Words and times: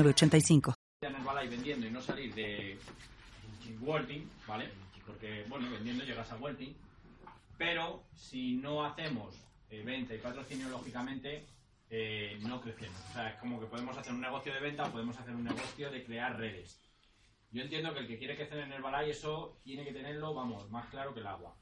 8985. 0.00 0.74
Herbalife 1.02 1.56
vendiendo 1.56 1.86
y 1.86 1.90
no 1.90 2.00
salir 2.00 2.34
de 2.34 2.78
Walting, 3.80 4.28
¿vale? 4.46 4.70
Porque, 5.06 5.44
bueno, 5.48 5.70
vendiendo 5.70 6.04
llegas 6.04 6.30
a 6.32 6.36
Walting, 6.36 6.74
pero 7.58 8.04
si 8.14 8.56
no 8.56 8.84
hacemos 8.84 9.36
eh, 9.70 9.82
venta 9.84 10.14
y 10.14 10.18
patrocinio, 10.18 10.68
lógicamente, 10.68 11.46
eh, 11.90 12.38
no 12.42 12.60
crecemos. 12.60 12.98
O 13.10 13.12
sea, 13.12 13.30
es 13.30 13.40
como 13.40 13.60
que 13.60 13.66
podemos 13.66 13.96
hacer 13.96 14.12
un 14.12 14.20
negocio 14.20 14.52
de 14.52 14.60
venta 14.60 14.84
o 14.84 14.92
podemos 14.92 15.18
hacer 15.18 15.34
un 15.34 15.44
negocio 15.44 15.90
de 15.90 16.04
crear 16.04 16.38
redes. 16.38 16.80
Yo 17.50 17.62
entiendo 17.62 17.92
que 17.92 18.00
el 18.00 18.06
que 18.06 18.18
quiere 18.18 18.36
crecer 18.36 18.58
en 18.60 18.72
el 18.72 18.78
Herbalife, 18.78 19.10
eso 19.10 19.60
tiene 19.62 19.84
que 19.84 19.92
tenerlo, 19.92 20.32
vamos, 20.32 20.70
más 20.70 20.86
claro 20.86 21.12
que 21.12 21.20
el 21.20 21.26
agua. 21.26 21.54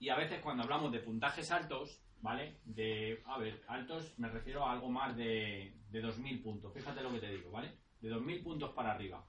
Y 0.00 0.08
a 0.08 0.16
veces 0.16 0.40
cuando 0.40 0.64
hablamos 0.64 0.90
de 0.90 0.98
puntajes 0.98 1.50
altos, 1.52 2.02
¿vale? 2.20 2.58
De, 2.64 3.22
a 3.26 3.38
ver, 3.38 3.62
altos 3.68 4.18
me 4.18 4.28
refiero 4.28 4.66
a 4.66 4.72
algo 4.72 4.90
más 4.90 5.16
de, 5.16 5.72
de 5.96 6.06
2.000 6.06 6.42
puntos. 6.42 6.72
Fíjate 6.74 7.02
lo 7.02 7.10
que 7.10 7.20
te 7.20 7.30
digo, 7.30 7.50
¿vale? 7.50 7.72
De 8.00 8.10
2.000 8.10 8.42
puntos 8.42 8.70
para 8.72 8.92
arriba. 8.92 9.26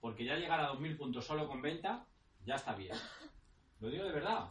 Porque 0.00 0.24
ya 0.24 0.36
llegar 0.36 0.60
a 0.60 0.72
2.000 0.72 0.98
puntos 0.98 1.24
solo 1.24 1.48
con 1.48 1.62
venta, 1.62 2.06
ya 2.44 2.56
está 2.56 2.74
bien. 2.74 2.96
Lo 3.80 3.88
digo 3.88 4.04
de 4.04 4.12
verdad. 4.12 4.50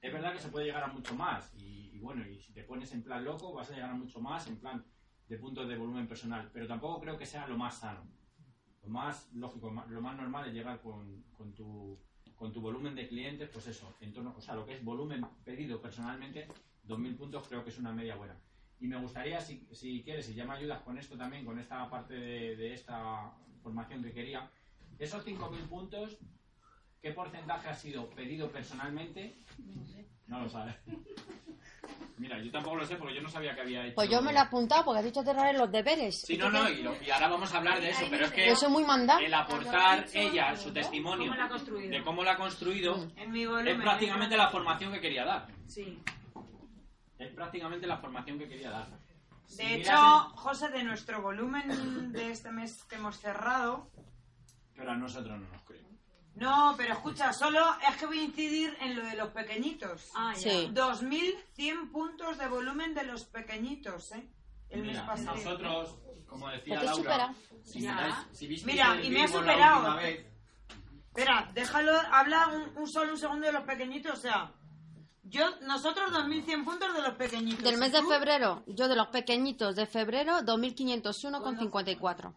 Es 0.00 0.12
verdad 0.12 0.32
que 0.32 0.38
se 0.38 0.50
puede 0.50 0.66
llegar 0.66 0.84
a 0.84 0.92
mucho 0.92 1.14
más. 1.14 1.52
Y, 1.56 1.98
bueno, 1.98 2.26
y 2.28 2.38
si 2.38 2.52
te 2.52 2.62
pones 2.62 2.92
en 2.92 3.02
plan 3.02 3.24
loco, 3.24 3.52
vas 3.52 3.70
a 3.70 3.74
llegar 3.74 3.90
a 3.90 3.94
mucho 3.94 4.20
más 4.20 4.46
en 4.46 4.60
plan 4.60 4.84
de 5.28 5.38
puntos 5.38 5.68
de 5.68 5.76
volumen 5.76 6.06
personal. 6.06 6.50
Pero 6.52 6.68
tampoco 6.68 7.00
creo 7.00 7.18
que 7.18 7.26
sea 7.26 7.46
lo 7.48 7.56
más 7.56 7.78
sano. 7.78 8.06
Lo 8.82 8.90
más 8.90 9.32
lógico, 9.32 9.70
lo 9.70 10.00
más 10.00 10.16
normal 10.16 10.48
es 10.48 10.54
llegar 10.54 10.80
con, 10.82 11.24
con 11.36 11.54
tu, 11.54 11.98
con 12.36 12.52
tu 12.52 12.60
volumen 12.60 12.94
de 12.94 13.08
clientes, 13.08 13.48
pues 13.50 13.66
eso, 13.66 13.96
en 14.00 14.12
torno, 14.12 14.34
o 14.36 14.40
sea, 14.42 14.54
lo 14.54 14.66
que 14.66 14.74
es 14.74 14.84
volumen 14.84 15.24
pedido 15.42 15.80
personalmente, 15.80 16.46
2.000 16.86 17.16
puntos 17.16 17.48
creo 17.48 17.64
que 17.64 17.70
es 17.70 17.78
una 17.78 17.92
media 17.92 18.14
buena. 18.16 18.38
Y 18.80 18.86
me 18.86 18.96
gustaría, 19.00 19.40
si, 19.40 19.66
si 19.72 20.02
quieres, 20.02 20.26
si 20.26 20.34
ya 20.34 20.44
me 20.44 20.54
ayudas 20.54 20.82
con 20.82 20.98
esto 20.98 21.16
también, 21.16 21.44
con 21.44 21.58
esta 21.58 21.88
parte 21.88 22.14
de, 22.14 22.56
de 22.56 22.74
esta 22.74 23.30
formación 23.62 24.02
que 24.02 24.12
quería, 24.12 24.50
esos 24.98 25.24
5.000 25.26 25.68
puntos, 25.68 26.18
¿qué 27.00 27.12
porcentaje 27.12 27.68
ha 27.68 27.74
sido 27.74 28.08
pedido 28.10 28.50
personalmente? 28.50 29.36
No 30.26 30.40
lo 30.40 30.48
sabes. 30.48 30.74
Mira, 32.18 32.40
yo 32.40 32.50
tampoco 32.50 32.76
lo 32.76 32.86
sé 32.86 32.96
porque 32.96 33.14
yo 33.14 33.20
no 33.22 33.28
sabía 33.28 33.54
que 33.54 33.60
había 33.62 33.84
hecho... 33.86 33.96
Pues 33.96 34.08
yo 34.08 34.22
me 34.22 34.32
lo 34.32 34.38
he 34.38 34.42
apuntado 34.42 34.84
porque 34.84 35.00
has 35.00 35.04
dicho 35.04 35.22
cerrar 35.22 35.52
los 35.54 35.70
deberes. 35.70 36.20
Sí, 36.20 36.36
no, 36.36 36.48
no, 36.48 36.68
y, 36.68 36.82
lo- 36.82 36.94
y 37.02 37.10
ahora 37.10 37.28
vamos 37.28 37.52
a 37.52 37.58
hablar 37.58 37.80
de 37.80 37.90
eso, 37.90 38.06
pero 38.08 38.26
es 38.26 38.32
que 38.32 38.46
Yo 38.46 38.54
soy 38.56 38.70
muy 38.70 38.84
mandada. 38.84 39.20
el 39.20 39.34
aportar 39.34 40.06
ella 40.14 40.56
su 40.56 40.72
testimonio 40.72 41.26
¿Cómo 41.30 41.36
la 41.36 41.44
ha 41.44 41.48
construido? 41.48 41.90
de 41.90 42.02
cómo 42.04 42.22
la 42.24 42.32
ha 42.32 42.36
construido 42.36 43.08
En 43.16 43.32
mi 43.32 43.44
volumen. 43.46 43.76
es 43.76 43.82
prácticamente 43.82 44.36
la 44.36 44.48
formación 44.48 44.92
que 44.92 45.00
quería 45.00 45.24
dar. 45.24 45.48
Sí. 45.66 45.98
Es 47.24 47.34
prácticamente 47.34 47.86
la 47.86 47.98
formación 47.98 48.38
que 48.38 48.48
quería 48.48 48.70
dar. 48.70 48.88
Si 49.46 49.58
De 49.58 49.74
hecho, 49.76 49.96
José, 50.36 50.68
de 50.70 50.82
nuestro 50.84 51.20
volumen 51.22 52.12
de 52.12 52.30
este 52.30 52.50
mes 52.50 52.82
que 52.84 52.96
hemos 52.96 53.18
cerrado, 53.18 53.90
Pero 54.74 54.90
a 54.92 54.96
nosotros 54.96 55.38
no 55.38 55.46
nos 55.48 55.62
creen. 55.62 55.86
no, 56.36 56.74
pero 56.76 56.94
escucha, 56.94 57.32
solo 57.32 57.60
es 57.88 57.96
que 57.96 58.06
voy 58.06 58.18
a 58.20 58.24
incidir 58.24 58.76
en 58.80 58.96
lo 58.96 59.04
de 59.04 59.14
los 59.16 59.28
pequeñitos. 59.30 60.10
ya. 60.14 60.34
Sí. 60.34 60.70
2.100 60.72 61.90
puntos 61.92 62.38
de 62.38 62.48
volumen 62.48 62.94
de 62.94 63.04
los 63.04 63.24
pequeñitos, 63.26 64.12
¿eh? 64.12 64.28
El 64.70 64.82
mes 64.82 64.98
pasado. 65.00 65.36
nosotros, 65.36 65.98
como 66.26 66.48
decía 66.48 66.82
Laura, 66.82 66.94
supera. 66.94 67.34
si, 67.64 67.80
miráis- 67.80 68.26
si 68.32 68.46
visteis 68.48 68.74
Mira, 68.74 68.94
el 68.94 69.04
y 69.04 69.10
me 69.10 69.22
ha 69.24 69.28
superado. 69.28 69.96
vez, 69.96 70.26
Espera, 71.08 71.48
déjalo, 71.54 71.92
habla 72.10 72.48
un, 72.48 72.76
un 72.76 72.88
solo 72.88 73.12
un 73.12 73.18
segundo 73.18 73.46
de 73.46 73.52
los 73.52 73.62
pequeñitos, 73.62 74.14
o 74.14 74.20
sea, 74.20 74.50
yo, 75.24 75.44
nosotros 75.62 76.12
2.100 76.12 76.64
puntos 76.64 76.94
de 76.94 77.02
los 77.02 77.14
pequeñitos. 77.14 77.64
Del 77.64 77.78
mes 77.78 77.90
¿Y 77.90 77.92
de 77.92 78.02
febrero, 78.02 78.62
yo 78.66 78.88
de 78.88 78.96
los 78.96 79.08
pequeñitos 79.08 79.76
de 79.76 79.86
febrero, 79.86 80.38
2.501,54. 80.40 82.34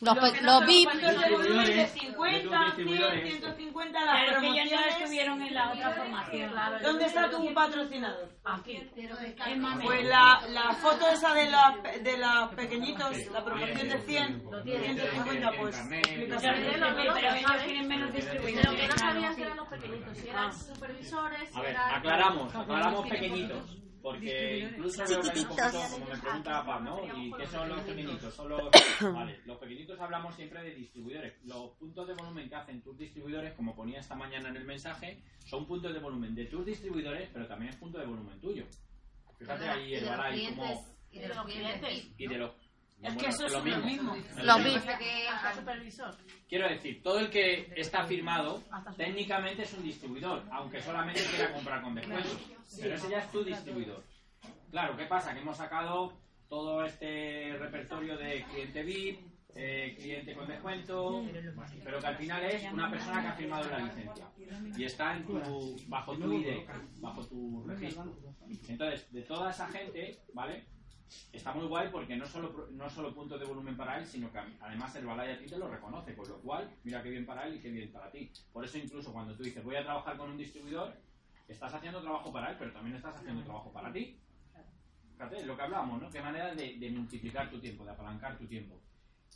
Los, 0.00 0.16
Los 0.16 0.42
los 0.42 0.66
VIP, 0.66 0.90
de 0.92 1.30
volumen 1.30 1.66
de 1.66 1.74
de 1.74 1.86
50, 1.86 2.42
tus 2.42 2.50
100, 2.50 2.64
distribuidores. 2.66 3.22
150, 3.30 4.04
las 4.04 4.14
Pero 4.14 4.24
es 4.24 4.28
que 4.28 4.34
no 4.34 4.54
promociones. 4.54 4.96
estuvieron 4.98 5.42
en 5.42 5.54
la 5.54 5.72
otra 5.72 5.90
formación. 5.92 6.52
¿Dónde 6.82 7.04
está 7.06 7.30
tu 7.30 7.54
patrocinador? 7.54 8.28
Aquí. 8.44 8.90
Pues 9.82 10.04
la, 10.06 10.40
la 10.48 10.72
foto 10.74 11.08
esa 11.08 11.32
de, 11.34 11.50
la, 11.50 11.78
de 12.02 12.18
los 12.18 12.54
pequeñitos, 12.54 13.16
la 13.32 13.44
promoción 13.44 13.88
de 13.88 13.98
100, 14.00 14.42
150, 14.64 15.52
pues 15.58 15.78
explícaselo. 15.78 16.96
pero 16.96 17.16
ellos 17.16 17.64
tienen 17.64 17.88
menos 17.88 18.12
distribuidores. 18.12 18.66
Lo 18.70 18.76
que 18.76 18.88
no 18.88 18.98
sabían 18.98 19.36
que 19.36 19.42
eran 19.42 19.56
los 19.56 19.68
pequeñitos, 19.68 20.18
si 20.18 20.28
eran 20.28 20.52
supervisores, 20.52 21.50
si 21.50 21.58
A 21.58 21.62
ver, 21.62 21.76
aclaramos, 21.76 22.54
aclaramos 22.54 23.08
pequeñitos. 23.08 23.83
Porque 24.04 24.58
incluso 24.58 25.02
veo 25.08 25.22
que 25.22 25.30
hay 25.30 25.38
un 25.38 25.48
poquito, 25.48 25.80
como 25.90 26.06
me 26.06 26.18
pregunta 26.18 26.66
Paz, 26.66 26.82
¿no? 26.82 27.16
¿Y 27.16 27.32
qué 27.32 27.46
son 27.46 27.68
los 27.70 27.80
pequeñitos? 27.80 28.34
Son 28.34 28.48
los... 28.50 28.60
Vale, 29.14 29.40
los 29.46 29.56
pequeñitos 29.56 29.98
hablamos 29.98 30.36
siempre 30.36 30.62
de 30.62 30.74
distribuidores. 30.74 31.42
Los 31.46 31.70
puntos 31.78 32.06
de 32.06 32.12
volumen 32.12 32.46
que 32.50 32.54
hacen 32.54 32.82
tus 32.82 32.98
distribuidores, 32.98 33.54
como 33.54 33.74
ponía 33.74 34.00
esta 34.00 34.14
mañana 34.14 34.50
en 34.50 34.56
el 34.56 34.66
mensaje, 34.66 35.22
son 35.46 35.66
puntos 35.66 35.94
de 35.94 36.00
volumen 36.00 36.34
de 36.34 36.44
tus 36.44 36.66
distribuidores, 36.66 37.30
pero 37.32 37.46
también 37.46 37.72
es 37.72 37.78
punto 37.78 37.98
de 37.98 38.04
volumen 38.04 38.38
tuyo. 38.42 38.66
Fíjate 39.38 39.70
ahí 39.70 39.94
el 39.94 40.04
balay 40.04 40.54
como... 40.54 40.86
y 41.10 41.18
de 41.20 41.28
los 41.28 41.44
clientes. 41.46 42.10
Y 42.18 42.26
de 42.26 42.36
los... 42.36 42.50
Es 43.02 43.16
que 43.16 43.26
eso 43.26 43.46
es 43.46 43.52
lo 43.52 43.62
mismo. 43.62 44.14
lo 44.36 44.44
Los 44.44 44.58
mismo. 44.60 44.80
Quiero 46.48 46.68
decir, 46.68 47.02
todo 47.02 47.18
el 47.18 47.28
que 47.30 47.72
está 47.76 48.04
firmado 48.04 48.62
técnicamente 48.96 49.62
es 49.62 49.74
un 49.74 49.82
distribuidor, 49.82 50.42
aunque 50.50 50.80
solamente 50.80 51.22
quiera 51.24 51.52
comprar 51.52 51.82
con 51.82 51.94
descuento. 51.94 52.30
Pero 52.80 52.94
ese 52.94 53.10
ya 53.10 53.18
es 53.18 53.30
tu 53.30 53.44
distribuidor. 53.44 54.02
Claro, 54.70 54.96
¿qué 54.96 55.04
pasa? 55.04 55.34
Que 55.34 55.40
hemos 55.40 55.56
sacado 55.56 56.12
todo 56.48 56.84
este 56.84 57.56
repertorio 57.58 58.16
de 58.16 58.44
cliente 58.44 58.82
VIP, 58.82 59.34
eh, 59.56 59.94
cliente 59.96 60.34
con 60.34 60.48
descuento, 60.48 61.24
pero 61.84 62.00
que 62.00 62.06
al 62.06 62.16
final 62.16 62.44
es 62.44 62.72
una 62.72 62.90
persona 62.90 63.22
que 63.22 63.28
ha 63.28 63.34
firmado 63.34 63.70
la 63.70 63.78
licencia 63.78 64.28
y 64.76 64.84
está 64.84 65.16
en 65.16 65.24
tu, 65.26 65.76
bajo 65.86 66.16
tu 66.16 66.32
ID, 66.32 66.66
bajo 66.96 67.24
tu 67.26 67.64
registro. 67.66 68.16
Entonces, 68.68 69.12
de 69.12 69.22
toda 69.22 69.50
esa 69.50 69.68
gente, 69.68 70.18
¿vale? 70.32 70.64
Está 71.32 71.52
muy 71.52 71.66
guay 71.66 71.88
porque 71.90 72.16
no 72.16 72.26
solo, 72.26 72.52
pro- 72.52 72.68
no 72.70 72.88
solo 72.90 73.14
puntos 73.14 73.38
de 73.38 73.46
volumen 73.46 73.76
para 73.76 73.98
él, 73.98 74.06
sino 74.06 74.32
que 74.32 74.38
a- 74.38 74.48
además 74.60 74.94
el 74.96 75.06
balay 75.06 75.32
a 75.32 75.38
ti 75.38 75.46
te 75.46 75.58
lo 75.58 75.68
reconoce, 75.68 76.14
con 76.14 76.28
lo 76.28 76.38
cual, 76.40 76.70
mira 76.82 77.02
qué 77.02 77.10
bien 77.10 77.26
para 77.26 77.46
él 77.46 77.56
y 77.56 77.60
qué 77.60 77.70
bien 77.70 77.92
para 77.92 78.10
ti. 78.10 78.30
Por 78.52 78.64
eso 78.64 78.78
incluso 78.78 79.12
cuando 79.12 79.34
tú 79.36 79.42
dices 79.42 79.62
voy 79.62 79.76
a 79.76 79.82
trabajar 79.84 80.16
con 80.16 80.30
un 80.30 80.36
distribuidor, 80.38 80.94
estás 81.46 81.72
haciendo 81.74 82.00
trabajo 82.02 82.32
para 82.32 82.50
él, 82.50 82.56
pero 82.58 82.72
también 82.72 82.96
estás 82.96 83.16
haciendo 83.16 83.42
trabajo 83.44 83.72
para 83.72 83.92
ti. 83.92 84.18
Fíjate, 85.12 85.38
es 85.40 85.46
lo 85.46 85.56
que 85.56 85.62
hablábamos, 85.62 86.02
¿no? 86.02 86.10
Qué 86.10 86.20
manera 86.20 86.54
de, 86.54 86.76
de 86.78 86.90
multiplicar 86.90 87.48
tu 87.50 87.60
tiempo, 87.60 87.84
de 87.84 87.90
apalancar 87.92 88.36
tu 88.36 88.46
tiempo. 88.46 88.80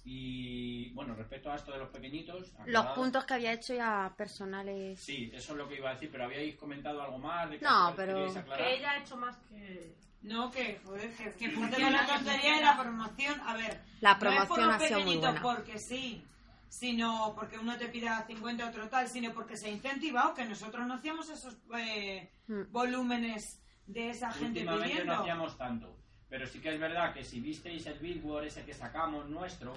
Y 0.04 0.90
bueno, 0.94 1.14
respecto 1.14 1.52
a 1.52 1.56
esto 1.56 1.70
de 1.72 1.78
los 1.78 1.90
pequeñitos... 1.90 2.52
los 2.66 2.86
puntos 2.94 3.24
que 3.24 3.34
había 3.34 3.52
hecho 3.52 3.74
ya 3.74 4.12
personales. 4.16 4.98
Sí, 5.00 5.30
eso 5.34 5.52
es 5.52 5.58
lo 5.58 5.68
que 5.68 5.76
iba 5.76 5.90
a 5.90 5.94
decir, 5.94 6.08
pero 6.10 6.24
habíais 6.24 6.56
comentado 6.56 7.02
algo 7.02 7.18
más 7.18 7.50
de 7.50 7.58
que 7.58 7.64
No, 7.64 7.92
pero-? 7.96 8.32
Que 8.64 8.74
ella 8.76 8.90
ha 8.92 8.98
hecho 8.98 9.16
más 9.16 9.36
que... 9.48 9.94
No, 10.22 10.50
que, 10.50 10.80
joder, 10.84 11.12
que, 11.36 11.54
con 11.54 11.70
la 11.70 12.06
tontería 12.06 12.56
de 12.56 12.62
la 12.62 12.76
promoción. 12.78 13.40
A 13.46 13.56
ver, 13.56 13.80
La 14.00 14.14
no 14.14 14.30
es 14.42 14.48
por 14.48 14.60
ha 14.60 14.78
sido 14.78 14.98
muy 15.00 15.04
pequeñitos 15.16 15.40
buena. 15.40 15.42
porque 15.42 15.78
sí, 15.78 16.22
sino 16.68 17.32
porque 17.34 17.58
uno 17.58 17.76
te 17.78 17.88
pida 17.88 18.24
50 18.26 18.68
otro 18.68 18.88
tal, 18.88 19.08
sino 19.08 19.32
porque 19.32 19.56
se 19.56 19.66
ha 19.68 19.70
incentivado 19.70 20.34
que 20.34 20.44
nosotros 20.44 20.86
no 20.86 20.94
hacíamos 20.94 21.28
esos 21.30 21.56
eh, 21.76 22.30
Mm. 22.48 22.72
volúmenes 22.72 23.60
de 23.86 24.08
esa 24.10 24.30
gente 24.32 24.60
Últimamente 24.60 24.88
pidiendo. 24.88 25.14
no 25.14 25.20
hacíamos 25.20 25.58
tanto, 25.58 25.96
pero 26.30 26.46
sí 26.46 26.60
que 26.60 26.72
es 26.74 26.80
verdad 26.80 27.12
que 27.12 27.22
si 27.24 27.40
visteis 27.40 27.86
el 27.86 27.98
billboard 27.98 28.46
ese 28.46 28.64
que 28.64 28.72
sacamos 28.74 29.28
nuestro, 29.28 29.74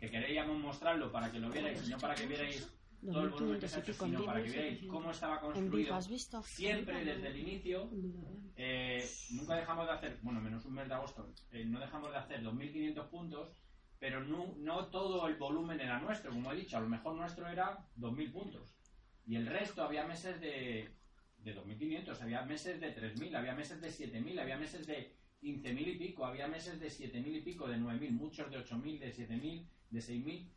que 0.00 0.10
queríamos 0.10 0.58
mostrarlo 0.58 1.10
para 1.12 1.30
que 1.30 1.38
lo 1.38 1.48
vierais, 1.48 1.86
y 1.86 1.90
no 1.90 1.98
para 1.98 2.14
que 2.16 2.26
vierais 2.26 2.68
todo 3.00 3.22
el 3.24 3.30
volumen 3.30 3.60
que 3.60 3.68
se 3.68 3.76
ha 3.76 3.78
hecho, 3.80 3.92
sino 4.06 4.24
para 4.26 4.42
que 4.42 4.50
vierais 4.50 4.78
cómo 4.88 5.10
estaba 5.10 5.40
construido 5.40 5.94
siempre 6.56 7.04
desde 7.04 7.28
el 7.28 7.36
inicio. 7.38 7.90
eh, 8.56 9.08
nunca 9.30 9.54
dejamos 9.56 9.86
de 9.86 9.92
hacer, 9.92 10.18
bueno, 10.22 10.40
menos 10.40 10.64
un 10.64 10.74
mes 10.74 10.88
de 10.88 10.94
agosto, 10.94 11.32
eh, 11.52 11.64
no 11.64 11.78
dejamos 11.80 12.10
de 12.10 12.16
hacer 12.18 12.42
2.500 12.42 13.08
puntos, 13.08 13.52
pero 14.00 14.24
no, 14.24 14.54
no 14.58 14.86
todo 14.88 15.26
el 15.28 15.36
volumen 15.36 15.80
era 15.80 16.00
nuestro, 16.00 16.30
como 16.32 16.52
he 16.52 16.56
dicho, 16.56 16.76
a 16.76 16.80
lo 16.80 16.88
mejor 16.88 17.14
nuestro 17.16 17.48
era 17.48 17.86
2.000 17.98 18.32
puntos. 18.32 18.74
Y 19.26 19.36
el 19.36 19.46
resto 19.46 19.82
había 19.82 20.06
meses 20.06 20.40
de, 20.40 20.88
de 21.38 21.56
2.500, 21.56 22.20
había 22.20 22.42
meses 22.42 22.80
de 22.80 22.96
3.000, 22.96 23.36
había 23.36 23.54
meses 23.54 23.80
de 23.80 23.88
7.000, 23.88 24.40
había 24.40 24.56
meses 24.56 24.86
de 24.86 25.16
15.000 25.42 25.88
y 25.88 25.98
pico, 25.98 26.24
había 26.24 26.48
meses 26.48 26.80
de 26.80 26.88
7.000 26.88 27.36
y 27.36 27.40
pico, 27.42 27.68
de 27.68 27.76
9.000, 27.76 28.10
muchos 28.10 28.50
de 28.50 28.58
8.000, 28.58 28.98
de 28.98 29.14
7.000, 29.14 29.68
de 29.90 30.00
6.000. 30.00 30.48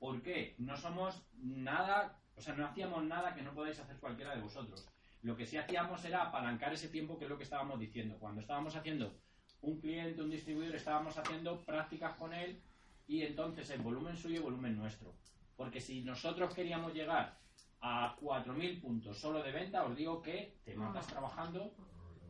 ¿Por 0.00 0.22
qué? 0.22 0.56
No 0.58 0.76
somos 0.78 1.22
nada, 1.34 2.18
o 2.34 2.40
sea, 2.40 2.54
no 2.54 2.66
hacíamos 2.66 3.04
nada 3.04 3.34
que 3.34 3.42
no 3.42 3.54
podáis 3.54 3.78
hacer 3.78 3.98
cualquiera 3.98 4.34
de 4.34 4.40
vosotros. 4.40 4.88
Lo 5.22 5.36
que 5.36 5.46
sí 5.46 5.58
hacíamos 5.58 6.02
era 6.06 6.22
apalancar 6.22 6.72
ese 6.72 6.88
tiempo, 6.88 7.18
que 7.18 7.24
es 7.26 7.30
lo 7.30 7.36
que 7.36 7.44
estábamos 7.44 7.78
diciendo. 7.78 8.16
Cuando 8.18 8.40
estábamos 8.40 8.74
haciendo 8.74 9.14
un 9.60 9.78
cliente, 9.78 10.22
un 10.22 10.30
distribuidor, 10.30 10.74
estábamos 10.74 11.18
haciendo 11.18 11.60
prácticas 11.60 12.16
con 12.16 12.32
él 12.32 12.62
y 13.06 13.22
entonces 13.22 13.68
el 13.70 13.82
volumen 13.82 14.16
suyo 14.16 14.36
y 14.36 14.42
volumen 14.42 14.74
nuestro. 14.74 15.14
Porque 15.54 15.82
si 15.82 16.00
nosotros 16.02 16.54
queríamos 16.54 16.94
llegar 16.94 17.38
a 17.82 18.16
4.000 18.16 18.80
puntos 18.80 19.18
solo 19.18 19.42
de 19.42 19.52
venta, 19.52 19.84
os 19.84 19.94
digo 19.94 20.22
que 20.22 20.56
te 20.64 20.74
matas 20.74 21.06
trabajando 21.08 21.74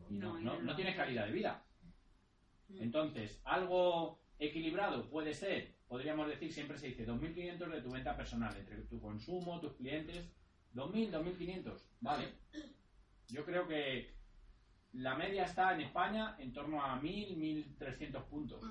y 0.09 0.17
no, 0.17 0.37
no, 0.37 0.61
no 0.61 0.75
tienes 0.75 0.97
calidad 0.97 1.25
de 1.25 1.31
vida. 1.31 1.63
Entonces, 2.77 3.39
algo 3.45 4.19
equilibrado 4.39 5.09
puede 5.09 5.33
ser, 5.33 5.75
podríamos 5.91 6.25
decir, 6.29 6.53
siempre 6.53 6.77
se 6.77 6.87
dice 6.87 7.05
2.500 7.05 7.69
de 7.69 7.81
tu 7.81 7.91
venta 7.91 8.15
personal, 8.15 8.55
entre 8.55 8.77
tu 8.83 9.01
consumo, 9.01 9.59
tus 9.59 9.73
clientes, 9.73 10.25
2.000, 10.73 11.11
2.500, 11.11 11.83
¿vale? 11.99 12.29
Yo 13.27 13.43
creo 13.43 13.67
que 13.67 14.15
la 14.93 15.15
media 15.15 15.43
está 15.43 15.73
en 15.75 15.81
España 15.81 16.37
en 16.39 16.53
torno 16.53 16.81
a 16.81 16.95
1.000, 17.01 17.35
1.300 17.77 18.23
puntos 18.29 18.61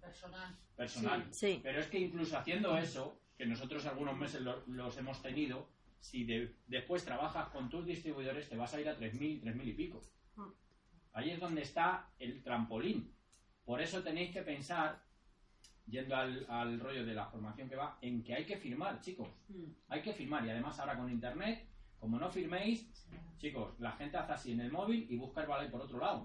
Personal. 0.00 0.56
personal. 0.74 1.26
Sí, 1.32 1.52
sí. 1.56 1.60
Pero 1.62 1.80
es 1.80 1.88
que 1.88 1.98
incluso 1.98 2.38
haciendo 2.38 2.78
eso, 2.78 3.20
que 3.36 3.44
nosotros 3.44 3.84
algunos 3.84 4.16
meses 4.16 4.40
lo- 4.40 4.64
los 4.68 4.96
hemos 4.96 5.20
tenido, 5.20 5.68
si 6.00 6.24
de- 6.24 6.56
después 6.66 7.04
trabajas 7.04 7.50
con 7.50 7.68
tus 7.68 7.84
distribuidores 7.84 8.48
te 8.48 8.56
vas 8.56 8.72
a 8.72 8.80
ir 8.80 8.88
a 8.88 8.96
3.000, 8.96 9.42
3.000 9.42 9.68
y 9.68 9.74
pico. 9.74 10.00
Ahí 11.12 11.28
es 11.30 11.38
donde 11.40 11.60
está 11.60 12.08
el 12.18 12.42
trampolín. 12.42 13.12
Por 13.66 13.82
eso 13.82 14.02
tenéis 14.02 14.30
que 14.32 14.40
pensar, 14.42 15.02
yendo 15.86 16.16
al, 16.16 16.46
al 16.48 16.78
rollo 16.80 17.04
de 17.04 17.14
la 17.14 17.26
formación 17.26 17.68
que 17.68 17.76
va, 17.76 17.98
en 18.00 18.22
que 18.22 18.34
hay 18.34 18.44
que 18.46 18.56
firmar, 18.58 19.00
chicos. 19.00 19.28
Hay 19.88 20.02
que 20.02 20.12
firmar. 20.12 20.44
Y 20.46 20.50
además 20.50 20.78
ahora 20.78 20.96
con 20.96 21.10
internet, 21.10 21.66
como 21.98 22.18
no 22.18 22.30
firméis, 22.30 22.88
chicos, 23.38 23.74
la 23.80 23.92
gente 23.92 24.16
hace 24.16 24.32
así 24.32 24.52
en 24.52 24.60
el 24.60 24.72
móvil 24.72 25.06
y 25.10 25.16
busca 25.16 25.42
el 25.42 25.48
vale 25.48 25.68
por 25.68 25.80
otro 25.82 25.98
lado. 25.98 26.22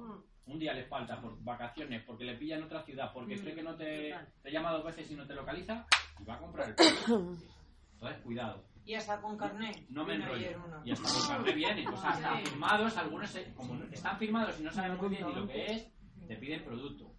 Un 0.48 0.60
día 0.60 0.74
le 0.74 0.86
falta 0.86 1.19
por 1.19 1.42
vacaciones, 1.44 2.04
porque 2.06 2.24
le 2.24 2.36
pilla 2.38 2.57
en 2.57 2.63
otra 2.63 2.84
ciudad, 2.84 3.12
porque 3.12 3.34
cree 3.42 3.56
que 3.56 3.63
no 3.63 3.75
te, 3.75 4.13
te 4.44 4.52
llama 4.52 4.72
dos 4.74 4.84
veces 4.86 5.10
y 5.10 5.16
no 5.16 5.25
te 5.25 5.34
localiza, 5.34 5.88
y 6.19 6.24
va 6.24 6.36
a 6.36 6.40
comprar 6.40 6.69
el 6.69 6.75
producto. 6.75 7.36
Entonces, 7.94 8.22
cuidado. 8.22 8.63
Y 8.86 8.94
hasta 8.94 9.19
con 9.19 9.36
carnet. 9.36 9.90
No 9.90 10.06
me 10.06 10.13
enrollo. 10.13 10.62
uno. 10.63 10.81
Y 10.86 10.92
hasta 10.92 11.10
con 11.10 11.28
carnet 11.28 11.56
vienen. 11.56 11.88
O 11.88 11.98
sea, 11.98 12.12
están 12.12 12.44
firmados, 12.46 12.96
algunos 12.98 13.30
se- 13.31 13.51
como 13.56 13.84
están 13.86 14.19
firmados 14.19 14.60
y 14.60 14.63
no 14.63 14.72
saben 14.72 14.96
muy 14.98 15.10
bien 15.10 15.25
ni 15.25 15.34
lo 15.34 15.48
que 15.48 15.66
es, 15.72 15.92
te 16.28 16.36
piden 16.36 16.63
producto. 16.63 17.14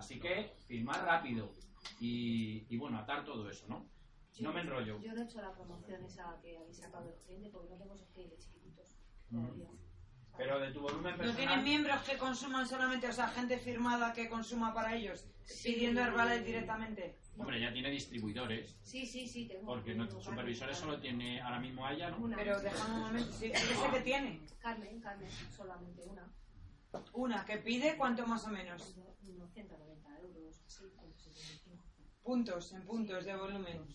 Así 0.00 0.18
que 0.18 0.50
firmar 0.66 1.04
rápido 1.04 1.52
y, 2.00 2.64
y 2.70 2.78
bueno, 2.78 2.98
atar 2.98 3.22
todo 3.22 3.50
eso, 3.50 3.66
¿no? 3.68 3.86
No 4.38 4.50
me 4.54 4.62
enrollo. 4.62 4.98
Yo 5.02 5.12
no 5.12 5.20
he 5.20 5.24
hecho 5.24 5.42
la 5.42 5.52
promoción 5.52 6.02
esa 6.06 6.38
que 6.40 6.56
habéis 6.56 6.78
sacado 6.78 7.04
del 7.04 7.16
cliente 7.18 7.50
porque 7.50 7.68
no 7.68 7.76
tengo 7.76 7.94
esos 7.94 8.08
clientes 8.08 8.38
chiquititos 8.40 8.96
Mm. 9.30 9.44
todavía. 9.44 9.68
Pero 10.38 10.58
de 10.58 10.72
tu 10.72 10.80
volumen 10.80 11.12
¿No 11.12 11.18
personal... 11.18 11.36
tienen 11.36 11.64
miembros 11.64 12.00
que 12.02 12.16
consuman 12.16 12.66
solamente, 12.66 13.06
o 13.08 13.12
sea, 13.12 13.28
gente 13.28 13.58
firmada 13.58 14.14
que 14.14 14.28
consuma 14.30 14.72
para 14.72 14.94
ellos, 14.96 15.26
pidiendo 15.62 16.00
Herbalife 16.00 16.44
directamente? 16.44 17.18
Hombre, 17.36 17.60
ya 17.60 17.70
tiene 17.72 17.90
distribuidores. 17.90 18.74
Sí, 18.82 19.04
sí, 19.06 19.28
sí, 19.28 19.46
tengo. 19.46 19.66
Porque 19.66 19.90
tengo 19.90 19.98
nuestros 20.04 20.24
supervisores 20.24 20.78
solo 20.78 20.98
tiene 20.98 21.40
ahora 21.42 21.60
mismo 21.60 21.84
a 21.86 21.92
ella, 21.92 22.08
¿no? 22.10 22.18
Una. 22.18 22.36
Pero 22.38 22.58
déjame 22.60 22.94
un 22.94 23.00
momento, 23.02 23.32
sí, 23.32 23.52
sí 23.54 23.68
que 23.68 23.74
sé 23.74 23.90
que 23.92 24.00
tiene. 24.00 24.40
Carmen, 24.60 25.00
Carmen, 25.00 25.28
solamente 25.54 26.02
una. 26.04 26.26
Una 27.12 27.44
que 27.44 27.58
pide, 27.58 27.96
¿cuánto 27.96 28.26
más 28.26 28.44
o 28.46 28.50
menos? 28.50 28.94
Unos 28.96 29.28
unos 29.28 29.52
190 29.52 30.18
euros, 30.20 30.60
así, 30.66 30.84
175. 30.90 31.84
Puntos, 32.22 32.72
en 32.72 32.82
puntos 32.82 33.24
de 33.24 33.36
volumen. 33.36 33.86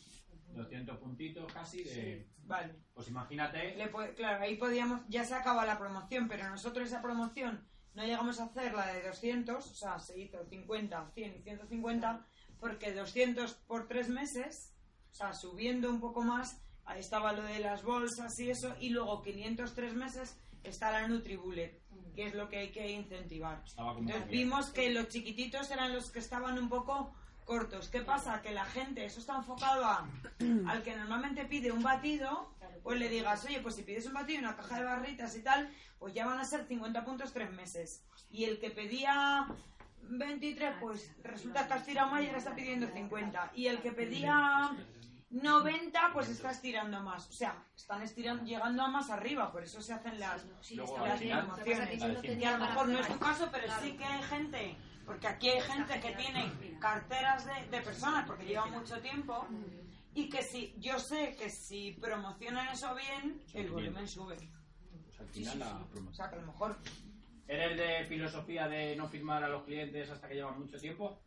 200 0.54 0.98
puntitos 1.00 1.52
casi 1.54 1.84
de... 1.84 2.28
Vale. 2.46 2.76
Pues 2.94 3.08
imagínate... 3.10 3.76
Le 3.76 3.88
puede- 3.90 4.14
claro, 4.14 4.44
ahí 4.44 4.56
podíamos, 4.56 5.02
ya 5.10 5.26
se 5.26 5.34
acaba 5.34 5.66
la 5.66 5.78
promoción, 5.78 6.28
pero 6.30 6.48
nosotros 6.50 6.88
esa 6.88 7.02
promoción 7.02 7.68
no 7.94 8.04
llegamos 8.06 8.40
a 8.40 8.46
hacer 8.46 8.74
la 8.74 8.88
de 8.94 9.04
200, 9.08 9.56
o 9.72 9.74
sea, 9.76 10.00
se 10.00 10.18
hizo 10.20 10.46
50, 10.46 11.12
100 11.14 11.36
y 11.36 11.42
150, 11.44 12.26
porque 12.60 12.94
200 12.94 13.54
por 13.68 13.88
tres 13.88 14.08
meses, 14.10 14.74
o 15.12 15.16
sea, 15.16 15.34
subiendo 15.34 15.90
un 15.90 16.00
poco 16.00 16.22
más, 16.22 16.62
ahí 16.86 17.00
estaba 17.00 17.34
lo 17.34 17.44
de 17.44 17.60
las 17.60 17.84
bolsas 17.84 18.40
y 18.40 18.50
eso, 18.50 18.76
y 18.80 18.90
luego 18.90 19.22
500 19.24 19.74
tres 19.74 19.94
meses 19.94 20.38
está 20.64 20.92
la 20.92 21.08
Nutribullet, 21.08 21.82
que 22.16 22.28
es 22.28 22.34
lo 22.34 22.50
que 22.50 22.58
hay 22.58 22.70
que 22.70 22.92
incentivar. 22.92 23.62
Entonces 23.78 24.28
bien. 24.28 24.30
vimos 24.30 24.70
que 24.70 24.90
los 24.92 25.10
chiquititos 25.10 25.70
eran 25.72 25.94
los 25.94 26.10
que 26.10 26.20
estaban 26.20 26.58
un 26.58 26.70
poco 26.70 27.14
cortos. 27.46 27.90
¿Qué 27.90 28.02
pasa? 28.02 28.42
Que 28.42 28.52
la 28.52 28.66
gente, 28.66 29.06
eso 29.06 29.20
está 29.20 29.36
enfocado 29.36 29.86
a, 29.86 30.10
al 30.68 30.84
que 30.84 30.96
normalmente 30.96 31.46
pide 31.46 31.72
un 31.72 31.84
batido, 31.84 32.52
pues 32.84 33.00
le 33.00 33.10
digas, 33.10 33.46
oye, 33.46 33.60
pues 33.62 33.76
si 33.76 33.84
pides 33.84 34.06
un 34.08 34.14
batido 34.14 34.40
y 34.40 34.44
una 34.44 34.56
caja 34.56 34.80
de 34.80 34.86
barritas 34.86 35.36
y 35.36 35.42
tal, 35.42 35.70
pues 36.00 36.14
ya 36.14 36.26
van 36.26 36.40
a 36.40 36.46
ser 36.46 36.66
50 36.66 37.06
puntos 37.06 37.34
tres 37.34 37.52
meses. 37.52 38.04
Y 38.30 38.46
el 38.46 38.60
que 38.60 38.72
pedía 38.72 39.48
23, 40.04 40.76
pues 40.80 41.12
resulta 41.24 41.68
que 41.68 41.74
has 41.74 41.86
tirado 41.86 42.10
más 42.12 42.24
y 42.24 42.28
ahora 42.28 42.38
está 42.40 42.56
pidiendo 42.56 42.88
50. 42.88 43.52
Y 43.56 43.68
el 43.68 43.82
que 43.82 43.92
pedía 43.92 44.72
90, 45.36 46.12
pues 46.14 46.30
está 46.30 46.52
estirando 46.52 47.02
más. 47.02 47.30
O 47.30 47.34
sea, 47.34 47.64
están 47.76 48.02
estirando, 48.02 48.44
llegando 48.44 48.84
a 48.84 48.88
más 48.88 49.10
arriba, 49.10 49.52
por 49.52 49.64
eso 49.64 49.82
se 49.82 49.94
hacen 49.94 50.20
las, 50.20 50.46
Sí, 50.62 50.76
Luego, 50.76 50.96
que 50.96 52.46
a 52.46 52.58
lo 52.58 52.66
mejor 52.66 52.88
no 52.88 53.00
es 53.00 53.08
tu 53.08 53.20
caso, 53.20 53.50
pero 53.52 53.66
Claro. 53.66 53.84
sí 53.84 53.98
que 53.98 54.06
hay 54.06 54.24
gente, 54.24 54.78
porque 55.06 55.28
aquí 55.28 55.50
hay 55.50 55.62
gente 55.62 56.00
que 56.00 56.16
tiene 56.16 56.80
carteras 56.80 57.46
de, 57.46 57.68
de 57.70 57.82
personas, 57.84 58.26
porque 58.26 58.46
llevan 58.46 58.72
mucho 58.72 59.00
tiempo, 59.02 59.46
y 60.14 60.30
que 60.30 60.42
si, 60.42 60.74
yo 60.78 60.98
sé 61.00 61.36
que 61.38 61.50
si 61.50 61.92
promocionan 61.94 62.70
eso 62.70 62.96
bien, 62.96 63.42
el 63.54 63.70
volumen 63.70 64.08
sube. 64.08 64.38
Pues 65.04 65.20
al 65.20 65.28
final 65.28 65.60
la 65.60 65.86
O 66.10 66.14
sea, 66.14 66.30
que 66.30 66.36
a 66.36 66.40
lo 66.40 66.48
mejor 66.48 66.78
¿Eres 67.48 67.78
de 67.78 68.06
filosofía 68.06 68.68
de 68.68 68.96
no 68.96 69.08
firmar 69.08 69.44
a 69.44 69.50
los 69.50 69.64
clientes 69.66 70.10
hasta 70.10 70.28
que 70.28 70.36
llevan 70.36 70.60
mucho 70.60 70.80
tiempo? 70.80 71.20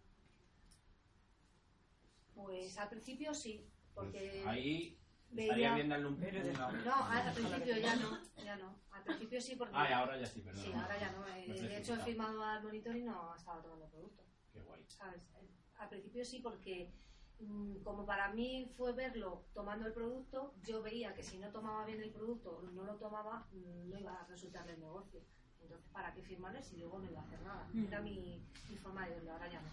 Pues 2.34 2.76
al 2.78 2.88
principio 2.88 3.32
sí, 3.34 3.64
porque... 3.98 4.44
Ahí 4.46 4.98
veía- 5.30 5.44
estaría 5.46 5.74
bien 5.74 5.88
darle 5.88 6.06
un... 6.06 6.16
Pero 6.16 6.44
No, 6.84 6.94
al 7.04 7.34
principio 7.34 7.76
ya 7.78 7.96
no, 7.96 8.18
ya 8.44 8.56
no. 8.56 8.78
Al 8.90 9.02
principio 9.02 9.40
sí 9.40 9.56
porque... 9.56 9.74
Ah, 9.76 9.86
y 9.90 9.92
ahora 9.92 10.18
ya 10.18 10.26
sí, 10.26 10.40
perdón. 10.40 10.62
Sí, 10.64 10.72
ahora 10.72 10.98
ya 10.98 11.10
no. 11.12 11.26
eh, 11.28 11.44
No 11.48 11.54
De 11.54 11.76
hecho, 11.78 11.94
he 11.94 11.98
firmado 11.98 12.42
al 12.42 12.62
monitor 12.62 12.96
y 12.96 13.02
no 13.02 13.34
estaba 13.34 13.62
tomando 13.62 13.88
producto. 13.88 14.22
Qué 14.52 14.60
guay. 14.60 14.84
¿sabes? 14.88 15.22
Eh, 15.36 15.48
Al 15.78 15.88
principio 15.88 16.24
sí, 16.24 16.40
porque 16.40 16.92
mm, 17.40 17.82
como 17.82 18.04
para 18.06 18.28
mí 18.32 18.72
fue 18.76 18.92
verlo 18.92 19.46
tomando 19.54 19.86
el 19.86 19.92
producto, 19.92 20.54
yo 20.62 20.82
veía 20.82 21.14
que 21.14 21.22
si 21.22 21.38
no 21.38 21.50
tomaba 21.50 21.84
bien 21.84 22.00
el 22.00 22.10
producto, 22.10 22.62
no 22.72 22.84
lo 22.84 22.96
tomaba, 22.96 23.46
mm, 23.52 23.90
no 23.90 23.98
iba 23.98 24.20
a 24.20 24.26
resultarle 24.26 24.72
el 24.72 24.80
negocio. 24.80 25.20
Entonces, 25.60 25.88
¿para 25.92 26.14
qué 26.14 26.22
firmarle 26.22 26.62
si 26.62 26.76
luego 26.76 27.00
no 27.00 27.10
iba 27.10 27.20
a 27.20 27.24
hacer 27.24 27.40
nada? 27.42 27.68
Era 27.88 28.00
mi, 28.00 28.40
mi 28.68 28.76
forma 28.76 29.06
de 29.06 29.14
verlo, 29.16 29.32
ahora 29.32 29.50
ya 29.50 29.60
no. 29.60 29.68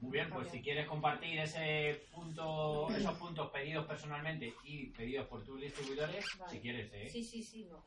Muy 0.00 0.12
bien, 0.12 0.30
pues 0.30 0.48
si 0.50 0.62
quieres 0.62 0.86
compartir 0.86 1.38
ese 1.38 2.06
punto, 2.14 2.88
esos 2.90 3.16
puntos 3.18 3.50
pedidos 3.50 3.86
personalmente 3.86 4.54
y 4.64 4.86
pedidos 4.88 5.26
por 5.28 5.44
tus 5.44 5.60
distribuidores, 5.60 6.24
Vale. 6.38 6.50
si 6.52 6.60
quieres, 6.60 6.90
¿eh? 6.92 7.08
Sí, 7.10 7.22
sí, 7.24 7.42
sí, 7.42 7.64
no. 7.70 7.82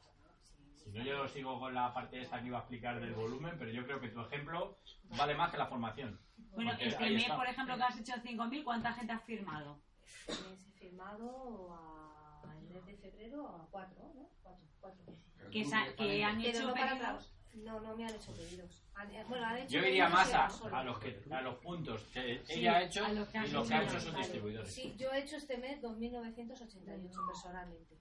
Si 0.84 0.92
no, 0.92 1.04
yo 1.04 1.28
sigo 1.30 1.60
con 1.60 1.74
la 1.74 1.94
parte 1.94 2.22
esta 2.22 2.42
que 2.42 2.48
iba 2.48 2.58
a 2.58 2.62
explicar 2.62 3.00
del 3.00 3.14
volumen, 3.14 3.56
pero 3.58 3.72
yo 3.72 3.86
creo 3.86 4.00
que 4.02 4.10
tu 4.10 4.22
ejemplo 4.22 4.78
vale 5.18 5.34
más 5.34 5.50
que 5.52 5.58
la 5.58 5.68
formación. 5.68 6.20
Bueno, 6.54 6.72
este 6.80 7.10
mes, 7.10 7.24
está. 7.24 7.36
por 7.38 7.48
ejemplo, 7.48 7.78
que 7.78 7.84
has 7.84 8.00
hecho 8.00 8.14
5.000, 8.22 8.64
¿cuánta 8.64 8.94
gente 8.94 9.14
has 9.14 9.24
firmado? 9.24 9.82
Este 10.28 10.44
mes 10.50 10.68
he 10.68 10.72
firmado 10.80 11.74
a, 11.74 12.54
el 12.60 12.68
mes 12.68 12.86
de 12.86 12.96
febrero 12.98 13.48
a 13.48 13.66
cuatro, 13.72 14.12
¿no? 14.14 14.30
Cuatro, 14.42 14.66
cuatro. 14.80 15.06
Que, 15.52 15.66
sa- 15.66 15.94
que 15.96 16.24
han 16.24 16.42
Pero 16.42 16.50
hecho 16.58 16.68
no 16.68 16.74
para 16.74 16.90
pedidos. 16.92 17.34
No, 17.54 17.80
no 17.80 17.96
me 17.96 18.06
han 18.06 18.16
hecho 18.16 18.32
pedidos. 18.34 18.84
Han- 18.96 19.12
eh, 19.12 19.24
bueno, 19.30 19.46
han 19.46 19.58
hecho 19.58 19.70
Yo 19.74 19.80
iría 19.80 20.06
pedidos 20.06 20.12
más 20.12 20.34
a, 20.34 20.80
a 20.80 20.84
los 20.84 21.00
que 21.00 21.24
a 21.32 21.42
los 21.42 21.56
puntos 21.60 22.04
que 22.14 22.42
Sí, 22.46 22.54
ella 22.60 22.78
ha 22.78 22.84
hecho 22.84 23.06
que 23.06 23.12
y 23.12 23.16
lo 23.16 23.32
que 23.32 23.38
ella. 23.38 23.84
hecho 23.84 24.00
sus 24.00 24.12
Vale. 24.12 24.18
distribuidores. 24.24 24.74
Sí, 24.74 24.96
yo 24.98 25.12
he 25.12 25.20
hecho 25.20 25.38
este 25.38 25.58
mes 25.58 25.82
2.988 25.82 27.28
personalmente. 27.28 27.98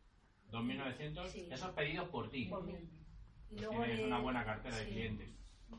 2.900, 0.51 1.29
Sí. 1.29 1.49
esos 1.51 1.71
pedidos 1.73 2.09
por 2.09 2.31
ti. 2.31 2.47
Por 2.47 2.65
mí. 2.65 2.73
Y 2.73 3.55
Pues 3.57 3.61
luego 3.63 3.83
tienes 3.85 3.99
de- 3.99 4.07
una 4.07 4.19
buena 4.21 4.45
cartera 4.45 4.77
de 4.77 4.87
clientes. 4.89 5.31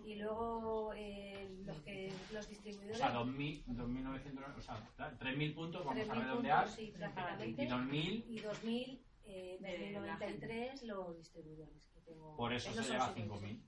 Y 0.06 0.16
luego 0.16 0.92
eh, 0.96 1.56
los 1.66 1.80
que 1.82 2.12
los 2.32 2.46
O 2.46 2.50
distribuidores. 2.50 2.98
sea, 2.98 3.14
2.000, 3.14 3.64
2.900, 3.68 4.58
o 4.58 4.62
sea, 4.62 4.90
3.000 5.20 5.54
puntos, 5.54 5.86
vamos 5.86 6.02
a 6.10 6.14
3.000 6.14 6.24
redondear. 6.24 6.68
Y 6.80 6.92
prácticamente. 6.92 7.68
2.000, 7.70 8.26
Y 8.28 8.40
2.000, 8.40 9.00
eh, 9.26 9.58
De 9.60 9.92
la 9.92 10.18
2093 10.18 10.84
los 10.84 11.18
distribuidores 11.18 11.88
que 11.94 12.02
tengo. 12.02 12.36
por 12.36 12.54
eso 12.54 12.74
se 12.74 12.82
llega 12.84 13.06
a 13.06 13.08
los 13.08 13.16
que 13.16 13.26
5.000. 13.26 13.62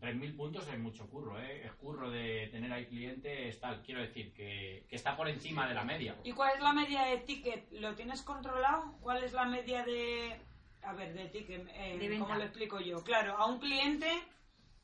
3.000 0.00 0.36
puntos 0.36 0.66
es 0.68 0.78
mucho 0.80 1.08
curro, 1.08 1.40
¿eh? 1.40 1.64
Es 1.64 1.72
curro 1.74 2.10
de 2.10 2.48
tener 2.50 2.72
ahí 2.72 2.86
clientes, 2.86 3.60
tal. 3.60 3.82
Quiero 3.82 4.00
decir 4.00 4.32
que, 4.34 4.84
que 4.88 4.96
está 4.96 5.16
por 5.16 5.28
encima 5.28 5.68
de 5.68 5.74
la 5.74 5.84
media. 5.84 6.16
¿Y 6.24 6.32
cuál 6.32 6.56
es 6.56 6.60
la 6.60 6.72
media 6.72 7.02
de 7.04 7.18
ticket? 7.18 7.70
¿Lo 7.72 7.94
tienes 7.94 8.22
controlado? 8.22 8.98
¿Cuál 9.00 9.22
es 9.22 9.32
la 9.32 9.44
media 9.44 9.84
de... 9.84 10.40
A 10.82 10.92
ver, 10.94 11.14
de 11.14 11.26
ticket, 11.26 11.68
eh, 11.74 11.96
De. 11.98 12.18
¿cómo 12.18 12.34
lo 12.34 12.42
explico 12.42 12.80
yo? 12.80 13.04
Claro, 13.04 13.36
a 13.36 13.46
un 13.46 13.60
cliente 13.60 14.08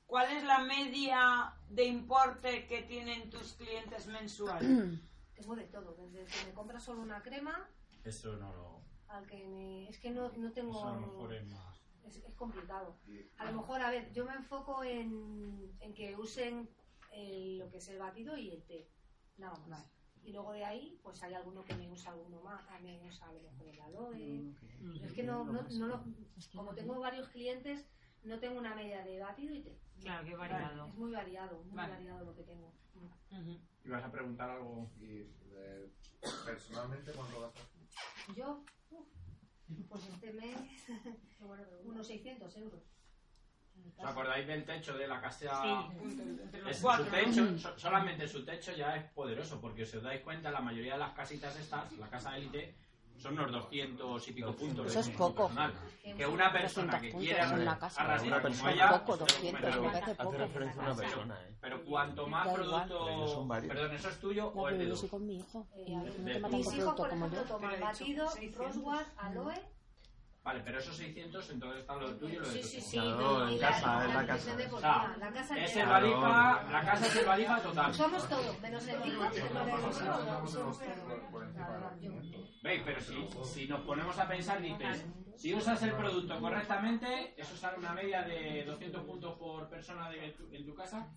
¿cuál 0.06 0.30
es 0.36 0.44
la 0.44 0.60
media 0.60 1.52
de 1.68 1.84
importe 1.84 2.66
que 2.66 2.82
tienen 2.82 3.28
tus 3.30 3.54
clientes 3.54 4.06
mensual? 4.06 5.00
Tengo 5.34 5.56
de 5.56 5.64
todo, 5.64 5.96
desde 6.12 6.24
que 6.26 6.46
me 6.46 6.54
compra 6.54 6.78
solo 6.78 7.02
una 7.02 7.22
crema 7.22 7.68
Eso 8.04 8.36
no 8.36 8.52
lo. 8.52 8.77
Al 9.08 9.26
que 9.26 9.46
me... 9.46 9.88
Es 9.88 9.98
que 9.98 10.10
no, 10.10 10.30
no 10.32 10.52
tengo... 10.52 10.72
Eso 10.78 10.88
a 10.88 11.00
lo 11.00 11.06
mejor 11.06 11.34
es 11.34 11.46
más. 11.46 11.76
es, 12.04 12.16
es 12.16 12.34
complicado. 12.34 12.98
A 13.38 13.50
lo 13.50 13.56
mejor, 13.60 13.80
a 13.80 13.90
ver, 13.90 14.12
yo 14.12 14.24
me 14.24 14.34
enfoco 14.34 14.84
en, 14.84 15.76
en 15.80 15.94
que 15.94 16.16
usen 16.16 16.68
el- 17.12 17.58
lo 17.58 17.70
que 17.70 17.78
es 17.78 17.88
el 17.88 17.98
batido 17.98 18.36
y 18.36 18.50
el 18.50 18.64
té, 18.64 18.88
nada 19.36 19.56
más. 19.66 19.90
Y 20.22 20.32
luego 20.32 20.52
de 20.52 20.64
ahí, 20.64 20.98
pues 21.02 21.22
hay 21.22 21.32
alguno 21.34 21.64
que 21.64 21.74
me 21.74 21.88
usa 21.90 22.12
alguno 22.12 22.40
más, 22.42 22.66
a 22.68 22.78
mí 22.80 22.98
me 22.98 23.08
usa 23.08 23.28
a 23.28 23.32
lo 23.32 23.40
mejor 23.40 23.68
el 23.68 23.80
aloe. 23.80 24.54
Pero 24.78 25.06
es 25.06 25.12
que 25.12 25.22
no, 25.22 25.44
no, 25.44 25.62
no 25.62 25.86
lo- 25.86 26.04
como 26.54 26.74
tengo 26.74 26.98
varios 27.00 27.28
clientes, 27.28 27.86
no 28.24 28.38
tengo 28.38 28.58
una 28.58 28.74
media 28.74 29.04
de 29.04 29.20
batido 29.20 29.54
y 29.54 29.62
té. 29.62 29.78
Claro, 30.02 30.26
qué 30.26 30.34
variado. 30.34 30.86
Es 30.86 30.94
muy 30.94 31.12
variado, 31.12 31.62
muy 31.64 31.76
Vale. 31.76 31.92
variado 31.94 32.24
lo 32.24 32.34
que 32.34 32.42
tengo. 32.42 32.72
¿Ibas 33.84 34.04
a 34.04 34.10
preguntar 34.10 34.50
algo? 34.50 34.90
Y 35.00 35.20
eh, 35.54 35.88
personalmente, 36.44 37.12
¿cuánto 37.12 37.40
gastas? 37.40 37.68
Yo, 38.36 38.64
pues 39.88 40.04
este 40.06 40.32
mes, 40.32 40.56
unos 41.84 42.06
600 42.06 42.56
euros. 42.56 42.82
¿Os 43.96 44.04
acordáis 44.04 44.46
del 44.46 44.64
techo 44.64 44.96
de 44.98 45.06
la 45.06 45.20
casa? 45.20 45.84
Es- 46.66 46.80
cuatro, 46.80 47.04
su 47.04 47.10
¿no? 47.10 47.16
techo, 47.18 47.58
so- 47.58 47.78
solamente 47.78 48.26
su 48.26 48.44
techo 48.44 48.72
ya 48.72 48.96
es 48.96 49.04
poderoso, 49.12 49.60
porque 49.60 49.86
si 49.86 49.96
os 49.98 50.02
dais 50.02 50.20
cuenta, 50.22 50.50
la 50.50 50.60
mayoría 50.60 50.94
de 50.94 50.98
las 51.00 51.12
casitas 51.14 51.56
estas, 51.56 51.92
la 51.92 52.08
casa 52.08 52.36
élite, 52.36 52.74
son 53.18 53.34
unos 53.38 53.50
200 53.52 54.28
y 54.28 54.32
pico 54.32 54.52
puntos. 54.54 54.86
Eso 54.86 55.00
es 55.00 55.10
poco. 55.10 55.50
Que 56.16 56.26
una 56.26 56.52
persona 56.52 56.92
200 56.94 57.00
que 57.00 57.10
quiera 57.26 57.44
en 57.52 57.62
una 57.62 57.78
casa. 57.78 58.00
arrasar 58.02 58.26
Una 58.26 58.36
como 58.36 58.48
persona 58.54 58.72
ella, 58.72 58.90
poco, 58.90 59.12
se 59.14 59.18
lo 59.20 59.26
200, 59.26 59.60
comerá. 59.60 59.80
me 59.80 59.88
parece 60.00 60.14
poco. 60.14 60.28
Hace 60.28 60.38
referencia 60.38 60.82
a 60.82 60.84
una 60.86 60.94
persona, 60.96 61.40
¿eh? 61.42 61.54
Pero 61.60 61.84
cuanto 61.84 62.26
más 62.26 62.48
producto... 62.48 63.46
Perdón, 63.68 63.92
¿eso 63.92 64.08
es 64.08 64.18
tuyo 64.20 64.52
No, 64.54 64.62
o 64.62 64.68
es 64.68 64.78
de 64.78 64.84
yo 64.84 64.90
dos? 64.90 65.00
soy 65.00 65.08
con 65.08 65.26
mi 65.26 65.36
hijo. 65.36 65.66
Y 65.86 65.94
no 65.96 66.04
De- 66.04 66.10
toma 66.40 66.48
Mis 66.48 66.66
hijos, 66.66 66.74
producto 66.74 66.96
por 66.96 67.08
como 67.10 67.26
ejemplo, 67.26 67.42
yo. 67.48 67.54
toman 67.54 67.70
Te 67.70 67.78
lo 67.78 67.86
he 67.86 67.90
dicho, 67.90 68.04
batido, 68.04 68.28
600. 68.30 68.66
Roswell, 68.76 69.06
aloe. 69.18 69.54
Vale, 70.48 70.62
pero 70.64 70.78
esos 70.78 70.96
600, 70.96 71.50
entonces 71.50 71.80
está 71.82 71.94
lo 71.96 72.16
tuyo 72.16 72.38
y 72.38 72.42
lo 72.42 72.48
de 72.48 72.54
Sí, 72.54 72.60
tu 72.62 72.68
sí, 72.68 72.80
sí. 72.80 72.96
Claro, 72.98 73.16
no, 73.18 73.50
en 73.50 73.58
casa, 73.58 74.04
en 74.06 74.14
la 74.14 74.26
casa. 74.26 74.56
O 74.72 74.80
sea, 74.80 75.16
la 75.18 75.30
casa 75.30 75.58
es 75.58 75.76
el 75.76 75.86
balifa, 75.86 76.62
la 76.72 76.80
casa 76.86 77.06
es 77.06 77.16
el 77.16 77.26
balifa 77.26 77.60
total. 77.60 77.92
Somos 77.94 78.28
todos, 78.30 78.60
menos 78.62 78.88
el 78.88 78.94
hijo, 79.06 79.24
los 79.24 80.80
¿Veis? 82.62 82.82
Pero 82.82 83.00
si, 83.02 83.28
si 83.44 83.68
nos 83.68 83.80
ponemos 83.82 84.18
a 84.18 84.26
pensar, 84.26 84.62
dices, 84.62 85.04
si 85.36 85.54
usas 85.54 85.82
el 85.82 85.92
producto 85.92 86.40
correctamente, 86.40 87.34
eso 87.36 87.54
sale 87.54 87.76
una 87.76 87.92
media 87.92 88.22
de 88.22 88.64
200 88.64 89.04
puntos 89.04 89.36
por 89.38 89.68
persona 89.68 90.08
de 90.08 90.30
tu- 90.32 90.48
en 90.54 90.64
tu 90.64 90.74
casa. 90.74 91.10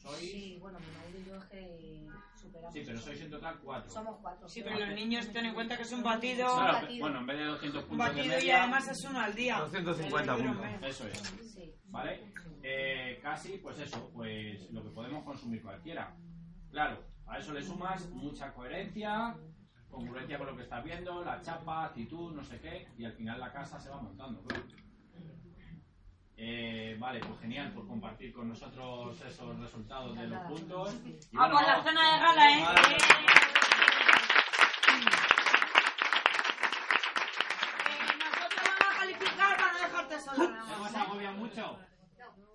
Sois... 0.00 0.18
Sí, 0.18 0.58
bueno, 0.60 0.78
mi 0.80 0.86
marido 0.96 1.20
y 1.20 1.24
yo 1.24 1.36
es 1.36 1.44
que 1.46 2.08
superamos. 2.40 2.72
Sí, 2.74 2.82
pero 2.86 2.98
sois 3.00 3.20
en 3.20 3.30
total 3.30 3.58
4. 3.62 3.90
Somos 3.90 4.16
cuatro. 4.20 4.48
Sí, 4.48 4.62
pero 4.62 4.78
los 4.78 4.94
niños 4.94 5.30
ten 5.32 5.44
en 5.46 5.54
cuenta 5.54 5.76
que 5.76 5.82
es 5.82 5.92
un 5.92 6.02
batido, 6.02 6.46
Claro, 6.56 6.72
batido. 6.82 7.00
bueno, 7.00 7.20
en 7.20 7.26
vez 7.26 7.38
de 7.38 7.44
200 7.44 7.82
un 7.82 7.88
puntos 7.88 8.06
de 8.06 8.12
batido 8.14 8.24
y 8.34 8.36
media, 8.36 8.62
además 8.62 8.88
es 8.88 9.04
uno 9.04 9.20
al 9.20 9.34
día. 9.34 9.58
250 9.60 10.34
El 10.34 10.42
de 10.42 10.48
puntos. 10.48 10.66
Eso 10.88 11.06
es. 11.08 11.18
Sí. 11.54 11.74
¿Vale? 11.86 12.32
Eh, 12.62 13.18
casi, 13.22 13.58
pues 13.58 13.78
eso, 13.78 14.10
pues 14.14 14.70
lo 14.70 14.82
que 14.82 14.90
podemos 14.90 15.24
consumir 15.24 15.62
cualquiera. 15.62 16.14
Claro, 16.70 17.04
a 17.26 17.38
eso 17.38 17.52
le 17.52 17.62
sumas 17.62 18.08
mucha 18.10 18.52
coherencia, 18.54 19.36
congruencia 19.88 20.38
con 20.38 20.46
lo 20.48 20.56
que 20.56 20.62
estás 20.62 20.84
viendo, 20.84 21.24
la 21.24 21.40
chapa, 21.42 21.86
actitud, 21.86 22.32
no 22.32 22.44
sé 22.44 22.60
qué, 22.60 22.86
y 22.96 23.04
al 23.04 23.12
final 23.14 23.40
la 23.40 23.52
casa 23.52 23.78
se 23.80 23.90
va 23.90 24.00
montando, 24.00 24.42
claro. 24.44 24.64
Eh, 26.42 26.96
vale, 26.98 27.20
pues 27.20 27.38
genial 27.40 27.70
por 27.72 27.86
compartir 27.86 28.32
con 28.32 28.48
nosotros 28.48 29.20
esos 29.20 29.58
resultados 29.60 30.16
de 30.16 30.26
los 30.26 30.40
puntos. 30.46 30.94
Y 31.04 31.18
Ah, 31.36 31.48
bueno, 31.48 31.60
la 31.60 31.66
vamos- 31.76 31.84
cena 31.86 32.14
de 32.14 32.18
gala, 32.20 32.50
¿eh? 32.50 32.62
Vale. 32.64 32.96
Eh, 37.90 38.16
Nosotros 38.18 38.62
vamos 38.64 38.80
a 38.88 38.98
calificar 39.00 39.56
para 39.56 39.72
no 39.72 39.78
dejarte 39.80 40.20
sola. 40.20 40.64
¿No 40.78 40.82
os 40.84 40.94
agobia 40.94 41.30
mucho? 41.32 41.78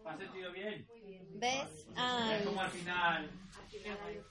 ¿Te 0.04 0.10
has 0.10 0.18
sentido 0.18 0.52
bien? 0.52 0.88
¿Ves? 1.36 1.70
Es 1.70 1.88
Ay. 1.96 2.44
como 2.46 2.62
al 2.62 2.70
final... 2.72 3.30
Qué 3.72 3.94
guay. 3.94 4.22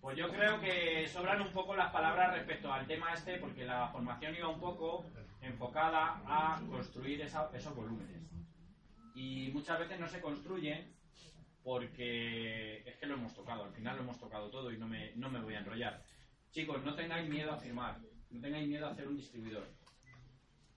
Pues 0.00 0.16
yo 0.18 0.28
creo 0.30 0.60
que 0.60 1.08
sobran 1.08 1.40
un 1.40 1.52
poco 1.52 1.74
las 1.74 1.90
palabras 1.90 2.34
respecto 2.34 2.70
al 2.72 2.86
tema 2.86 3.14
este, 3.14 3.38
porque 3.38 3.64
la 3.64 3.88
formación 3.88 4.34
iba 4.36 4.48
un 4.48 4.60
poco 4.60 5.04
enfocada 5.44 6.22
a 6.26 6.60
construir 6.68 7.20
esos 7.20 7.74
volúmenes. 7.74 8.30
Y 9.14 9.50
muchas 9.52 9.78
veces 9.78 10.00
no 10.00 10.08
se 10.08 10.20
construyen 10.20 10.92
porque 11.62 12.82
es 12.86 12.96
que 12.96 13.06
lo 13.06 13.14
hemos 13.14 13.34
tocado, 13.34 13.64
al 13.64 13.72
final 13.72 13.96
lo 13.96 14.02
hemos 14.02 14.18
tocado 14.18 14.50
todo 14.50 14.70
y 14.70 14.76
no 14.76 14.86
me, 14.86 15.12
no 15.16 15.30
me 15.30 15.40
voy 15.40 15.54
a 15.54 15.60
enrollar. 15.60 16.04
Chicos, 16.50 16.84
no 16.84 16.94
tengáis 16.94 17.28
miedo 17.28 17.52
a 17.52 17.56
firmar, 17.56 18.00
no 18.30 18.40
tengáis 18.40 18.68
miedo 18.68 18.86
a 18.86 18.90
hacer 18.90 19.08
un 19.08 19.16
distribuidor. 19.16 19.66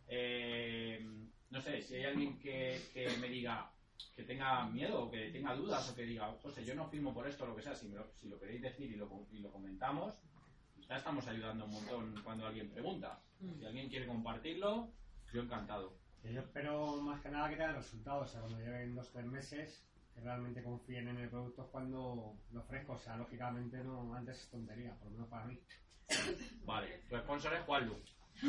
Eh, 0.07 1.05
no 1.49 1.61
sé, 1.61 1.81
si 1.81 1.95
hay 1.95 2.05
alguien 2.05 2.39
que, 2.39 2.81
que 2.93 3.09
me 3.17 3.27
diga 3.27 3.71
que 4.15 4.23
tenga 4.23 4.65
miedo 4.67 5.03
o 5.03 5.11
que 5.11 5.29
tenga 5.29 5.55
dudas 5.55 5.89
o 5.89 5.95
que 5.95 6.03
diga, 6.03 6.31
José, 6.41 6.65
yo 6.65 6.73
no 6.73 6.89
firmo 6.89 7.13
por 7.13 7.27
esto 7.27 7.45
lo 7.45 7.55
que 7.55 7.61
sea, 7.61 7.75
si, 7.75 7.87
me 7.87 7.95
lo, 7.95 8.07
si 8.15 8.27
lo 8.27 8.39
queréis 8.39 8.61
decir 8.61 8.91
y 8.91 8.95
lo, 8.95 9.27
y 9.31 9.39
lo 9.39 9.51
comentamos, 9.51 10.15
ya 10.89 10.95
estamos 10.97 11.27
ayudando 11.27 11.65
un 11.65 11.71
montón 11.71 12.15
cuando 12.23 12.47
alguien 12.47 12.69
pregunta. 12.69 13.19
Si 13.59 13.65
alguien 13.65 13.89
quiere 13.89 14.07
compartirlo, 14.07 14.89
yo 15.33 15.41
encantado. 15.41 15.93
Que 16.21 16.33
Yo 16.33 16.41
espero 16.41 16.97
más 17.01 17.21
que 17.21 17.29
nada 17.29 17.49
que 17.49 17.55
tengan 17.55 17.75
resultados, 17.75 18.29
o 18.29 18.31
sea, 18.31 18.41
cuando 18.41 18.59
lleven 18.59 18.95
dos 18.95 19.09
o 19.09 19.13
tres 19.13 19.25
meses, 19.25 19.83
que 20.13 20.21
realmente 20.21 20.63
confíen 20.63 21.07
en 21.09 21.17
el 21.17 21.29
producto 21.29 21.67
cuando 21.71 22.35
lo 22.51 22.59
ofrezco. 22.61 22.93
O 22.93 22.97
sea, 22.97 23.15
lógicamente 23.17 23.83
no, 23.83 24.13
antes 24.15 24.39
es 24.41 24.49
tontería, 24.49 24.95
por 24.95 25.05
lo 25.07 25.11
menos 25.11 25.29
para 25.29 25.45
mí. 25.45 25.59
Vale, 26.65 27.01
tu 27.09 27.17
sponsor 27.17 27.53
es 27.53 27.61
Juanlu. 27.63 28.01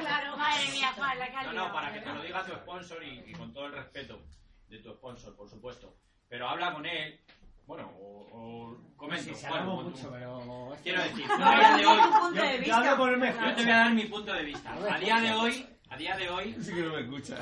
claro, 0.00 0.36
madre 0.36 0.70
mía, 0.70 0.92
Juan, 0.94 1.18
la 1.18 1.26
No, 1.28 1.32
calidad. 1.34 1.52
no, 1.66 1.72
para 1.72 1.92
que 1.92 2.00
te 2.00 2.12
lo 2.12 2.22
diga 2.22 2.44
tu 2.44 2.52
sponsor 2.52 3.02
y, 3.02 3.24
y 3.26 3.32
con 3.32 3.52
todo 3.52 3.66
el 3.66 3.72
respeto 3.72 4.22
de 4.68 4.78
tu 4.78 4.92
sponsor, 4.94 5.34
por 5.36 5.48
supuesto. 5.48 5.94
Pero 6.28 6.48
habla 6.48 6.72
con 6.72 6.86
él, 6.86 7.20
bueno, 7.66 7.90
o, 7.98 8.28
o 8.32 8.96
comenta. 8.96 9.34
Sí, 9.34 9.46
tú. 9.48 9.64
mucho, 9.82 10.10
pero... 10.10 10.74
es 10.74 10.80
que 10.80 10.90
Quiero 10.90 11.02
decir, 11.02 11.26
No, 11.28 11.46
a 11.46 11.56
día 11.58 11.76
de 11.76 11.86
hoy, 11.86 11.96
de 12.32 12.52
Yo, 12.52 12.58
vista. 12.58 12.66
yo 12.66 12.74
hablo 12.76 12.96
por 12.96 13.12
el 13.12 13.18
mejor. 13.18 13.44
yo 13.48 13.54
te 13.56 13.62
voy 13.62 13.72
a 13.72 13.76
dar 13.76 13.94
mi 13.94 14.04
punto 14.04 14.32
de 14.32 14.44
vista. 14.44 14.94
A 14.94 14.98
día 14.98 15.20
de 15.20 15.32
hoy, 15.32 15.66
a 15.88 15.96
día 15.96 16.16
de 16.16 16.28
hoy, 16.30 16.56
Sí 16.60 16.74
que 16.74 16.82
no 16.82 16.92
me 16.94 17.00
escucha. 17.02 17.38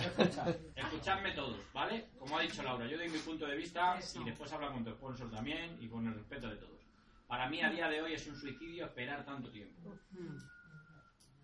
escuchadme 0.77 1.33
todos, 1.33 1.59
¿vale? 1.73 2.11
Como 2.19 2.39
ha 2.39 2.43
dicho 2.43 2.63
Laura, 2.63 2.87
yo 2.87 2.97
doy 2.99 3.09
mi 3.09 3.19
punto 3.19 3.47
de 3.47 3.57
vista 3.57 3.99
y 4.15 4.25
después 4.25 4.53
habla 4.53 4.69
con 4.73 4.85
tu 4.85 4.91
sponsor 4.93 5.31
también 5.31 5.77
y 5.81 5.89
con 5.89 6.07
el 6.07 6.15
respeto 6.15 6.49
de 6.49 6.57
todos. 6.57 6.81
Para 7.27 7.49
mí, 7.49 7.63
a 7.63 7.71
día 7.71 7.89
de 7.89 8.03
hoy, 8.03 8.13
es 8.15 8.27
un 8.27 8.37
suicidio 8.37 8.85
esperar 8.87 9.25
tanto 9.25 9.51
tiempo. 9.51 9.95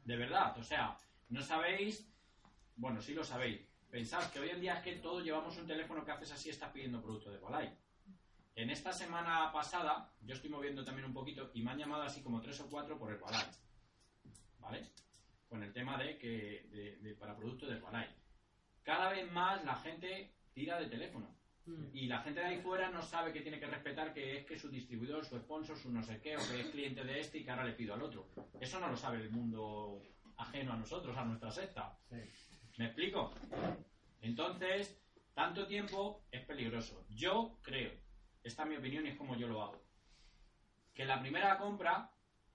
De 0.05 0.17
verdad, 0.17 0.57
o 0.59 0.63
sea, 0.63 0.97
no 1.29 1.43
sabéis, 1.43 2.07
bueno, 2.77 3.01
sí 3.01 3.15
lo 3.15 3.25
sabéis. 3.25 3.61
Pensad 3.91 4.31
que 4.31 4.41
hoy 4.41 4.51
en 4.51 4.61
día 4.61 4.75
es 4.75 4.83
que 4.83 4.93
todos 4.97 5.25
llevamos 5.25 5.57
un 5.57 5.67
teléfono 5.67 6.05
que 6.05 6.13
haces 6.13 6.33
así 6.33 6.49
y 6.49 6.53
estás 6.53 6.71
pidiendo 6.71 7.03
producto 7.03 7.31
de 7.31 7.39
Balay. 7.39 7.77
En 8.61 8.69
esta 8.69 8.93
semana 8.93 9.51
pasada, 9.53 10.13
yo 10.21 10.35
estoy 10.35 10.51
moviendo 10.51 10.85
también 10.85 11.07
un 11.07 11.15
poquito 11.15 11.51
y 11.55 11.63
me 11.63 11.71
han 11.71 11.79
llamado 11.79 12.03
así 12.03 12.23
como 12.23 12.43
tres 12.43 12.61
o 12.61 12.69
cuatro 12.69 12.99
por 12.99 13.11
el 13.11 13.17
Balay. 13.19 13.47
¿Vale? 14.59 14.91
Con 15.49 15.63
el 15.63 15.73
tema 15.73 15.97
de 15.97 16.19
que 16.19 16.67
de, 16.71 16.97
de- 16.97 17.15
para 17.15 17.35
productos 17.35 17.71
de 17.71 17.81
Balay. 17.81 18.07
Cada 18.83 19.09
vez 19.11 19.31
más 19.33 19.65
la 19.65 19.77
gente 19.77 20.35
tira 20.53 20.79
de 20.79 20.87
teléfono. 20.89 21.35
Y 21.95 22.07
la 22.07 22.21
gente 22.23 22.41
de 22.41 22.47
ahí 22.47 22.61
fuera 22.61 22.91
no 22.91 23.01
sabe 23.01 23.33
que 23.33 23.41
tiene 23.43 23.61
que 23.61 23.67
respetar 23.67 24.13
que 24.13 24.39
es 24.39 24.45
que 24.45 24.59
su 24.59 24.69
distribuidor, 24.69 25.25
su 25.25 25.39
sponsor, 25.39 25.79
su 25.79 25.91
no 25.91 26.03
sé 26.03 26.21
qué, 26.21 26.37
o 26.37 26.41
que 26.41 26.61
es 26.61 26.67
cliente 26.67 27.05
de 27.05 27.21
este 27.21 27.39
y 27.39 27.45
que 27.45 27.51
ahora 27.51 27.65
le 27.65 27.73
pido 27.75 27.95
al 27.95 28.03
otro. 28.03 28.29
Eso 28.61 28.79
no 28.81 28.89
lo 28.89 28.97
sabe 28.97 29.19
el 29.19 29.31
mundo 29.31 30.03
ajeno 30.37 30.73
a 30.73 30.77
nosotros, 30.77 31.17
a 31.17 31.25
nuestra 31.25 31.51
secta. 31.51 31.97
Sí. 32.11 32.17
¿Me 32.77 32.87
explico? 32.87 33.33
Entonces, 34.21 35.01
tanto 35.33 35.67
tiempo 35.67 36.25
es 36.31 36.45
peligroso. 36.45 37.07
Yo 37.11 37.59
creo, 37.63 37.93
esta 38.43 38.63
es 38.63 38.69
mi 38.69 38.77
opinión 38.77 39.07
y 39.07 39.11
es 39.11 39.17
como 39.17 39.37
yo 39.37 39.49
lo 39.49 39.63
hago, 39.63 39.85
que 40.95 41.05
la 41.05 41.21
primera 41.21 41.59
compra, 41.59 42.11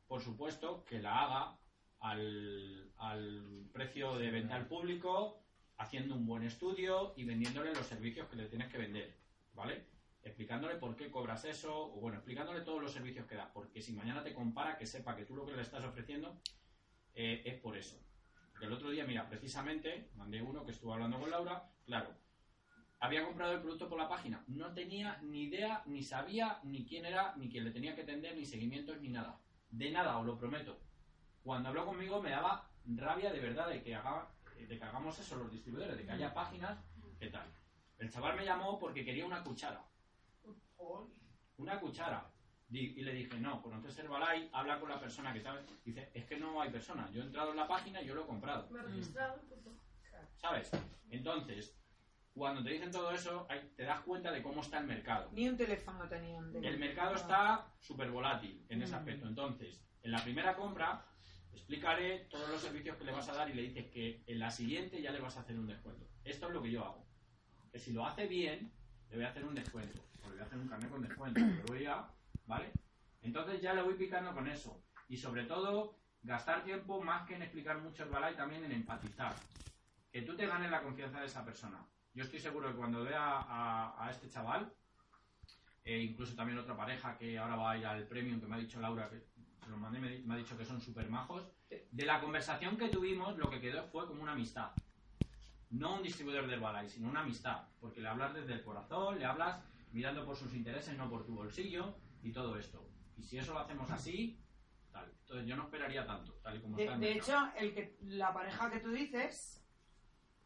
por 0.08 0.22
supuesto, 0.22 0.84
que 0.86 1.00
la 1.00 1.22
haga 1.22 1.60
al, 2.00 2.92
al 2.98 3.70
precio 3.72 4.16
de 4.18 4.32
venta 4.32 4.56
al 4.56 4.68
público, 4.68 5.44
haciendo 5.78 6.16
un 6.16 6.26
buen 6.26 6.44
estudio 6.44 7.14
y 7.18 7.26
vendiéndole 7.26 7.74
los 7.74 7.86
servicios 7.86 8.28
que 8.30 8.36
le 8.36 8.48
tienes 8.48 8.70
que 8.72 8.78
vender, 8.78 9.18
¿vale? 9.54 9.88
Explicándole 10.24 10.76
por 10.76 10.96
qué 10.96 11.12
cobras 11.12 11.46
eso, 11.46 11.94
o 11.94 12.00
bueno, 12.00 12.18
explicándole 12.18 12.62
todos 12.62 12.82
los 12.82 12.92
servicios 12.92 13.28
que 13.28 13.36
das, 13.36 13.50
porque 13.54 13.82
si 13.82 13.94
mañana 13.94 14.24
te 14.24 14.34
compara, 14.34 14.78
que 14.78 14.86
sepa 14.86 15.16
que 15.16 15.26
tú 15.26 15.36
lo 15.36 15.46
que 15.46 15.56
le 15.56 15.62
estás 15.62 15.84
ofreciendo 15.84 16.40
eh, 17.14 17.44
es 17.46 17.60
por 17.60 17.78
eso. 17.78 18.00
El 18.62 18.72
otro 18.72 18.90
día, 18.90 19.06
mira, 19.06 19.28
precisamente, 19.28 20.10
mandé 20.16 20.42
uno 20.42 20.66
que 20.66 20.72
estuvo 20.72 20.94
hablando 20.94 21.20
con 21.20 21.30
Laura, 21.30 21.70
claro, 21.86 22.16
había 23.00 23.26
comprado 23.26 23.54
el 23.54 23.62
producto 23.62 23.90
por 23.90 23.98
la 23.98 24.10
página, 24.10 24.44
no 24.48 24.74
tenía 24.74 25.20
ni 25.22 25.44
idea, 25.44 25.84
ni 25.86 26.02
sabía 26.02 26.60
ni 26.64 26.86
quién 26.86 27.06
era, 27.06 27.36
ni 27.36 27.50
quién 27.50 27.64
le 27.66 27.72
tenía 27.72 27.96
que 27.96 28.02
atender, 28.02 28.36
ni 28.36 28.46
seguimientos, 28.46 29.00
ni 29.02 29.10
nada. 29.10 29.40
De 29.70 29.92
nada, 29.92 30.18
os 30.18 30.26
lo 30.26 30.38
prometo. 30.38 30.80
Cuando 31.44 31.70
habló 31.70 31.86
conmigo 31.86 32.22
me 32.22 32.32
daba 32.32 32.70
rabia 32.86 33.32
de 33.32 33.40
verdad 33.40 33.70
de 33.70 33.84
que 33.84 33.96
haga 33.96 34.28
de 34.58 34.80
que 34.80 34.84
hagamos 34.84 35.20
eso 35.20 35.36
los 35.36 35.52
distribuidores, 35.52 35.98
de 35.98 36.06
que 36.06 36.12
haya 36.12 36.34
páginas, 36.34 36.80
¿qué 37.20 37.28
tal? 37.28 37.48
El 37.98 38.10
chaval 38.10 38.36
me 38.38 38.46
llamó 38.46 38.80
porque 38.80 39.06
quería 39.06 39.26
una 39.26 39.44
cuchara. 39.44 39.84
Una 41.58 41.80
cuchara. 41.80 42.32
Y 42.70 43.02
le 43.02 43.14
dije, 43.14 43.40
no, 43.40 43.62
conoces 43.62 43.98
Herbalife, 44.00 44.50
habla 44.52 44.80
con 44.80 44.90
la 44.90 45.00
persona 45.00 45.34
que 45.34 45.42
sabe. 45.42 45.64
Dice, 45.84 46.10
es 46.14 46.26
que 46.26 46.38
no 46.38 46.60
hay 46.60 46.72
persona. 46.72 47.10
Yo 47.12 47.22
he 47.22 47.26
entrado 47.26 47.52
en 47.52 47.58
la 47.58 47.68
página 47.68 48.02
y 48.02 48.08
yo 48.08 48.16
lo 48.16 48.24
he 48.24 48.28
comprado. 48.28 48.68
Me 48.72 48.80
he 48.80 48.84
registrado, 48.84 49.40
punto. 49.42 49.72
¿Sabes? 50.36 50.72
Entonces, 51.10 51.78
cuando 52.36 52.62
te 52.64 52.70
dicen 52.72 52.92
todo 52.92 53.12
eso, 53.12 53.48
hay- 53.50 53.72
te 53.78 53.84
das 53.84 54.02
cuenta 54.02 54.32
de 54.32 54.44
cómo 54.44 54.62
está 54.62 54.80
el 54.80 54.86
mercado. 54.88 55.30
Ni 55.32 55.48
un 55.48 55.56
teléfono 55.58 56.08
tenían. 56.08 56.52
de- 56.52 56.68
El 56.68 56.78
mercado 56.78 57.16
está 57.16 57.72
súper 57.80 58.12
volátil 58.12 58.66
en 58.70 58.82
ese 58.82 58.94
Mm. 58.94 58.98
aspecto. 58.98 59.28
Entonces, 59.28 59.82
en 60.04 60.12
la 60.12 60.22
primera 60.22 60.56
compra, 60.56 61.06
explicaré 61.54 62.28
todos 62.30 62.50
los 62.50 62.62
servicios 62.62 62.98
que 62.98 63.06
le 63.06 63.12
vas 63.14 63.30
a 63.30 63.34
dar 63.34 63.50
y 63.50 63.54
le 63.54 63.62
dices 63.64 63.86
que 63.90 64.24
en 64.28 64.40
la 64.40 64.52
siguiente 64.52 65.02
ya 65.02 65.12
le 65.12 65.22
vas 65.22 65.38
a 65.38 65.42
hacer 65.42 65.58
un 65.58 65.66
descuento. 65.68 66.06
Esto 66.26 66.48
es 66.48 66.54
lo 66.54 66.62
que 66.62 66.72
yo 66.72 66.84
hago. 66.84 67.08
Que 67.72 67.80
si 67.80 67.94
lo 67.94 68.06
hace 68.06 68.28
bien, 68.28 68.72
le 69.10 69.16
voy 69.16 69.26
a 69.26 69.30
hacer 69.30 69.46
un 69.46 69.56
descuento. 69.56 70.02
O 70.24 70.28
le 70.28 70.34
voy 70.34 70.40
a 70.42 70.44
hacer 70.46 70.58
un 70.60 70.68
carnet 70.68 70.90
con 70.92 71.02
descuento. 71.02 71.40
Le 71.40 71.64
voy 71.68 71.86
a, 71.86 72.06
¿vale? 72.46 72.72
Entonces 73.22 73.62
ya 73.62 73.74
le 73.74 73.82
voy 73.82 73.94
picando 73.96 74.34
con 74.34 74.48
eso. 74.50 74.84
Y 75.08 75.16
sobre 75.18 75.46
todo, 75.46 75.98
gastar 76.22 76.64
tiempo 76.66 77.02
más 77.02 77.26
que 77.28 77.36
en 77.36 77.44
explicar 77.44 77.78
mucho 77.80 78.04
el 78.04 78.10
balay, 78.10 78.36
también 78.36 78.66
en 78.66 78.74
empatizar. 78.74 79.34
Que 80.12 80.22
tú 80.24 80.36
te 80.36 80.46
ganes 80.48 80.70
la 80.70 80.82
confianza 80.84 81.20
de 81.22 81.26
esa 81.28 81.46
persona. 81.46 81.86
Yo 82.16 82.24
estoy 82.24 82.40
seguro 82.40 82.70
que 82.70 82.76
cuando 82.76 83.04
vea 83.04 83.40
a, 83.40 84.06
a 84.06 84.10
este 84.10 84.30
chaval, 84.30 84.74
e 85.84 86.00
incluso 86.00 86.36
también 86.36 86.58
otra 86.58 86.76
pareja 86.76 87.16
que 87.18 87.38
ahora 87.38 87.56
va 87.56 87.72
a 87.72 87.78
ir 87.78 87.86
al 87.86 88.08
premium, 88.08 88.40
que 88.40 88.48
me 88.48 88.56
ha 88.56 88.60
dicho 88.60 88.80
Laura, 88.80 89.08
que 89.08 89.20
se 89.20 89.70
lo 89.70 89.78
mandé, 89.78 90.00
me, 90.00 90.34
ha 90.34 90.38
dicho 90.38 90.58
que 90.58 90.66
son 90.66 90.82
súper 90.82 91.10
majos. 91.10 91.48
De 91.70 92.06
la 92.06 92.20
conversación 92.20 92.78
que 92.78 92.90
tuvimos, 92.90 93.38
lo 93.38 93.50
que 93.50 93.62
quedó 93.62 93.84
fue 93.88 94.08
como 94.08 94.24
una 94.24 94.32
amistad. 94.32 94.72
No 95.70 95.96
un 95.96 96.04
distribuidor 96.04 96.48
del 96.48 96.60
Balay, 96.60 96.90
sino 96.90 97.10
una 97.10 97.22
amistad. 97.22 97.68
Porque 97.80 98.02
le 98.02 98.08
hablas 98.08 98.34
desde 98.34 98.54
el 98.54 98.64
corazón, 98.64 99.20
le 99.20 99.26
hablas 99.26 99.62
mirando 99.92 100.26
por 100.26 100.36
sus 100.36 100.54
intereses, 100.54 100.98
no 100.98 101.10
por 101.10 101.26
tu 101.26 101.36
bolsillo, 101.36 101.96
y 102.24 102.32
todo 102.32 102.58
esto. 102.58 102.90
Y 103.18 103.24
si 103.24 103.38
eso 103.38 103.54
lo 103.54 103.60
hacemos 103.60 103.90
así, 103.92 104.40
tal. 104.92 105.12
Entonces 105.22 105.48
yo 105.48 105.56
no 105.56 105.64
esperaría 105.64 106.06
tanto, 106.06 106.34
tal 106.42 106.58
y 106.58 106.62
como 106.62 106.78
De, 106.78 106.84
está 106.84 106.96
el 106.96 107.00
de 107.00 107.12
hecho, 107.12 107.52
el 107.58 107.74
que, 107.74 107.98
la 108.02 108.34
pareja 108.34 108.72
que 108.72 108.80
tú 108.80 108.92
dices 108.92 109.64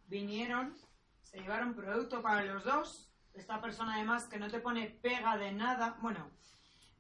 vinieron, 0.08 0.76
se 1.24 1.40
llevaron 1.40 1.76
producto 1.76 2.22
para 2.22 2.44
los 2.44 2.64
dos. 2.64 3.12
Esta 3.34 3.62
persona, 3.62 3.96
además, 3.96 4.28
que 4.28 4.40
no 4.40 4.50
te 4.50 4.60
pone 4.60 4.90
pega 5.02 5.38
de 5.38 5.52
nada. 5.52 5.98
Bueno, 6.02 6.30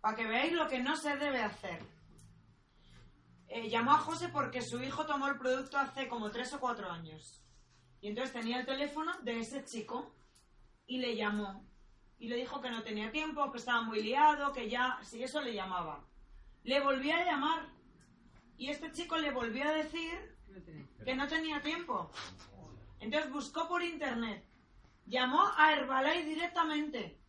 para 0.01 0.15
que 0.15 0.25
veáis 0.25 0.53
lo 0.53 0.67
que 0.67 0.79
no 0.79 0.95
se 0.95 1.17
debe 1.17 1.41
hacer. 1.41 1.81
Eh, 3.47 3.69
llamó 3.69 3.91
a 3.93 3.97
José 3.97 4.29
porque 4.29 4.61
su 4.61 4.81
hijo 4.81 5.05
tomó 5.05 5.27
el 5.27 5.37
producto 5.37 5.77
hace 5.77 6.07
como 6.07 6.29
tres 6.29 6.53
o 6.53 6.59
cuatro 6.59 6.89
años. 6.89 7.43
Y 8.01 8.09
entonces 8.09 8.31
tenía 8.31 8.59
el 8.59 8.65
teléfono 8.65 9.11
de 9.23 9.39
ese 9.39 9.63
chico 9.65 10.15
y 10.85 10.99
le 10.99 11.15
llamó. 11.15 11.67
Y 12.19 12.27
le 12.27 12.35
dijo 12.35 12.61
que 12.61 12.69
no 12.69 12.83
tenía 12.83 13.11
tiempo, 13.11 13.51
que 13.51 13.57
estaba 13.57 13.81
muy 13.81 14.03
liado, 14.03 14.53
que 14.53 14.69
ya, 14.69 14.99
si 15.01 15.23
eso 15.23 15.41
le 15.41 15.53
llamaba. 15.53 16.05
Le 16.63 16.79
volví 16.81 17.11
a 17.11 17.25
llamar 17.25 17.69
y 18.57 18.69
este 18.69 18.91
chico 18.91 19.17
le 19.17 19.31
volvió 19.31 19.67
a 19.67 19.71
decir 19.71 20.37
que 21.03 21.15
no 21.15 21.27
tenía 21.27 21.61
tiempo. 21.61 22.11
Entonces 22.99 23.31
buscó 23.31 23.67
por 23.67 23.81
internet, 23.81 24.45
llamó 25.05 25.51
a 25.57 25.73
Herbalife 25.73 26.25
directamente. 26.25 27.19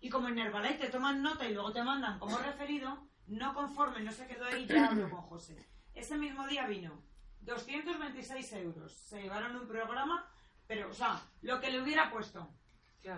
Y 0.00 0.08
como 0.08 0.28
en 0.28 0.38
Herbalife 0.38 0.86
te 0.86 0.88
toman 0.88 1.22
nota 1.22 1.46
y 1.48 1.52
luego 1.52 1.72
te 1.72 1.82
mandan 1.82 2.18
como 2.18 2.38
referido, 2.38 3.06
no 3.26 3.54
conforme, 3.54 4.00
no 4.00 4.12
se 4.12 4.26
quedó 4.26 4.46
ahí, 4.46 4.66
ya 4.66 4.86
habló 4.86 5.10
con 5.10 5.22
José. 5.22 5.68
Ese 5.94 6.16
mismo 6.16 6.46
día 6.46 6.66
vino 6.66 7.02
226 7.42 8.52
euros. 8.54 8.92
Se 8.92 9.22
llevaron 9.22 9.56
un 9.56 9.66
programa, 9.66 10.26
pero, 10.66 10.90
o 10.90 10.94
sea, 10.94 11.20
lo 11.42 11.60
que 11.60 11.70
le 11.70 11.82
hubiera 11.82 12.10
puesto. 12.10 12.48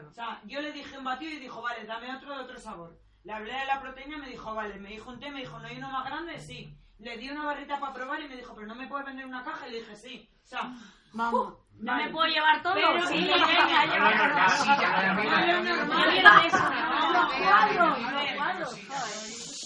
O 0.08 0.12
sea, 0.12 0.40
yo 0.44 0.60
le 0.60 0.72
dije 0.72 0.96
un 0.96 1.04
batido 1.04 1.32
y 1.32 1.38
dijo, 1.38 1.60
vale, 1.60 1.84
dame 1.84 2.14
otro 2.14 2.34
de 2.34 2.42
otro 2.42 2.58
sabor. 2.58 3.00
Le 3.24 3.32
hablé 3.32 3.52
de 3.52 3.66
la 3.66 3.80
proteína 3.80 4.16
y 4.16 4.20
me 4.20 4.28
dijo, 4.28 4.54
vale, 4.54 4.78
me 4.78 4.90
dijo 4.90 5.10
un 5.10 5.20
té, 5.20 5.30
me 5.30 5.40
dijo, 5.40 5.58
¿no 5.58 5.66
hay 5.66 5.76
uno 5.76 5.90
más 5.90 6.04
grande? 6.04 6.38
Sí. 6.38 6.76
Le 6.98 7.16
di 7.16 7.30
una 7.30 7.44
barrita 7.44 7.80
para 7.80 7.92
probar 7.92 8.20
y 8.20 8.28
me 8.28 8.36
dijo, 8.36 8.54
¿pero 8.54 8.66
no 8.66 8.74
me 8.74 8.86
puedes 8.86 9.06
vender 9.06 9.26
una 9.26 9.42
caja? 9.42 9.68
Y 9.68 9.72
le 9.72 9.80
dije, 9.80 9.96
sí. 9.96 10.28
O 10.44 10.46
sea, 10.46 10.72
vamos. 11.12 11.54
¿No 11.78 11.96
me 11.96 12.08
puedo 12.10 12.26
llevar 12.28 12.62
todo? 12.62 12.74
Pero, 12.74 13.06
Sí, 13.08 13.14
venga, 13.26 13.36
No, 15.82 17.40
ya, 17.40 18.36
cuadros, 18.36 18.78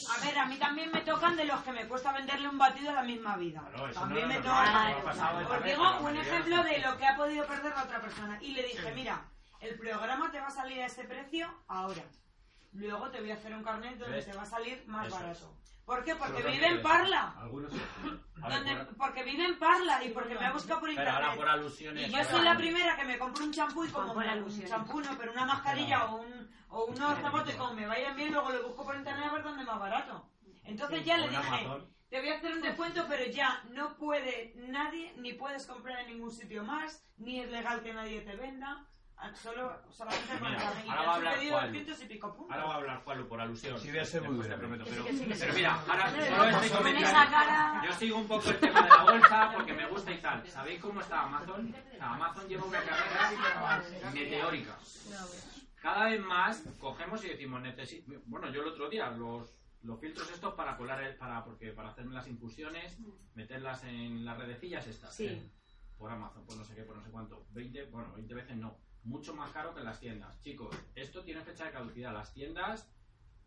A 0.09 0.25
ver, 0.25 0.39
a 0.39 0.47
mí 0.47 0.57
también 0.57 0.91
me 0.93 1.01
tocan 1.03 1.37
de 1.37 1.45
los 1.45 1.61
que 1.63 1.73
me 1.73 1.87
cuesta 1.87 2.13
venderle 2.13 2.49
un 2.49 2.59
batido 2.59 2.91
a 2.91 2.95
la 2.95 3.03
misma 3.03 3.37
vida. 3.37 3.63
también 3.93 4.29
me 4.29 4.37
es 4.39 4.45
normal, 4.45 4.65
toca. 4.65 4.91
eso 4.91 4.93
no 4.93 4.99
ha 4.99 5.05
pasado 5.05 5.41
esta 5.41 5.55
Os 5.57 5.63
vez, 5.63 5.73
digo 5.77 5.99
un 6.01 6.17
ejemplo 6.17 6.63
de 6.65 6.79
lo 6.79 6.97
que 6.97 7.07
ha 7.07 7.17
podido 7.17 7.47
perder 7.47 7.73
la 7.77 7.83
otra 7.83 8.01
persona. 8.01 8.39
Y 8.41 8.53
le 8.53 8.63
dije, 8.63 8.93
mira, 8.95 9.23
el 9.61 9.79
programa 9.79 10.31
te 10.31 10.41
va 10.41 10.47
a 10.47 10.51
salir 10.51 10.81
a 10.83 10.87
este 10.87 11.05
precio 11.05 11.49
ahora. 11.69 12.03
Luego 12.73 13.11
te 13.11 13.21
voy 13.21 13.31
a 13.31 13.35
hacer 13.35 13.55
un 13.55 13.63
carnet 13.63 13.99
donde 13.99 14.17
¿Ves? 14.17 14.27
te 14.27 14.33
va 14.37 14.43
a 14.43 14.47
salir 14.47 14.85
más 14.87 15.07
Eso 15.07 15.17
es. 15.17 15.23
barato. 15.23 15.57
¿Por 15.85 16.05
qué? 16.05 16.17
Porque 16.17 16.35
Pero 16.43 16.51
vive 16.51 16.67
en 16.67 16.83
Parla. 16.83 17.35
Algunos 17.39 17.73
Donde- 18.37 18.77
por- 18.77 18.97
porque 18.97 19.23
vive 19.25 19.45
en 19.45 19.59
Parla 19.59 20.03
y 20.05 20.11
porque 20.11 20.35
me 20.35 20.45
ha 20.47 20.53
buscado 20.53 20.81
por 20.81 20.89
Pero 20.89 21.01
internet. 21.01 21.23
ahora 21.25 21.37
por 21.37 21.49
alusiones. 21.49 22.09
Y 22.09 22.13
yo 22.13 22.25
soy 22.25 22.43
la 22.45 22.57
primera 22.57 22.97
que 22.97 23.05
me 23.05 23.19
compro 23.19 23.45
un 23.45 23.53
champú 23.53 23.85
y 23.85 23.89
como 23.89 24.15
me, 24.15 24.43
un 24.43 24.65
champú 24.67 25.01
no, 25.01 25.17
pero 25.17 25.33
una 25.33 25.47
mascarilla 25.47 26.07
o, 26.07 26.17
un, 26.17 26.51
o 26.69 26.85
unos 26.87 27.19
zapatos 27.21 27.55
como 27.55 27.75
me 27.75 27.87
vayan 27.87 28.17
bien, 28.17 28.33
luego 28.33 28.51
lo 28.51 28.67
busco 28.69 28.85
por 28.85 28.97
internet 28.97 29.27
a 29.31 29.33
ver 29.33 29.43
dónde 29.45 29.63
es 29.63 29.67
más 29.69 29.79
barato. 29.79 30.29
Entonces 30.65 30.99
Sí, 31.01 31.05
ya 31.05 31.17
le 31.19 31.29
dije, 31.29 31.47
Amazon. 31.47 31.89
te 32.11 32.21
voy 32.21 32.29
a 32.31 32.37
hacer 32.37 32.53
un 32.53 32.63
descuento, 32.63 33.05
pero 33.09 33.25
ya 33.31 33.63
no 33.71 33.97
puede 33.97 34.55
nadie, 34.57 35.15
ni 35.19 35.33
puedes 35.35 35.67
comprar 35.67 36.01
en 36.01 36.09
ningún 36.09 36.33
sitio 36.33 36.65
más, 36.65 37.07
ni 37.17 37.41
es 37.41 37.51
legal 37.51 37.83
que 37.83 37.95
nadie 37.95 38.21
te 38.23 38.35
venda, 38.35 38.85
solo, 39.35 39.81
solamente 39.91 40.39
con 40.39 40.47
el 40.49 40.55
ahora 40.91 41.03
va 41.03 41.13
a 41.13 41.15
hablar 41.17 41.35
pedido 41.37 41.53
Juan. 41.55 41.67
200 41.73 42.03
y 42.03 42.07
pico 42.07 42.35
puntos. 42.37 42.53
Ahora 42.57 42.67
va 42.69 42.75
a 42.75 42.77
hablar 42.77 43.05
Juanlu 43.05 43.29
por 43.29 43.41
alusión. 43.41 43.79
Sí, 43.81 43.91
voy 43.91 43.99
a 43.99 44.05
ser 44.05 44.23
muy 44.23 44.37
breve. 44.39 44.57
prometo, 44.57 44.85
sí, 44.85 44.91
pero, 44.93 45.05
que 45.05 45.13
sí, 45.13 45.25
que 45.27 45.35
sí. 45.35 45.41
pero 45.41 45.55
mira, 45.55 45.75
ahora 45.89 46.11
yo 46.17 46.49
estoy 46.61 46.71
comentando. 46.71 47.87
Yo 47.87 47.93
sigo 47.95 48.19
un 48.19 48.29
poco 48.29 48.51
el 48.51 48.61
tema 48.61 48.83
de 48.83 48.89
la 48.89 49.03
bolsa 49.05 49.51
porque 49.55 49.73
me 49.73 49.87
gusta 49.89 50.13
y 50.13 50.21
tal. 50.21 50.47
¿Sabéis 50.49 50.81
cómo 50.81 51.01
está 51.01 51.23
Amazon? 51.23 51.75
Amazon 52.01 52.49
lleva 52.49 52.65
una 52.65 52.81
carrera 52.81 53.83
meteórica. 54.13 54.79
Cada 55.81 56.07
vez 56.07 56.21
más 56.21 56.63
cogemos 56.81 57.25
y 57.25 57.29
decimos, 57.29 57.61
necesito... 57.63 58.13
Bueno, 58.27 58.51
yo 58.51 58.63
el 58.63 58.69
otro 58.69 58.89
día, 58.89 59.09
los, 59.11 59.55
los 59.83 60.01
filtros 60.01 60.31
estos 60.31 60.55
para 60.55 60.77
colar, 60.77 61.01
el- 61.03 61.17
para, 61.17 61.45
porque, 61.45 61.71
para 61.71 61.91
hacerme 61.91 62.13
las 62.15 62.27
infusiones, 62.27 62.99
meterlas 63.35 63.85
en 63.85 64.25
las 64.25 64.37
redecillas 64.37 64.87
estas. 64.87 65.15
Sí. 65.15 65.49
Por 65.97 66.11
Amazon, 66.11 66.45
por 66.45 66.57
no 66.57 66.65
sé 66.65 66.75
qué, 66.75 66.83
por 66.83 66.97
no 66.97 67.03
sé 67.05 67.11
cuánto. 67.11 67.47
20, 67.51 67.85
bueno, 67.85 68.13
20 68.15 68.35
veces 68.35 68.57
no. 68.57 68.77
Mucho 69.07 69.35
más 69.35 69.51
caro 69.53 69.73
que 69.73 69.81
en 69.81 69.87
las 69.87 70.01
tiendas. 70.01 70.41
Chicos, 70.43 70.75
esto 70.95 71.23
tiene 71.23 71.41
fecha 71.43 71.65
de 71.67 71.71
caducidad. 71.73 72.13
Las 72.13 72.33
tiendas 72.35 72.91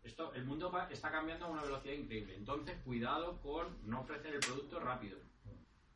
esto, 0.02 0.32
el 0.32 0.44
mundo 0.46 0.72
va- 0.72 0.88
está 0.90 1.10
cambiando 1.10 1.44
a 1.44 1.48
una 1.50 1.62
velocidad 1.62 1.92
increíble. 1.94 2.34
Entonces, 2.34 2.80
cuidado 2.82 3.38
con 3.42 3.78
no 3.88 4.00
ofrecer 4.00 4.32
el 4.34 4.40
producto 4.40 4.80
rápido. 4.80 5.18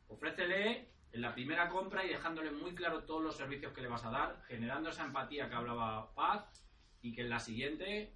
Ofrécele 0.07 0.91
en 1.11 1.21
la 1.21 1.33
primera 1.33 1.69
compra 1.69 2.05
y 2.05 2.09
dejándole 2.09 2.51
muy 2.51 2.75
claro 2.75 3.03
todos 3.05 3.23
los 3.23 3.35
servicios 3.35 3.73
que 3.73 3.81
le 3.81 3.87
vas 3.87 4.05
a 4.05 4.11
dar, 4.11 4.43
generando 4.47 4.89
esa 4.89 5.05
empatía 5.05 5.49
que 5.49 5.55
hablaba 5.55 6.13
Paz, 6.13 6.45
y 7.01 7.13
que 7.13 7.21
en 7.21 7.29
la 7.29 7.39
siguiente 7.39 8.13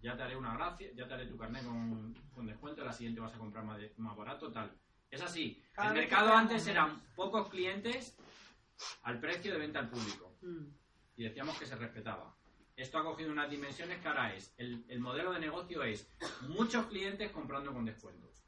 ya 0.00 0.16
te 0.16 0.22
haré 0.22 0.36
una 0.36 0.54
gracia, 0.54 0.90
ya 0.94 1.06
te 1.06 1.14
haré 1.14 1.26
tu 1.26 1.36
carnet 1.36 1.64
con, 1.64 2.14
con 2.34 2.46
descuento, 2.46 2.80
en 2.80 2.86
la 2.86 2.92
siguiente 2.92 3.20
vas 3.20 3.34
a 3.34 3.38
comprar 3.38 3.64
más, 3.64 3.78
de- 3.78 3.92
más 3.98 4.16
barato, 4.16 4.50
tal. 4.50 4.72
Es 5.10 5.20
así. 5.20 5.62
Cada 5.72 5.88
el 5.88 5.94
mercado 5.94 6.32
antes 6.32 6.66
eran 6.66 7.02
pocos 7.14 7.48
clientes 7.50 8.16
al 9.02 9.20
precio 9.20 9.52
de 9.52 9.58
venta 9.58 9.78
al 9.78 9.90
público 9.90 10.31
y 11.16 11.24
decíamos 11.24 11.58
que 11.58 11.66
se 11.66 11.76
respetaba. 11.76 12.36
Esto 12.76 12.98
ha 12.98 13.04
cogido 13.04 13.30
unas 13.30 13.50
dimensiones 13.50 14.00
que 14.00 14.08
ahora 14.08 14.34
es, 14.34 14.54
el, 14.56 14.84
el 14.88 15.00
modelo 15.00 15.32
de 15.32 15.40
negocio 15.40 15.82
es 15.82 16.10
muchos 16.48 16.86
clientes 16.86 17.30
comprando 17.30 17.72
con 17.72 17.84
descuentos. 17.84 18.42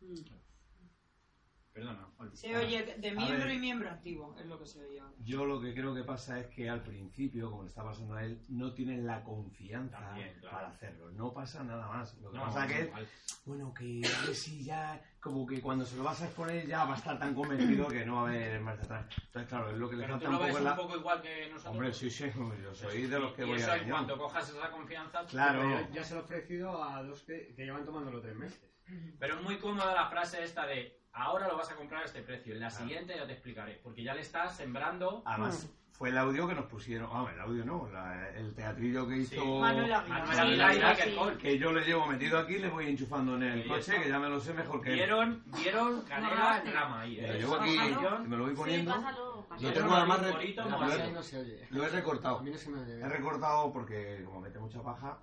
Perdona. 1.75 2.09
Oli. 2.19 2.37
Se 2.37 2.57
oye 2.57 2.85
de 2.99 3.11
miembro 3.11 3.47
ver. 3.47 3.55
y 3.55 3.59
miembro 3.59 3.91
activo, 3.91 4.37
es 4.39 4.47
lo 4.47 4.61
que 4.61 4.65
se 4.65 4.79
oye 4.87 5.01
ahora. 5.01 5.13
Yo 5.25 5.45
lo 5.45 5.61
que 5.61 5.75
creo 5.75 5.93
que 5.93 6.05
pasa 6.05 6.39
es 6.39 6.47
que 6.47 6.71
al 6.71 6.85
principio, 6.85 7.51
como 7.51 7.65
le 7.65 7.69
está 7.69 7.83
pasando 7.83 8.15
a 8.15 8.23
él, 8.25 8.41
no 8.49 8.73
tienen 8.75 9.05
la 9.05 9.25
confianza 9.25 9.99
También, 9.99 10.39
claro. 10.39 10.57
para 10.57 10.69
hacerlo. 10.69 11.11
No 11.11 11.33
pasa 11.35 11.65
nada 11.65 11.89
más. 11.89 12.17
Lo 12.19 12.31
que 12.31 12.39
No, 12.39 12.45
pasa 12.45 12.67
es 12.67 12.73
que, 12.89 12.93
bueno, 13.45 13.75
que 13.75 14.03
a 14.07 14.27
ver 14.27 14.37
si 14.37 14.63
ya, 14.63 15.03
como 15.19 15.45
que 15.45 15.61
cuando 15.61 15.85
se 15.85 15.97
lo 15.97 16.05
vas 16.05 16.23
a 16.23 16.27
exponer 16.27 16.65
ya 16.65 16.85
va 16.85 16.95
a 16.95 16.97
estar 16.97 17.19
tan 17.19 17.35
convencido 17.35 17.89
que 17.89 18.07
no 18.07 18.23
va 18.23 18.29
a 18.29 18.31
haber 18.31 18.61
marcha 18.61 18.85
atrás. 18.85 19.07
Entonces, 19.27 19.49
claro, 19.49 19.71
es 19.71 19.77
lo 19.77 19.91
que 19.91 19.97
le 19.97 20.07
falta 20.07 20.29
un 20.31 20.39
ves 20.39 20.47
poco 20.47 20.51
en 20.51 20.57
un 20.59 20.65
la... 20.65 20.77
poco 20.77 20.97
igual 20.97 21.23
que 21.23 21.49
nosotros. 21.49 21.73
Hombre, 21.73 21.93
sí, 21.93 22.09
sí, 22.09 22.31
yo 22.63 22.73
soy 22.73 23.07
de 23.09 23.19
los 23.19 23.33
que 23.33 23.43
y 23.43 23.47
voy 23.47 23.57
eso 23.59 23.71
a 23.73 23.75
en 23.75 23.79
reunión. 23.81 23.97
cuanto 24.07 24.19
cojas 24.23 24.49
esa 24.49 24.71
confianza, 24.71 25.27
Claro. 25.27 25.89
Ya 25.93 26.05
se 26.05 26.15
lo 26.15 26.21
he 26.21 26.23
ofrecido 26.23 26.85
a 26.85 27.03
dos 27.03 27.23
que, 27.23 27.53
que 27.57 27.65
llevan 27.65 27.85
tomándolo 27.85 28.21
tres 28.21 28.37
meses. 28.37 28.71
Pero 29.19 29.37
es 29.39 29.43
muy 29.43 29.57
cómoda 29.59 29.93
la 29.93 30.09
frase 30.09 30.45
esta 30.45 30.67
de 30.67 31.03
ahora 31.15 31.49
lo 31.49 31.57
vas 31.57 31.71
a 31.71 31.77
comprar 31.77 32.03
a 32.03 32.05
este 32.07 32.23
precio, 32.23 32.55
en 32.55 32.61
la 32.61 32.71
siguiente 32.71 33.15
ya 33.17 33.27
te 33.27 33.33
explicaré, 33.33 33.81
porque 33.83 34.03
ya 34.03 34.15
le 34.15 34.21
estás 34.21 34.57
sembrando... 34.57 35.23
Además, 35.25 35.71
fue 35.93 36.09
el 36.09 36.19
audio 36.19 36.49
que 36.49 36.57
nos 36.57 36.67
pusieron. 36.67 37.09
Ah, 37.13 37.31
el 37.33 37.41
audio 37.41 37.65
no, 37.65 37.89
la- 37.93 38.29
el 38.31 38.53
teatrillo 38.53 39.07
que 39.07 39.19
hizo. 39.19 39.31
Sí. 39.41 39.49
Manuel 39.61 39.93
Aguilar. 39.93 40.75
Michael 40.75 41.15
Cole. 41.17 41.39
Que 41.39 41.57
yo 41.57 41.73
le 41.73 41.85
llevo 41.85 42.07
metido 42.07 42.37
aquí 42.37 42.59
le 42.59 42.69
voy 42.69 42.89
enchufando 42.89 43.37
en 43.37 43.45
el 43.45 43.63
Sí, 43.63 43.69
coche, 43.69 43.81
está. 43.93 44.03
que 44.03 44.09
ya 44.09 44.19
me 44.19 44.29
lo 44.29 44.41
sé 44.41 44.55
mejor 44.55 44.81
que 44.81 44.89
él. 44.91 44.97
Vieron, 44.97 45.45
vieron 45.57 46.03
canela 46.03 46.61
trama 46.65 47.01
ahí, 47.03 47.21
Lo 47.21 47.29
¿eh? 47.29 47.39
llevo 47.39 47.55
aquí, 47.55 47.77
Pásalo. 47.79 48.19
me 48.25 48.37
lo 48.37 48.43
voy 48.43 48.53
Sí, 48.53 48.57
poniendo. 48.61 48.91
pásalo, 48.93 49.47
pásalo. 49.49 49.69
Lo 49.69 49.75
tengo 49.75 49.95
además 49.95 50.21
re- 50.23 50.33
Bonito, 50.33 50.65
lo, 50.69 50.93
he, 50.93 51.13
No 51.13 51.23
se 51.23 51.39
oye. 51.39 51.67
lo 51.71 51.85
he 51.85 51.89
recortado. 51.91 52.39
A 52.39 52.43
mí 52.43 52.51
no 52.51 52.59
se 52.59 52.71
me 52.71 52.81
oye. 52.81 53.01
He 53.01 53.09
recortado 53.09 53.73
porque, 53.73 54.23
como 54.25 54.41
mete 54.41 54.59
mucha 54.59 54.83
paja, 54.83 55.21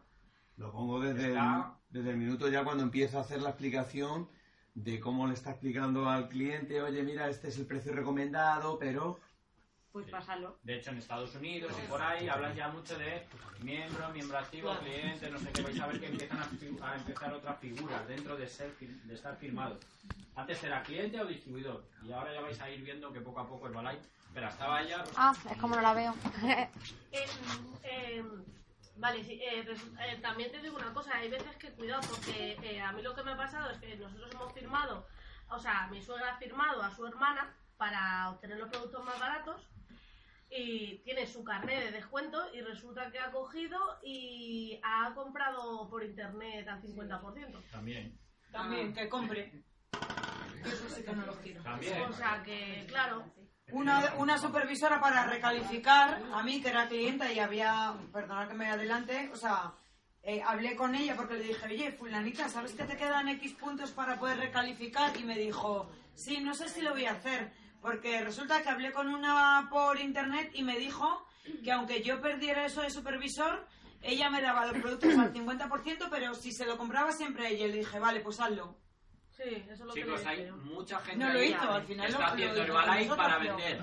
lo 0.56 0.72
pongo 0.72 1.02
desde, 1.02 1.34
el, 1.34 1.40
desde 1.90 2.12
el 2.12 2.16
minuto 2.18 2.48
ya 2.48 2.64
cuando 2.64 2.84
empiezo 2.84 3.18
a 3.18 3.22
hacer 3.22 3.42
la 3.42 3.50
explicación 3.50 4.30
de 4.74 5.00
cómo 5.00 5.28
le 5.28 5.34
está 5.34 5.52
explicando 5.52 6.10
al 6.10 6.30
cliente, 6.30 6.82
oye, 6.82 7.04
mira, 7.04 7.30
este 7.30 7.50
es 7.50 7.58
el 7.58 7.66
precio 7.66 7.94
recomendado, 7.94 8.78
pero... 8.80 9.20
Pues 9.92 10.08
pásalo. 10.10 10.58
De 10.64 10.78
hecho, 10.78 10.92
en 10.92 11.00
Estados 11.00 11.36
Unidos 11.36 11.74
y 11.84 11.88
por 11.90 12.02
ahí 12.02 12.30
hablan 12.30 12.56
ya 12.56 12.70
mucho 12.70 12.98
de 12.98 13.28
miembro, 13.62 14.10
miembro 14.12 14.38
activo, 14.38 14.74
cliente, 14.80 15.30
no 15.30 15.38
sé 15.38 15.52
qué. 15.52 15.62
Vais 15.64 15.80
a 15.82 15.88
ver 15.88 16.00
que 16.00 16.08
empiezan 16.08 16.40
a, 16.82 16.96
empezar 16.96 17.34
otras 17.34 17.60
figuras 17.60 18.08
dentro 18.08 18.38
de, 18.38 18.48
ser, 18.48 18.74
de 18.80 19.14
estar 19.14 19.36
firmado. 19.36 19.78
Antes 20.36 20.64
era 20.64 20.82
cliente 20.82 21.20
o 21.20 21.26
distribuidor. 21.26 21.84
Y 22.04 22.14
ahora 22.14 22.34
ya 22.34 22.40
vais 22.40 22.62
a 22.62 22.70
ir 22.70 22.82
viendo 22.84 23.12
que 23.12 23.20
poco 23.20 23.42
a 23.42 23.48
poco 23.48 23.68
el 23.68 23.74
Balay... 23.74 24.00
Espera, 24.28 24.48
estaba 24.48 24.82
ella... 24.82 25.04
Ah, 25.18 25.36
es 25.52 25.58
como 25.58 25.76
no 25.76 25.82
la 25.82 25.94
veo. 25.94 26.16
Eh, 27.84 28.24
vale, 29.02 29.24
sí, 29.24 29.40
eh, 29.44 29.66
resu- 29.66 29.98
eh, 30.00 30.20
también 30.22 30.52
te 30.52 30.60
digo 30.62 30.78
una 30.78 30.94
cosa, 30.94 31.16
hay 31.18 31.30
veces 31.30 31.56
que 31.58 31.72
cuidado, 31.72 32.02
porque 32.10 32.58
eh, 32.64 32.80
a 32.82 32.92
mí 32.94 33.02
lo 33.02 33.14
que 33.16 33.24
me 33.24 33.32
ha 33.32 33.38
pasado 33.38 33.70
es 33.72 33.78
que 33.80 33.96
nosotros 33.98 34.32
hemos 34.34 34.54
firmado, 34.54 35.08
o 35.50 35.60
sea, 35.60 35.88
mi 35.88 36.02
suegra 36.02 36.34
ha 36.36 36.38
firmado 36.38 36.82
a 36.82 36.92
su 36.96 37.06
hermana 37.06 37.54
para 37.78 38.30
obtener 38.30 38.58
los 38.60 38.70
productos 38.70 39.04
más 39.04 39.20
baratos 39.20 39.68
y 40.50 41.00
tiene 41.00 41.26
su 41.26 41.44
carnet 41.44 41.86
de 41.86 41.92
descuento 41.92 42.54
y 42.54 42.62
resulta 42.62 43.10
que 43.12 43.20
ha 43.20 43.32
cogido 43.32 44.00
y 44.04 44.80
ha 44.84 45.14
comprado 45.16 45.90
por 45.90 46.04
internet 46.04 46.68
al 46.68 46.82
50%. 46.82 47.62
También. 47.72 48.18
También, 48.52 48.94
que 48.94 49.10
compre. 49.10 49.64
Eso 50.64 50.90
sí 50.90 51.04
que 51.04 51.14
no 51.14 51.26
lo 51.26 51.34
quiero. 51.38 51.64
También. 51.64 52.02
O 52.04 52.14
sea 52.14 52.44
que, 52.44 52.86
claro. 52.88 53.26
Una, 53.72 54.16
una 54.18 54.38
supervisora 54.38 55.00
para 55.00 55.26
recalificar 55.26 56.22
a 56.34 56.44
mí, 56.44 56.62
que 56.62 56.70
era 56.70 56.88
clienta 56.88 57.32
y 57.32 57.40
había, 57.40 57.94
perdonad 58.12 58.50
que 58.50 58.54
me 58.54 58.70
adelante, 58.70 59.30
o 59.34 59.38
sea, 59.38 59.74
eh, 60.24 60.42
hablé 60.46 60.76
con 60.76 60.94
ella 60.94 61.16
porque 61.16 61.36
le 61.36 61.44
dije, 61.44 61.66
oye, 61.66 61.92
fulanita, 61.92 62.50
¿sabes 62.50 62.74
que 62.74 62.84
te 62.84 62.98
quedan 62.98 63.30
X 63.30 63.54
puntos 63.54 63.92
para 63.92 64.20
poder 64.20 64.38
recalificar? 64.38 65.16
Y 65.18 65.24
me 65.24 65.38
dijo, 65.38 65.90
sí, 66.14 66.40
no 66.42 66.54
sé 66.54 66.70
si 66.70 66.82
lo 66.82 66.92
voy 66.92 67.06
a 67.06 67.14
hacer, 67.14 67.52
porque 67.82 68.22
resulta 68.22 68.62
que 68.62 68.70
hablé 68.70 68.92
con 68.92 69.08
una 69.08 69.68
por 69.72 70.00
internet 70.00 70.52
y 70.54 70.64
me 70.64 70.78
dijo 70.78 71.26
que 71.64 71.72
aunque 71.72 72.04
yo 72.04 72.22
perdiera 72.22 72.66
eso 72.66 72.82
de 72.82 72.92
supervisor, 72.92 73.68
ella 74.04 74.30
me 74.30 74.42
daba 74.42 74.66
los 74.66 74.82
productos 74.82 75.18
al 75.18 75.34
50%, 75.34 76.08
pero 76.10 76.34
si 76.34 76.52
se 76.52 76.66
lo 76.66 76.78
compraba 76.78 77.12
siempre 77.12 77.48
a 77.48 77.50
ella. 77.50 77.68
Le 77.68 77.78
dije, 77.78 78.00
vale, 78.00 78.20
pues 78.20 78.40
hazlo. 78.40 78.76
Sí, 79.44 79.56
eso 79.56 79.72
es 79.72 79.80
lo 79.80 79.94
Chicos, 79.94 80.26
hay 80.26 80.46
yo. 80.48 80.58
mucha 80.58 81.00
gente 81.00 81.26
No 81.26 81.34
lo 81.34 81.40
ahí 81.40 81.50
hizo, 81.50 81.72
al 81.72 81.84
final 81.84 82.06
que 82.06 82.12
lo- 82.12 82.18
está 82.20 82.28
lo 82.28 82.34
haciendo 82.34 82.62
Herbalife 82.64 83.16
para 83.16 83.38
vender. 83.40 83.82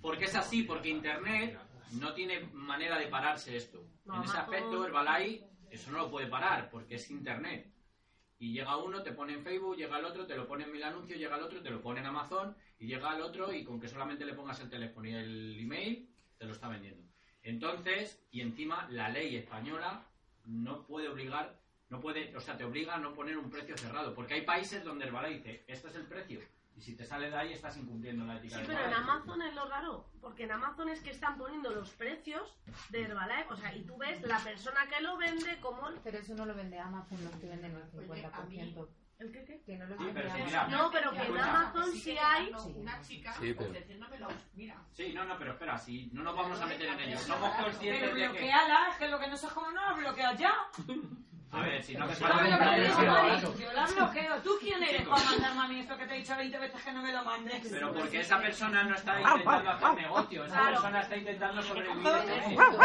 Porque 0.00 0.24
es 0.24 0.34
así, 0.34 0.62
porque 0.62 0.88
Internet 0.90 1.58
no 1.92 2.12
tiene 2.14 2.40
manera 2.52 2.98
de 2.98 3.06
pararse 3.06 3.56
esto. 3.56 3.82
No, 4.04 4.16
en 4.16 4.22
ese 4.24 4.36
aspecto, 4.38 4.86
Herbalife, 4.86 5.44
eso 5.70 5.90
no 5.90 5.98
lo 5.98 6.10
puede 6.10 6.26
parar, 6.26 6.70
porque 6.70 6.96
es 6.96 7.10
Internet. 7.10 7.72
Y 8.38 8.52
llega 8.52 8.76
uno, 8.76 9.02
te 9.02 9.12
pone 9.12 9.32
en 9.32 9.42
Facebook, 9.42 9.76
llega 9.76 9.98
el 9.98 10.04
otro, 10.04 10.26
te 10.26 10.36
lo 10.36 10.46
pone 10.46 10.64
en 10.64 10.72
mil 10.72 10.82
anuncios, 10.82 11.18
llega 11.18 11.36
el 11.36 11.42
otro, 11.42 11.62
te 11.62 11.70
lo 11.70 11.80
pone 11.80 12.00
en 12.00 12.06
Amazon, 12.06 12.54
y 12.78 12.86
llega 12.86 13.14
el 13.16 13.22
otro, 13.22 13.52
y 13.52 13.64
con 13.64 13.80
que 13.80 13.88
solamente 13.88 14.26
le 14.26 14.34
pongas 14.34 14.60
el 14.60 14.68
teléfono 14.68 15.08
y 15.08 15.14
el 15.14 15.58
email, 15.58 16.08
te 16.38 16.44
lo 16.44 16.52
está 16.52 16.68
vendiendo. 16.68 17.02
Entonces, 17.42 18.22
y 18.30 18.42
encima, 18.42 18.86
la 18.90 19.08
ley 19.08 19.36
española 19.36 20.04
no 20.44 20.84
puede 20.86 21.08
obligar, 21.08 21.58
no 21.88 22.00
puede, 22.00 22.34
o 22.36 22.40
sea, 22.40 22.56
te 22.56 22.64
obliga 22.64 22.94
a 22.94 22.98
no 22.98 23.12
poner 23.14 23.36
un 23.38 23.50
precio 23.50 23.76
cerrado, 23.76 24.14
porque 24.14 24.34
hay 24.34 24.42
países 24.42 24.82
donde 24.84 25.06
Herbalife 25.06 25.36
dice, 25.38 25.64
este 25.68 25.88
es 25.88 25.94
el 25.96 26.06
precio, 26.06 26.40
y 26.76 26.80
si 26.80 26.94
te 26.96 27.04
sale 27.06 27.30
de 27.30 27.36
ahí 27.36 27.52
estás 27.52 27.76
incumpliendo 27.76 28.24
la 28.26 28.36
ética 28.36 28.56
Sí, 28.56 28.62
de 28.62 28.66
pero 28.68 28.86
en. 28.86 28.92
Amazon 28.94 29.40
es 29.42 29.54
lo 29.54 29.66
raro, 29.68 30.10
porque 30.20 30.44
en 30.44 30.52
Amazon 30.52 30.88
es 30.90 31.00
que 31.00 31.10
están 31.10 31.38
poniendo 31.38 31.70
los 31.70 31.90
precios 31.90 32.54
de 32.90 33.02
Herbalife, 33.02 33.46
o 33.52 33.56
sea, 33.56 33.74
y 33.74 33.84
tú 33.84 33.96
ves 33.96 34.20
la 34.22 34.38
persona 34.40 34.86
que 34.88 35.00
lo 35.00 35.16
vende 35.16 35.58
como... 35.60 35.88
Pero 36.04 36.18
eso 36.18 36.34
no 36.34 36.44
lo 36.44 36.54
vende 36.54 36.78
Amazon, 36.78 37.22
los 37.24 37.34
que 37.36 37.46
venden 37.46 37.74
el 37.76 37.90
50%. 37.90 38.88
¿El 39.18 39.32
qué 39.32 39.44
qué? 39.46 39.62
Que 39.62 39.78
no 39.78 39.86
lo 39.86 39.96
Sí, 39.96 40.04
vende 40.04 40.20
pero 40.20 40.44
mira- 40.44 40.68
No, 40.68 40.90
pero 40.90 41.10
que 41.12 41.22
en. 41.22 41.38
Amazon 41.38 41.90
sí 41.94 42.18
hay... 42.18 42.52
Una 42.74 43.00
chica 43.00 43.32
Sí, 43.40 43.54
pero- 43.56 43.70
ofreciéndomelo. 43.70 44.28
Mira. 44.52 44.76
Sí, 44.92 45.14
no, 45.14 45.24
no, 45.24 45.38
pero 45.38 45.52
espera, 45.52 45.78
si 45.78 46.10
no 46.12 46.22
nos 46.22 46.36
vamos 46.36 46.60
a 46.60 46.66
meter 46.66 46.86
en 46.90 47.00
ello. 47.00 47.18
Somos 47.20 47.50
conscientes 47.54 48.02
Pero 48.02 48.14
de 48.14 48.20
que... 48.20 48.28
bloqueala, 48.28 48.88
es 48.90 48.96
que 48.98 49.08
lo 49.08 49.18
que 49.18 49.28
no 49.28 49.36
sé 49.38 49.46
cómo 49.54 49.70
no 49.70 49.80
la 49.80 49.92
bloqueas 49.94 50.38
ya. 50.38 50.52
A 51.56 51.60
ver, 51.62 51.82
si 51.82 51.94
no 51.94 52.00
No 52.00 52.06
me 52.06 52.14
falta... 52.14 52.36
bloqueo, 52.42 52.58
Mari, 52.58 53.40
Yo 53.58 53.72
la 53.72 53.86
bloqueo. 53.86 54.36
¿Tú 54.42 54.50
quién 54.60 54.82
eres 54.82 55.08
para 55.08 55.24
mandarme 55.24 55.60
a 55.62 55.68
mí 55.68 55.80
esto 55.80 55.96
que 55.96 56.06
te 56.06 56.14
he 56.14 56.18
dicho 56.18 56.36
20 56.36 56.58
veces 56.58 56.82
que 56.82 56.92
no 56.92 57.02
me 57.02 57.12
lo 57.12 57.24
mandes? 57.24 57.66
Pero 57.70 57.94
porque 57.94 58.20
esa 58.20 58.38
persona 58.40 58.84
no 58.84 58.94
está 58.94 59.18
intentando 59.20 59.70
hacer 59.70 59.94
negocio, 59.94 60.44
esa 60.44 60.54
Claro. 60.54 60.70
persona 60.72 61.00
está 61.00 61.16
intentando 61.16 61.62
sobrevivir. 61.62 62.04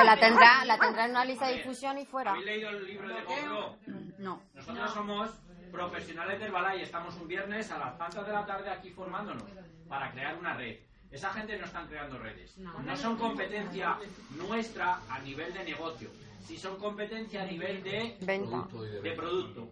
La 0.06 0.18
tendrá, 0.18 0.66
la 0.66 0.78
tendrá 0.80 1.06
en 1.06 1.12
una 1.12 1.26
lista 1.26 1.48
de 1.48 1.54
difusión 1.58 1.98
y 1.98 2.06
fuera. 2.06 2.32
¿Habéis 2.32 2.46
leído 2.46 2.70
el 2.70 2.86
libro 2.86 3.08
de 3.10 3.22
Monroe? 3.24 3.76
No. 4.20 4.42
Nosotros 4.54 4.94
somos 4.94 5.30
profesionales 5.72 6.40
del 6.40 6.52
balay 6.52 6.82
estamos 6.82 7.16
un 7.16 7.28
viernes 7.28 7.72
a 7.72 7.78
las 7.78 7.98
tantas 7.98 8.26
de 8.28 8.34
la 8.34 8.46
tarde 8.46 8.70
aquí 8.70 8.90
formándonos 8.92 9.44
para 9.88 10.12
crear 10.12 10.36
una 10.38 10.54
red. 10.54 10.78
Esa 11.12 11.30
gente 11.34 11.58
no 11.58 11.66
están 11.66 11.88
creando 11.88 12.18
redes. 12.20 12.58
No 12.58 12.96
son 12.96 13.18
competencia 13.18 13.98
nuestra 14.32 15.00
a 15.10 15.20
nivel 15.20 15.54
de 15.54 15.64
negocio. 15.66 16.10
Sí 16.46 16.58
son 16.58 16.78
competencia 16.78 17.44
a 17.44 17.46
nivel 17.46 17.84
de 17.84 18.18
Venta. 18.22 18.68
de 19.02 19.12
producto. 19.12 19.72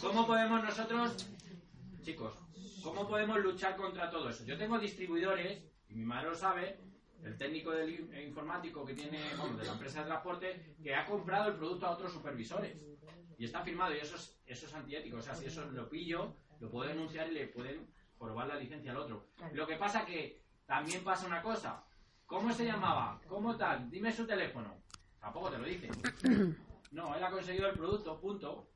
¿Cómo 0.00 0.26
podemos 0.26 0.62
nosotros, 0.62 1.28
chicos, 2.02 2.34
cómo 2.82 3.08
podemos 3.08 3.38
luchar 3.40 3.76
contra 3.76 4.10
todo 4.10 4.28
eso? 4.28 4.44
Yo 4.44 4.56
tengo 4.56 4.78
distribuidores, 4.78 5.62
y 5.88 5.94
mi 5.94 6.04
madre 6.04 6.30
lo 6.30 6.34
sabe, 6.34 6.78
el 7.22 7.36
técnico 7.36 7.70
del 7.70 7.90
in- 7.90 8.14
informático 8.28 8.84
que 8.84 8.94
tiene, 8.94 9.20
bueno, 9.38 9.56
de 9.56 9.64
la 9.64 9.72
empresa 9.72 10.00
de 10.00 10.06
transporte, 10.06 10.74
que 10.82 10.94
ha 10.94 11.06
comprado 11.06 11.50
el 11.50 11.56
producto 11.56 11.86
a 11.86 11.90
otros 11.90 12.12
supervisores. 12.12 12.76
Y 13.38 13.44
está 13.44 13.62
firmado, 13.62 13.94
y 13.94 13.98
eso 13.98 14.16
es, 14.16 14.40
eso 14.46 14.66
es 14.66 14.74
antiético. 14.74 15.16
O 15.18 15.22
sea, 15.22 15.34
si 15.34 15.46
eso 15.46 15.64
lo 15.70 15.88
pillo, 15.88 16.34
lo 16.60 16.70
puedo 16.70 16.88
denunciar 16.88 17.28
y 17.30 17.34
le 17.34 17.46
pueden 17.48 17.88
probar 18.18 18.46
la 18.48 18.56
licencia 18.56 18.92
al 18.92 18.98
otro. 18.98 19.26
Lo 19.52 19.66
que 19.66 19.76
pasa 19.76 20.04
que 20.04 20.42
también 20.66 21.02
pasa 21.02 21.26
una 21.26 21.42
cosa. 21.42 21.84
¿Cómo 22.26 22.52
se 22.52 22.64
llamaba? 22.64 23.20
¿Cómo 23.28 23.56
tal? 23.56 23.90
Dime 23.90 24.10
su 24.12 24.26
teléfono. 24.26 24.81
Tampoco 25.22 25.50
te 25.50 25.58
lo 25.58 25.64
dice. 25.64 25.88
No, 26.92 27.16
él 27.16 27.24
ha 27.24 27.30
conseguido 27.30 27.68
el 27.68 27.72
producto, 27.72 28.20
punto. 28.20 28.68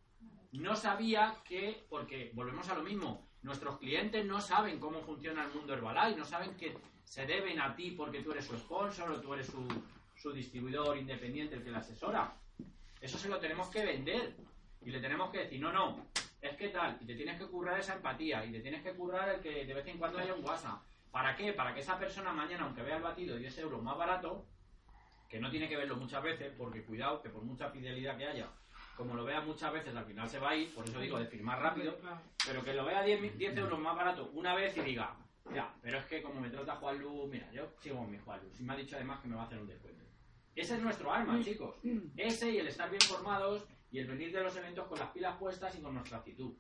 No 0.52 0.74
sabía 0.74 1.36
que, 1.44 1.84
porque 1.90 2.30
volvemos 2.32 2.66
a 2.70 2.74
lo 2.74 2.82
mismo, 2.82 3.28
nuestros 3.42 3.78
clientes 3.78 4.24
no 4.24 4.40
saben 4.40 4.80
cómo 4.80 5.02
funciona 5.02 5.44
el 5.44 5.52
mundo 5.52 5.74
Herbalife, 5.74 6.18
no 6.18 6.24
saben 6.24 6.56
que 6.56 6.78
se 7.04 7.26
deben 7.26 7.60
a 7.60 7.76
ti 7.76 7.90
porque 7.90 8.22
tú 8.22 8.32
eres 8.32 8.46
su 8.46 8.56
sponsor 8.56 9.10
o 9.10 9.20
tú 9.20 9.34
eres 9.34 9.48
su, 9.48 9.68
su 10.14 10.32
distribuidor 10.32 10.96
independiente 10.96 11.56
el 11.56 11.62
que 11.62 11.70
le 11.70 11.76
asesora. 11.76 12.34
Eso 12.98 13.18
se 13.18 13.28
lo 13.28 13.38
tenemos 13.38 13.68
que 13.68 13.84
vender 13.84 14.34
y 14.80 14.90
le 14.90 15.00
tenemos 15.00 15.30
que 15.30 15.40
decir, 15.40 15.60
no, 15.60 15.70
no, 15.70 16.06
es 16.40 16.56
que 16.56 16.70
tal, 16.70 16.96
y 17.02 17.04
te 17.04 17.16
tienes 17.16 17.38
que 17.38 17.48
currar 17.48 17.78
esa 17.78 17.96
empatía 17.96 18.46
y 18.46 18.52
te 18.52 18.60
tienes 18.60 18.82
que 18.82 18.94
currar 18.94 19.28
el 19.28 19.40
que 19.42 19.66
de 19.66 19.74
vez 19.74 19.86
en 19.88 19.98
cuando 19.98 20.18
haya 20.18 20.32
un 20.32 20.42
WhatsApp. 20.42 20.82
¿Para 21.10 21.36
qué? 21.36 21.52
Para 21.52 21.74
que 21.74 21.80
esa 21.80 21.98
persona 21.98 22.32
mañana, 22.32 22.64
aunque 22.64 22.80
vea 22.80 22.96
el 22.96 23.02
batido 23.02 23.36
10 23.36 23.58
euros 23.58 23.82
más 23.82 23.98
barato, 23.98 24.46
que 25.28 25.40
no 25.40 25.50
tiene 25.50 25.68
que 25.68 25.76
verlo 25.76 25.96
muchas 25.96 26.22
veces, 26.22 26.52
porque 26.56 26.84
cuidado, 26.84 27.20
que 27.22 27.30
por 27.30 27.42
mucha 27.42 27.70
fidelidad 27.70 28.16
que 28.16 28.26
haya, 28.26 28.48
como 28.96 29.14
lo 29.14 29.24
vea 29.24 29.40
muchas 29.40 29.72
veces, 29.72 29.94
al 29.94 30.04
final 30.06 30.28
se 30.28 30.38
va 30.38 30.50
a 30.50 30.56
ir, 30.56 30.72
por 30.74 30.84
eso 30.88 31.00
digo 31.00 31.18
de 31.18 31.26
firmar 31.26 31.60
rápido, 31.60 31.98
pero 32.46 32.64
que 32.64 32.72
lo 32.74 32.84
vea 32.84 33.02
10, 33.02 33.20
mi- 33.20 33.28
10 33.30 33.56
euros 33.58 33.78
más 33.78 33.96
barato 33.96 34.30
una 34.32 34.54
vez 34.54 34.76
y 34.76 34.80
diga, 34.80 35.16
ya, 35.54 35.74
pero 35.82 35.98
es 35.98 36.04
que 36.06 36.22
como 36.22 36.40
me 36.40 36.48
trata 36.50 36.76
Juan 36.76 36.98
Luz, 36.98 37.28
mira, 37.30 37.50
yo 37.52 37.68
sigo 37.80 37.98
con 37.98 38.10
mi 38.10 38.18
Juan 38.18 38.40
Luz, 38.42 38.58
y 38.60 38.62
me 38.62 38.72
ha 38.72 38.76
dicho 38.76 38.96
además 38.96 39.20
que 39.20 39.28
me 39.28 39.36
va 39.36 39.42
a 39.42 39.46
hacer 39.46 39.58
un 39.58 39.66
descuento. 39.68 40.04
Ese 40.54 40.74
es 40.76 40.80
nuestro 40.82 41.12
arma, 41.12 41.34
chicos. 41.44 41.76
Ese 42.16 42.50
y 42.50 42.58
el 42.58 42.68
estar 42.68 42.88
bien 42.88 43.02
formados 43.02 43.66
y 43.90 43.98
el 43.98 44.06
venir 44.06 44.32
de 44.32 44.42
los 44.42 44.56
eventos 44.56 44.86
con 44.86 44.98
las 44.98 45.10
pilas 45.10 45.36
puestas 45.36 45.76
y 45.78 45.82
con 45.82 45.92
nuestra 45.94 46.16
actitud. 46.18 46.54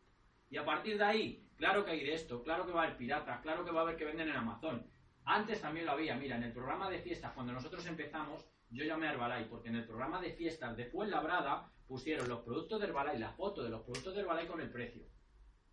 Y 0.50 0.58
a 0.58 0.64
partir 0.66 0.98
de 0.98 1.04
ahí, 1.04 1.48
claro 1.56 1.82
que 1.84 1.92
hay 1.92 2.04
de 2.04 2.12
esto, 2.14 2.42
claro 2.42 2.66
que 2.66 2.72
va 2.72 2.82
a 2.82 2.84
haber 2.84 2.98
piratas, 2.98 3.40
claro 3.40 3.64
que 3.64 3.70
va 3.70 3.80
a 3.80 3.82
haber 3.84 3.96
que 3.96 4.04
venden 4.04 4.28
en 4.28 4.36
Amazon. 4.36 4.86
Antes 5.24 5.60
también 5.62 5.86
lo 5.86 5.92
había, 5.92 6.14
mira, 6.14 6.36
en 6.36 6.42
el 6.44 6.52
programa 6.52 6.90
de 6.90 6.98
fiestas, 7.00 7.32
cuando 7.32 7.52
nosotros 7.54 7.84
empezamos, 7.86 8.44
yo 8.70 8.84
llamé 8.84 9.08
a 9.08 9.12
Herbalife, 9.12 9.50
porque 9.50 9.68
en 9.68 9.76
el 9.76 9.84
programa 9.84 10.20
de 10.20 10.32
fiestas 10.32 10.76
de 10.76 10.86
Fuenlabrada 10.86 11.70
pusieron 11.86 12.28
los 12.28 12.40
productos 12.40 12.80
de 12.80 12.86
Herbalife, 12.86 13.18
la 13.18 13.32
foto 13.32 13.62
de 13.62 13.70
los 13.70 13.82
productos 13.82 14.14
de 14.14 14.20
Herbalife 14.20 14.48
con 14.48 14.60
el 14.60 14.70
precio. 14.70 15.04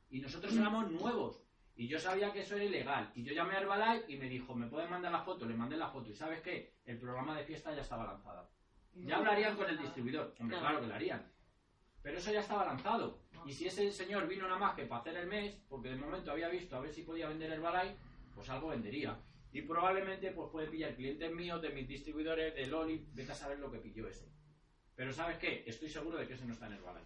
Y 0.10 0.20
nosotros 0.20 0.56
éramos 0.56 0.92
nuevos. 0.92 1.42
Y 1.76 1.88
yo 1.88 2.00
sabía 2.00 2.32
que 2.32 2.42
eso 2.42 2.56
era 2.56 2.66
ilegal. 2.66 3.12
Y 3.16 3.24
yo 3.24 3.34
llamé 3.34 3.56
a 3.56 3.62
Herbalife 3.62 4.12
y 4.12 4.18
me 4.18 4.30
dijo, 4.30 4.54
¿me 4.54 4.68
pueden 4.68 4.92
mandar 4.92 5.12
la 5.12 5.24
foto? 5.24 5.46
Le 5.46 5.56
mandé 5.56 5.76
la 5.76 5.90
foto. 5.90 6.12
¿Y 6.12 6.14
sabes 6.14 6.42
qué? 6.42 6.76
El 6.86 7.00
programa 7.00 7.36
de 7.36 7.46
fiesta 7.46 7.74
ya 7.74 7.82
estaba 7.82 8.06
lanzado. 8.06 8.50
Ya 8.94 9.18
hablarían 9.18 9.56
con 9.58 9.68
el 9.68 9.80
distribuidor. 9.80 10.36
Hombre, 10.40 10.60
claro 10.60 10.82
que 10.82 10.88
lo 10.88 10.94
harían. 10.94 11.32
Pero 12.04 12.18
eso 12.20 12.32
ya 12.32 12.42
estaba 12.42 12.66
lanzado. 12.66 13.22
Y 13.46 13.54
si 13.54 13.66
ese 13.66 13.92
señor 13.92 14.28
vino 14.28 14.46
nada 14.46 14.60
más 14.60 14.76
que 14.76 14.86
para 14.86 15.02
hacer 15.02 15.18
el 15.18 15.28
mes, 15.28 15.56
porque 15.68 15.90
de 15.90 15.96
momento 15.96 16.32
había 16.32 16.50
visto 16.50 16.76
a 16.76 16.80
ver 16.80 16.94
si 16.94 17.02
podía 17.02 17.28
vender 17.28 17.52
el 17.52 17.60
Balay, 17.60 17.98
pues 18.36 18.50
algo 18.50 18.68
vendería. 18.68 19.18
Y 19.54 19.62
probablemente 19.62 20.32
pues 20.32 20.50
puede 20.52 20.68
pillar 20.68 20.96
clientes 20.96 21.32
míos, 21.32 21.62
de 21.62 21.70
mis 21.70 21.88
distribuidores, 21.88 22.56
de 22.56 22.66
Loli, 22.68 23.06
vete 23.14 23.32
a 23.32 23.36
saber 23.36 23.60
lo 23.60 23.72
que 23.72 23.78
pilló 23.78 24.08
ese. 24.08 24.28
Pero 24.96 25.14
¿sabes 25.14 25.38
qué? 25.38 25.64
Estoy 25.68 25.90
seguro 25.90 26.18
de 26.18 26.28
que 26.28 26.34
ese 26.34 26.46
no 26.46 26.54
está 26.54 26.68
en 26.68 26.74
el 26.74 26.82
Balay. 26.82 27.04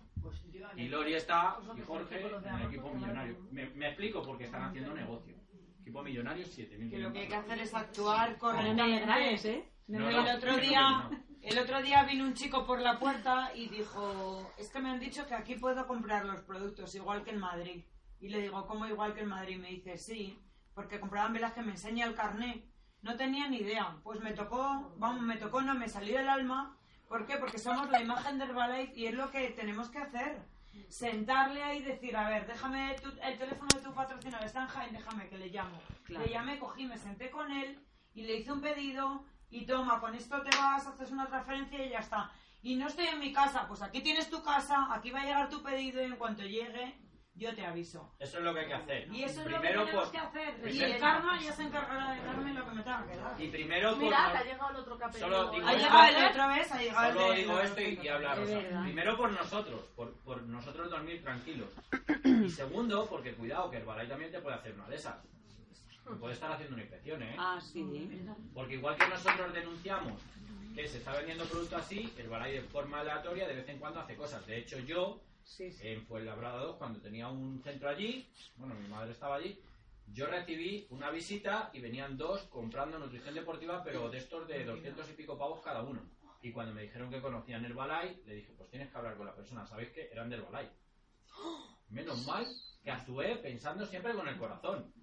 Y 0.78 0.88
Lori 0.88 1.14
está, 1.14 1.58
y 1.78 1.82
Jorge, 1.82 2.22
en 2.22 2.56
el 2.56 2.68
equipo 2.68 2.94
millonario. 2.94 3.38
Me, 3.52 3.70
me 3.72 3.88
explico 3.88 4.22
porque 4.22 4.46
están 4.46 4.64
haciendo 4.64 4.94
negocio. 4.94 5.36
Equipo 5.82 6.04
millonario, 6.04 6.46
7.000 6.46 6.90
Que 6.90 6.98
lo 6.98 7.14
que 7.14 7.20
hay 7.20 7.28
que 7.28 7.36
hacer 7.36 7.60
es 7.60 7.74
actuar 7.74 8.38
correctamente. 8.38 9.52
¿eh? 9.52 9.72
No, 9.88 10.10
el 10.10 10.36
otro 10.36 10.58
día, 10.58 11.10
el 11.42 11.58
otro 11.60 11.82
día 11.82 12.04
vino 12.04 12.26
un 12.26 12.34
chico 12.34 12.66
por 12.66 12.82
la 12.82 13.00
puerta 13.00 13.52
y 13.56 13.70
dijo, 13.70 14.52
es 14.58 14.70
que 14.70 14.80
me 14.80 14.90
han 14.90 15.00
dicho 15.00 15.26
que 15.28 15.34
aquí 15.34 15.56
puedo 15.56 15.88
comprar 15.88 16.26
los 16.26 16.42
productos 16.42 16.94
igual 16.96 17.24
que 17.24 17.32
en 17.32 17.40
Madrid. 17.40 17.84
Y 18.20 18.30
le 18.30 18.42
digo, 18.42 18.66
¿cómo 18.68 18.86
igual 18.86 19.14
que 19.14 19.22
en 19.22 19.30
Madrid? 19.30 19.58
Me 19.58 19.70
dice, 19.70 19.98
sí, 19.98 20.38
porque 20.78 21.00
compraban 21.00 21.34
velas 21.34 21.54
que 21.54 21.64
me 21.64 21.72
enseña 21.72 22.06
el 22.06 22.14
carné. 22.14 22.64
No 23.02 23.16
tenía 23.18 23.48
ni 23.48 23.58
idea. 23.58 23.98
Pues 24.04 24.20
me 24.20 24.34
tocó, 24.34 24.94
vamos, 24.98 25.24
me 25.24 25.36
tocó, 25.38 25.60
no, 25.64 25.74
me 25.74 25.90
salió 25.90 26.20
el 26.20 26.30
alma. 26.30 26.78
¿Por 27.10 27.26
qué? 27.26 27.38
Porque 27.38 27.58
somos 27.58 27.90
la 27.90 28.00
imagen 28.00 28.38
de 28.38 28.46
Herbalife 28.46 28.94
y 28.96 29.08
es 29.08 29.16
lo 29.16 29.32
que 29.32 29.50
tenemos 29.50 29.90
que 29.90 29.98
hacer. 29.98 30.38
Sentarle 30.88 31.64
ahí 31.64 31.80
y 31.80 31.82
decir, 31.82 32.16
a 32.16 32.30
ver, 32.30 32.46
déjame 32.46 32.96
tu- 33.02 33.10
el 33.24 33.38
teléfono 33.40 33.68
de 33.74 33.82
tu 33.82 33.92
patrocinador, 33.92 34.46
está 34.46 34.62
en 34.62 34.68
Jaén, 34.68 34.94
déjame 34.94 35.28
que 35.30 35.40
le 35.40 35.48
llamo. 35.48 35.82
Claro. 36.04 36.24
Le 36.24 36.32
llamé, 36.32 36.60
cogí, 36.60 36.86
me 36.86 36.98
senté 37.00 37.32
con 37.32 37.52
él 37.52 37.80
y 38.14 38.22
le 38.22 38.36
hice 38.38 38.52
un 38.52 38.62
pedido 38.62 39.26
y 39.50 39.66
toma, 39.66 40.00
con 40.00 40.14
esto 40.14 40.44
te 40.44 40.56
vas, 40.58 40.86
haces 40.86 41.10
una 41.10 41.26
transferencia 41.26 41.84
y 41.84 41.90
ya 41.90 42.00
está. 42.00 42.30
Y 42.62 42.76
no 42.76 42.86
estoy 42.86 43.08
en 43.08 43.20
mi 43.20 43.34
casa, 43.34 43.68
pues 43.68 43.82
aquí 43.82 44.02
tienes 44.02 44.30
tu 44.30 44.44
casa, 44.44 44.90
aquí 44.94 45.10
va 45.10 45.22
a 45.22 45.26
llegar 45.26 45.50
tu 45.50 45.64
pedido 45.64 46.02
y 46.04 46.06
en 46.06 46.18
cuanto 46.18 46.44
llegue, 46.44 46.96
yo 47.38 47.54
te 47.56 47.66
aviso. 47.66 48.12
Eso 48.20 48.38
es 48.40 48.44
lo 48.44 48.54
que 48.54 48.62
hay 48.62 48.68
que 48.68 48.74
hacer. 48.74 49.08
Y 49.14 49.24
eso 49.24 49.42
es 49.42 49.46
primero 49.46 49.80
lo 49.82 49.86
que 49.86 49.92
tenemos 49.92 50.04
por- 50.04 50.12
que 50.12 50.18
hacer. 50.18 50.56
Y 50.58 50.62
primero- 50.62 50.94
el 50.94 51.00
karma 51.00 51.40
ya 51.42 51.52
se 51.54 51.64
encargará 51.64 52.12
de 52.14 52.22
darme 52.26 52.54
lo 52.54 52.66
que 52.66 52.72
me 52.72 52.84
tenga 52.84 53.06
que 53.08 53.18
dar. 53.18 53.42
Y 53.42 53.48
primero 53.50 53.90
por 53.92 54.00
Mira, 54.00 54.28
ha 54.28 54.44
llegado 54.44 54.70
el 54.72 54.76
otro 54.78 54.98
que 54.98 55.04
ha 55.06 55.08
llegado 55.10 55.54
el 55.54 56.26
otra 56.26 56.48
vez, 56.48 56.72
ha 56.72 56.78
llegado 56.82 57.14
Solo 57.14 57.32
el 57.34 57.38
digo 57.40 57.60
esto 57.60 57.82
y, 57.82 58.00
y 58.04 58.08
habla 58.08 58.34
Es 58.34 58.40
Rosa. 58.40 58.54
verdad. 58.58 58.84
Primero 58.84 59.18
por 59.18 59.32
nosotros, 59.32 59.82
por, 59.96 60.14
por 60.20 60.42
nosotros 60.44 60.90
dormir 60.90 61.22
tranquilos. 61.24 61.70
Y 62.26 62.50
segundo, 62.50 63.06
porque 63.08 63.34
cuidado, 63.36 63.70
que 63.70 63.78
Herbalife 63.78 64.08
también 64.10 64.32
te 64.32 64.40
puede 64.40 64.56
hacer 64.56 64.74
una 64.74 64.88
de 64.88 64.96
esas. 64.96 65.16
Puede 66.20 66.34
estar 66.34 66.52
haciendo 66.52 66.74
una 66.76 66.84
inspección, 66.84 67.22
¿eh? 67.22 67.36
Ah, 67.38 67.60
sí. 67.62 67.84
Porque 68.54 68.76
igual 68.76 68.96
que 68.96 69.08
nosotros 69.10 69.54
denunciamos 69.54 70.22
que 70.74 70.88
se 70.88 71.00
está 71.00 71.12
vendiendo 71.18 71.44
producto 71.46 71.76
así, 71.76 72.14
Herbalife 72.18 72.62
de 72.62 72.68
forma 72.70 73.02
aleatoria 73.02 73.48
de 73.48 73.56
vez 73.56 73.68
en 73.70 73.78
cuando 73.80 74.00
hace 74.00 74.16
cosas. 74.16 74.46
De 74.48 74.58
hecho, 74.58 74.80
yo, 74.80 75.20
en 75.60 76.06
Fuenlabrada 76.06 76.62
2, 76.64 76.76
cuando 76.78 77.00
tenía 77.02 77.28
un 77.30 77.62
centro 77.64 77.90
allí, 77.90 78.30
bueno, 78.58 78.76
mi 78.76 78.88
madre 78.88 79.12
estaba 79.12 79.36
allí, 79.36 79.60
yo 80.08 80.28
recibí 80.28 80.88
una 80.90 81.10
visita 81.10 81.70
y 81.74 81.80
venían 81.80 82.18
dos 82.18 82.44
comprando 82.44 83.00
nutrición 83.00 83.34
deportiva, 83.36 83.84
pero 83.84 84.10
de 84.10 84.18
estos 84.20 84.48
de 84.48 84.64
200 84.66 85.10
y 85.10 85.14
pico 85.14 85.38
pavos 85.38 85.62
cada 85.62 85.84
uno. 85.84 86.02
Y 86.42 86.52
cuando 86.52 86.74
me 86.74 86.84
dijeron 86.84 87.10
que 87.10 87.22
conocían 87.22 87.66
Herbalife, 87.66 88.22
le 88.26 88.36
dije, 88.36 88.54
pues 88.58 88.70
tienes 88.70 88.90
que 88.92 88.98
hablar 88.98 89.18
con 89.18 89.26
la 89.26 89.36
persona, 89.36 89.66
¿sabéis 89.66 89.90
qué? 89.92 90.10
Eran 90.12 90.30
de 90.30 90.38
Herbalife. 90.38 90.74
Menos 91.90 92.26
mal 92.26 92.46
que 92.84 92.92
actué 92.92 93.36
pensando 93.38 93.86
siempre 93.86 94.14
con 94.14 94.28
el 94.28 94.38
corazón. 94.38 94.94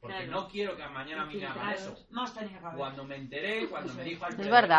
Porque 0.00 0.16
Claro. 0.24 0.32
no 0.32 0.48
quiero 0.48 0.76
que 0.76 0.86
mañana 0.88 1.24
me 1.24 1.46
hagan 1.46 1.72
eso. 1.72 1.96
Más 2.10 2.32
que. 2.32 2.46
Cuando 2.76 3.04
me 3.04 3.16
enteré, 3.16 3.68
cuando 3.68 3.94
me 3.94 4.04
dijo 4.04 4.24
al 4.26 4.36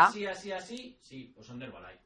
así, 0.08 0.26
así, 0.26 0.52
así, 0.52 0.98
sí, 1.02 1.32
pues 1.34 1.46
son 1.46 1.58
del 1.58 1.72
Balay. 1.72 1.98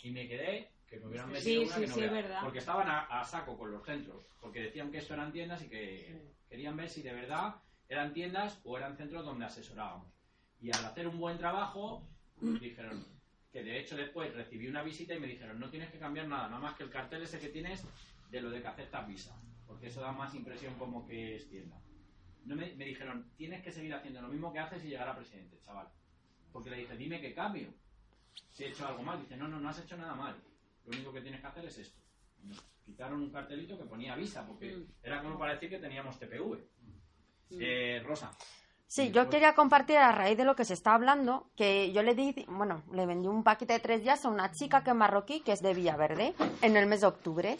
Y 0.00 0.10
me 0.10 0.26
quedé 0.26 0.72
que 0.90 0.98
me 0.98 1.06
hubieran 1.06 1.30
metido 1.30 1.62
Sí, 1.62 1.66
una 1.66 1.74
sí, 1.76 1.80
que 1.80 1.86
no 1.86 1.94
sí, 1.94 2.00
verdad. 2.00 2.40
Porque 2.42 2.58
estaban 2.58 2.88
a, 2.88 3.00
a 3.02 3.24
saco 3.24 3.56
con 3.56 3.70
los 3.70 3.84
centros. 3.84 4.26
Porque 4.40 4.60
decían 4.60 4.90
que 4.90 4.98
esto 4.98 5.14
eran 5.14 5.32
tiendas 5.32 5.62
y 5.62 5.68
que 5.68 6.20
querían 6.48 6.76
ver 6.76 6.90
si 6.90 7.00
de 7.02 7.14
verdad 7.14 7.54
eran 7.88 8.12
tiendas 8.12 8.60
o 8.64 8.76
eran 8.76 8.96
centros 8.96 9.24
donde 9.24 9.44
asesorábamos. 9.44 10.12
Y 10.60 10.70
al 10.76 10.84
hacer 10.84 11.06
un 11.06 11.18
buen 11.18 11.38
trabajo, 11.38 12.06
dijeron 12.40 13.06
que 13.52 13.62
de 13.62 13.80
hecho 13.80 13.96
después 13.96 14.34
recibí 14.34 14.66
una 14.66 14.82
visita 14.82 15.14
y 15.14 15.20
me 15.20 15.26
dijeron 15.26 15.58
no 15.58 15.70
tienes 15.70 15.90
que 15.90 15.98
cambiar 15.98 16.28
nada, 16.28 16.48
nada 16.48 16.60
más 16.60 16.76
que 16.76 16.84
el 16.84 16.90
cartel 16.90 17.22
ese 17.22 17.40
que 17.40 17.48
tienes 17.48 17.84
de 18.30 18.40
lo 18.40 18.50
de 18.50 18.60
que 18.60 18.68
aceptas 18.68 19.06
visa. 19.06 19.40
Porque 19.66 19.86
eso 19.86 20.00
da 20.00 20.12
más 20.12 20.34
impresión 20.34 20.74
como 20.74 21.06
que 21.06 21.36
es 21.36 21.48
tienda. 21.48 21.80
No 22.44 22.56
me, 22.56 22.74
me 22.74 22.84
dijeron, 22.84 23.30
tienes 23.36 23.62
que 23.62 23.70
seguir 23.70 23.94
haciendo 23.94 24.20
lo 24.20 24.28
mismo 24.28 24.52
que 24.52 24.58
haces 24.58 24.84
y 24.84 24.88
llegar 24.88 25.08
a 25.08 25.14
presidente, 25.16 25.60
chaval. 25.64 25.88
Porque 26.52 26.70
le 26.70 26.78
dije, 26.78 26.96
dime 26.96 27.20
qué 27.20 27.32
cambio. 27.32 27.72
Si 28.48 28.64
he 28.64 28.68
hecho 28.70 28.86
algo 28.86 29.02
mal. 29.02 29.20
Dice, 29.20 29.36
no, 29.36 29.46
no, 29.46 29.60
no 29.60 29.68
has 29.68 29.78
hecho 29.78 29.96
nada 29.96 30.14
mal. 30.14 30.34
Lo 30.90 30.96
único 30.96 31.12
que 31.12 31.20
tienes 31.20 31.40
que 31.40 31.46
hacer 31.46 31.64
es 31.66 31.78
esto. 31.78 32.00
Nos 32.42 32.60
quitaron 32.84 33.22
un 33.22 33.30
cartelito 33.30 33.78
que 33.78 33.84
ponía 33.84 34.16
visa, 34.16 34.44
porque 34.46 34.72
Mm. 34.76 34.84
era 35.04 35.22
como 35.22 35.38
para 35.38 35.54
decir 35.54 35.70
que 35.70 35.78
teníamos 35.78 36.18
TPV. 36.18 36.58
Eh, 37.52 38.02
Rosa. 38.04 38.30
Sí, 38.86 39.12
yo 39.12 39.28
quería 39.28 39.54
compartir 39.54 39.98
a 39.98 40.10
raíz 40.10 40.36
de 40.36 40.44
lo 40.44 40.56
que 40.56 40.64
se 40.64 40.74
está 40.74 40.94
hablando, 40.94 41.50
que 41.56 41.92
yo 41.92 42.02
le 42.02 42.14
di, 42.16 42.44
bueno, 42.48 42.82
le 42.92 43.06
vendí 43.06 43.28
un 43.28 43.44
paquete 43.44 43.74
de 43.74 43.78
tres 43.80 44.02
días 44.02 44.24
a 44.24 44.28
una 44.28 44.50
chica 44.50 44.82
que 44.82 44.90
es 44.90 44.96
marroquí, 44.96 45.40
que 45.42 45.52
es 45.52 45.62
de 45.62 45.74
Villaverde, 45.74 46.34
en 46.62 46.76
el 46.76 46.86
mes 46.86 47.02
de 47.02 47.06
octubre. 47.06 47.56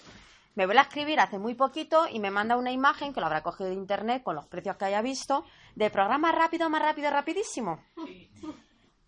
Me 0.56 0.66
vuelve 0.66 0.80
a 0.80 0.84
escribir 0.84 1.20
hace 1.20 1.38
muy 1.38 1.54
poquito 1.54 2.06
y 2.10 2.18
me 2.18 2.32
manda 2.32 2.56
una 2.56 2.72
imagen, 2.72 3.12
que 3.14 3.20
lo 3.20 3.26
habrá 3.26 3.42
cogido 3.44 3.68
de 3.70 3.76
internet 3.76 4.24
con 4.24 4.34
los 4.34 4.46
precios 4.48 4.76
que 4.76 4.86
haya 4.86 5.02
visto, 5.02 5.44
de 5.76 5.88
programa 5.90 6.32
rápido, 6.32 6.68
más 6.68 6.82
rápido, 6.82 7.10
rapidísimo. 7.10 7.80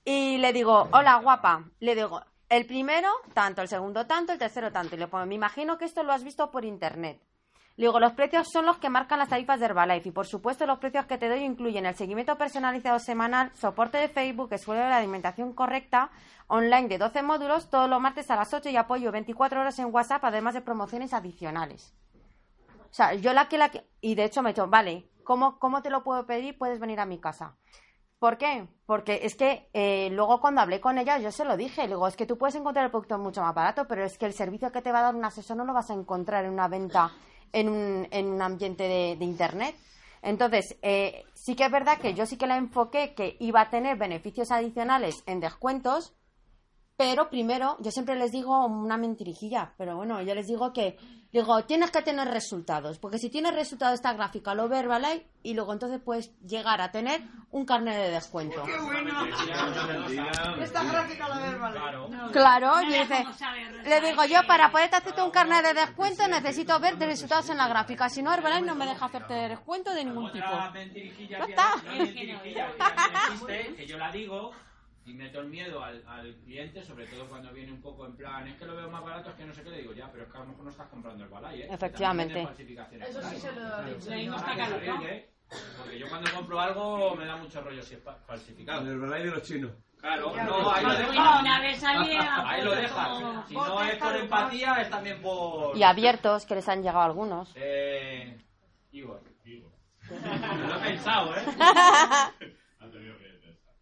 Y 0.05 0.39
le 0.39 0.53
digo, 0.53 0.89
hola 0.93 1.17
guapa, 1.17 1.65
le 1.81 1.95
digo, 1.97 2.23
el 2.53 2.67
primero 2.67 3.09
tanto, 3.33 3.63
el 3.63 3.69
segundo 3.69 4.07
tanto, 4.07 4.35
el 4.35 4.39
tercero 4.39 4.71
tanto. 4.71 4.95
Y 4.95 4.99
le 4.99 5.07
pongo, 5.07 5.25
me 5.25 5.35
imagino 5.35 5.79
que 5.79 5.87
esto 5.87 6.03
lo 6.03 6.13
has 6.13 6.23
visto 6.23 6.51
por 6.51 6.67
internet. 6.67 7.19
Le 7.77 7.87
digo, 7.87 7.99
los 7.99 8.13
precios 8.13 8.47
son 8.53 8.67
los 8.67 8.77
que 8.77 8.91
marcan 8.91 9.19
las 9.19 9.31
tarifas 9.31 9.59
de 9.59 9.65
Herbalife 9.65 10.11
y 10.11 10.13
por 10.13 10.27
supuesto 10.27 10.67
los 10.67 10.79
precios 10.79 11.07
que 11.07 11.17
te 11.17 11.31
doy 11.31 11.41
incluyen 11.41 11.87
el 11.87 11.95
seguimiento 11.95 12.37
personalizado 12.37 12.99
semanal, 12.99 13.51
soporte 13.55 13.97
de 13.97 14.11
Facebook, 14.11 14.53
escuela 14.53 14.85
de 14.85 14.91
la 14.91 14.99
alimentación 14.99 15.55
correcta, 15.55 16.11
online 16.49 16.89
de 16.89 16.99
12 16.99 17.23
módulos, 17.23 17.71
todos 17.71 17.89
los 17.89 17.99
martes 17.99 18.31
a 18.31 18.37
las 18.37 18.53
8 18.53 18.69
y 18.69 18.77
apoyo 18.77 19.11
24 19.11 19.59
horas 19.59 19.79
en 19.79 19.87
WhatsApp, 19.87 20.23
además 20.23 20.53
de 20.53 20.61
promociones 20.61 21.15
adicionales. 21.15 21.95
O 22.91 22.95
sea, 22.95 23.15
yo 23.15 23.33
la 23.33 23.49
que 23.49 23.57
la 23.57 23.71
que... 23.71 23.87
Y 24.03 24.15
de 24.15 24.25
hecho 24.25 24.43
me 24.43 24.51
he 24.51 24.53
dicho, 24.53 24.67
vale, 24.67 25.09
¿cómo, 25.25 25.59
¿cómo 25.59 25.81
te 25.81 25.89
lo 25.89 26.05
puedo 26.05 26.27
pedir? 26.27 26.59
Puedes 26.59 26.79
venir 26.79 27.01
a 27.01 27.07
mi 27.07 27.19
casa. 27.19 27.57
¿Por 28.23 28.39
qué? 28.39 28.69
Porque 28.87 29.23
es 29.25 29.35
que 29.35 29.69
eh, 29.73 30.09
luego 30.13 30.41
cuando 30.41 30.61
hablé 30.61 30.81
con 30.81 30.97
ella 30.97 31.19
yo 31.19 31.33
se 31.33 31.45
lo 31.45 31.57
dije, 31.57 31.89
le 31.89 31.97
es 32.07 32.15
que 32.15 32.25
tú 32.25 32.39
puedes 32.39 32.55
encontrar 32.55 32.85
el 32.85 32.93
producto 32.93 33.19
mucho 33.19 33.41
más 33.43 33.53
barato, 33.53 33.89
pero 33.89 34.05
es 34.05 34.17
que 34.17 34.27
el 34.27 34.33
servicio 34.33 34.71
que 34.71 34.81
te 34.81 34.93
va 34.93 35.01
a 35.01 35.03
dar 35.03 35.17
un 35.17 35.25
asesor 35.25 35.57
no 35.57 35.65
lo 35.65 35.73
vas 35.75 35.91
a 35.91 35.95
encontrar 35.95 36.45
en 36.45 36.53
una 36.53 36.69
venta 36.69 37.11
en 37.53 37.69
un, 37.69 38.07
en 38.13 38.29
un 38.29 38.41
ambiente 38.41 38.85
de, 38.85 39.17
de 39.17 39.25
Internet. 39.25 39.75
Entonces, 40.23 40.79
eh, 40.83 41.25
sí 41.35 41.57
que 41.57 41.65
es 41.65 41.73
verdad 41.73 41.99
que 41.99 42.15
yo 42.15 42.25
sí 42.25 42.37
que 42.37 42.47
la 42.47 42.59
enfoqué 42.59 43.13
que 43.15 43.37
iba 43.41 43.61
a 43.61 43.71
tener 43.71 43.99
beneficios 43.99 44.53
adicionales 44.53 45.25
en 45.27 45.41
descuentos, 45.41 46.15
pero 46.97 47.29
primero, 47.29 47.77
yo 47.81 47.91
siempre 47.91 48.15
les 48.15 48.31
digo 48.31 48.67
una 48.67 48.99
mentirijilla, 48.99 49.75
pero 49.77 49.97
bueno, 49.97 50.23
yo 50.23 50.37
les 50.37 50.47
digo 50.47 50.73
que, 50.73 50.97
digo, 51.33 51.65
tienes 51.65 51.91
que 51.91 52.03
tener 52.03 52.29
resultados, 52.29 52.99
porque 52.99 53.19
si 53.19 53.31
tienes 53.31 53.55
resultados 53.55 53.95
esta 53.95 54.13
gráfica, 54.13 54.55
lo 54.55 54.69
ve 54.69 54.81
Herbalife 54.81 55.27
y 55.43 55.55
luego 55.55 55.73
entonces 55.73 56.01
puedes 56.05 56.31
llegar 56.41 56.81
a 56.81 56.93
tener 56.93 57.23
un 57.51 57.65
carnet 57.65 57.97
de 57.97 58.11
descuento. 58.11 58.63
¡Qué 58.65 58.79
bueno! 58.79 59.27
Esta 60.61 60.85
gráfica 60.85 61.39
del 61.39 61.57
Claro. 61.59 62.09
Claro, 62.33 62.83
y 62.83 62.87
dice, 62.87 63.25
le 63.85 64.01
digo 64.01 64.25
yo, 64.25 64.41
para 64.47 64.71
poderte 64.71 64.97
hacerte 64.97 65.23
un 65.23 65.31
carnet 65.31 65.65
de 65.65 65.75
descuento 65.75 66.29
necesito 66.29 66.79
ver 66.79 66.99
resultados 66.99 67.49
en 67.51 67.57
la 67.57 67.69
gráfica, 67.69 68.09
si 68.09 68.23
no 68.23 68.33
Herbalife 68.33 68.63
no 68.63 68.75
me 68.75 68.87
deja 68.87 69.07
hacerte 69.07 69.35
descuento 69.35 69.95
de 69.95 70.05
ningún 70.05 70.31
tipo. 70.33 70.45
Está. 70.45 70.61
no 70.61 70.67
es 70.67 70.73
mentirijilla, 70.73 71.47
que 71.47 71.55
también 71.55 72.03
existe, 73.31 73.75
que 73.75 73.87
yo 73.87 73.99
la 73.99 74.13
digo 74.13 74.53
y 75.05 75.15
meto 75.15 75.41
el 75.41 75.49
miedo 75.49 75.83
al, 75.83 76.03
al 76.07 76.35
cliente, 76.37 76.85
sobre 76.85 77.07
todo 77.07 77.29
cuando 77.29 77.53
viene 77.53 77.73
un 77.73 77.81
poco 77.81 78.07
en 78.07 78.17
plan, 78.17 78.47
es 78.47 78.57
que 78.57 78.65
lo 78.67 78.77
veo 78.77 78.91
más 78.91 79.03
barato, 79.03 79.31
es 79.31 79.37
que 79.37 79.45
no 79.45 79.53
sé 79.55 79.63
qué, 79.63 79.71
le 79.71 79.79
digo, 79.79 79.93
ya, 79.93 80.11
pero 80.11 80.25
es 80.25 80.31
que 80.31 80.37
a 80.37 80.41
lo 80.41 80.47
mejor 80.47 80.65
no 80.65 80.71
estás 80.71 80.89
comprando 80.89 81.25
el 81.25 81.31
balay, 81.31 81.63
¿eh? 81.63 81.69
Efectivamente. 81.71 82.49
Eso 83.01 83.23
sí 83.23 83.37
se 83.39 83.53
lo 83.53 83.83
he 83.87 83.95
dicho. 83.95 84.13
Ahí 84.13 84.27
no 84.27 84.37
está 84.37 84.55
¿eh? 85.05 85.29
Porque 85.79 85.99
yo 85.99 86.09
cuando 86.09 86.31
compro 86.33 86.61
algo 86.61 87.15
me 87.15 87.27
da 87.27 87.37
mucho 87.37 87.61
rollo 87.61 87.83
si 87.83 87.95
es 87.95 88.03
fa- 88.03 88.17
falsificado. 88.27 88.81
El 88.83 88.89
Herbalife 88.93 89.25
de 89.29 89.31
los 89.31 89.43
chinos. 89.43 89.73
Claro, 90.01 90.35
no, 90.35 90.71
ahí 90.73 90.83
lo 90.85 90.95
dejas. 90.97 91.41
una 91.43 91.61
vez 91.61 91.79
salía, 91.79 92.49
Ahí 92.49 92.65
lo 92.65 92.75
dejas. 92.75 93.49
Si 93.49 93.55
no 93.55 93.83
es 93.85 93.97
por 93.97 94.17
empatía, 94.17 94.75
es 94.81 94.91
también 94.91 95.21
por... 95.23 95.77
Y 95.77 95.83
abiertos, 95.83 96.45
que 96.47 96.55
les 96.57 96.69
han 96.69 96.83
llegado 96.83 97.03
algunos. 97.03 97.53
Eh... 97.55 98.37
Igor. 98.91 99.23
Lo 100.11 100.77
he 100.77 100.81
pensado, 100.81 101.35
¿eh? 101.37 101.43
Ha 102.81 102.91
tenido 102.91 103.17
que 103.19 103.25
pensar. 103.25 103.75